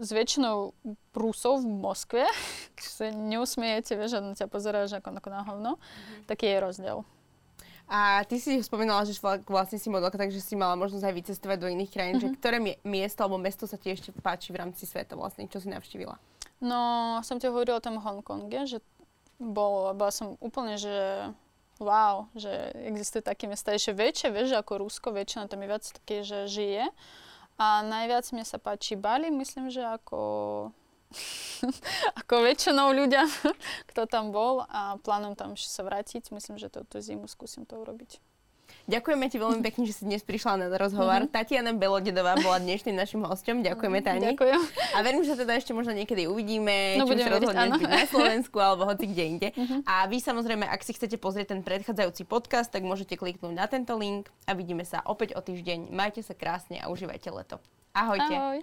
s 0.00 0.10
väčšinou 0.10 0.74
Prúsov 1.14 1.62
v 1.62 1.68
Moskve, 1.68 2.24
keď 2.76 2.86
sa 2.86 3.06
neusmiejete, 3.10 3.94
vieš, 3.94 4.18
na 4.18 4.34
ťa 4.34 4.46
pozeráš 4.50 4.98
ako, 4.98 5.18
ako 5.18 5.28
na 5.30 5.42
hovno, 5.46 5.72
mm-hmm. 5.76 6.26
taký 6.26 6.50
je 6.50 6.58
rozdiel. 6.58 6.98
A 7.92 8.24
ty 8.24 8.40
si 8.40 8.56
spomínala, 8.64 9.04
že 9.04 9.12
vlastne 9.44 9.76
si 9.76 9.92
modelka, 9.92 10.16
takže 10.16 10.40
si 10.40 10.56
mala 10.56 10.80
možnosť 10.80 11.04
aj 11.04 11.14
vycestovať 11.18 11.58
do 11.60 11.68
iných 11.68 11.92
krajín. 11.92 12.16
Mm-hmm. 12.16 12.32
Že 12.32 12.38
ktoré 12.40 12.56
miesto 12.88 13.20
alebo 13.20 13.36
mesto 13.36 13.68
sa 13.68 13.76
ti 13.76 13.92
ešte 13.92 14.16
páči 14.16 14.48
v 14.48 14.64
rámci 14.64 14.88
sveta 14.88 15.12
vlastne? 15.12 15.44
Čo 15.44 15.60
si 15.60 15.68
navštívila? 15.68 16.16
No, 16.64 17.20
som 17.20 17.36
ti 17.36 17.50
hovorila 17.50 17.82
o 17.82 17.84
tom 17.84 18.00
Hongkonge, 18.00 18.64
že 18.64 18.78
bol, 19.36 19.92
bola 19.92 20.14
som 20.14 20.38
úplne, 20.38 20.78
že 20.78 21.26
wow, 21.82 22.30
že 22.38 22.70
existuje 22.86 23.20
také 23.20 23.50
mesta 23.50 23.74
ešte 23.74 23.92
väčšie, 23.92 24.30
vieš, 24.30 24.54
ako 24.54 24.86
Rusko, 24.86 25.10
väčšina 25.10 25.50
tam 25.50 25.66
je 25.66 25.68
viac 25.68 25.84
také, 25.84 26.22
že 26.22 26.46
žije. 26.46 26.86
A 27.60 27.84
najviac 27.84 28.24
mi 28.32 28.42
sa 28.42 28.56
páči 28.56 28.96
Bali, 28.96 29.28
myslím, 29.28 29.68
že 29.68 29.84
ako, 29.84 30.20
ako 32.20 32.34
väčšinou 32.42 32.92
ľudia, 32.96 33.28
kto 33.92 34.08
tam 34.08 34.32
bol 34.32 34.64
a 34.66 34.96
plánujem 35.02 35.36
tam 35.36 35.50
sa 35.56 35.82
vrátiť. 35.84 36.32
Myslím, 36.32 36.56
že 36.56 36.72
toto 36.72 36.98
zimu 36.98 37.28
skúsim 37.28 37.68
to 37.68 37.76
urobiť. 37.80 38.31
Ďakujeme 38.90 39.30
ti 39.30 39.38
veľmi 39.38 39.62
pekne, 39.62 39.86
že 39.86 39.94
si 39.94 40.02
dnes 40.02 40.26
prišla 40.26 40.58
na 40.58 40.66
rozhovor. 40.74 41.26
Mm-hmm. 41.26 41.34
Tatiana 41.34 41.70
Belodedová 41.70 42.34
bola 42.42 42.58
dnešným 42.58 42.98
našim 42.98 43.22
hostom. 43.22 43.62
Ďakujeme, 43.62 44.02
Tani. 44.02 44.34
Ďakujem. 44.34 44.60
A 44.94 44.98
verím, 45.06 45.22
že 45.22 45.38
teda 45.38 45.54
ešte 45.54 45.70
možno 45.70 45.94
niekedy 45.94 46.26
uvidíme, 46.26 46.98
no, 46.98 47.06
či 47.06 47.22
sa 47.22 47.30
rozhodneš 47.30 47.78
byť 47.78 47.90
na 47.90 48.06
Slovensku 48.10 48.56
alebo 48.58 48.90
hoci 48.90 49.06
kde 49.06 49.22
inde. 49.22 49.48
Mm-hmm. 49.54 49.80
A 49.86 50.10
vy 50.10 50.18
samozrejme, 50.18 50.66
ak 50.66 50.82
si 50.82 50.98
chcete 50.98 51.14
pozrieť 51.22 51.54
ten 51.54 51.62
predchádzajúci 51.62 52.26
podcast, 52.26 52.74
tak 52.74 52.82
môžete 52.82 53.14
kliknúť 53.14 53.54
na 53.54 53.70
tento 53.70 53.94
link 53.94 54.26
a 54.50 54.58
vidíme 54.58 54.82
sa 54.82 54.98
opäť 55.06 55.38
o 55.38 55.40
týždeň. 55.40 55.94
Majte 55.94 56.26
sa 56.26 56.34
krásne 56.34 56.82
a 56.82 56.90
užívajte 56.90 57.30
leto. 57.30 57.62
Ahojte. 57.94 58.34
Ahoj. 58.34 58.58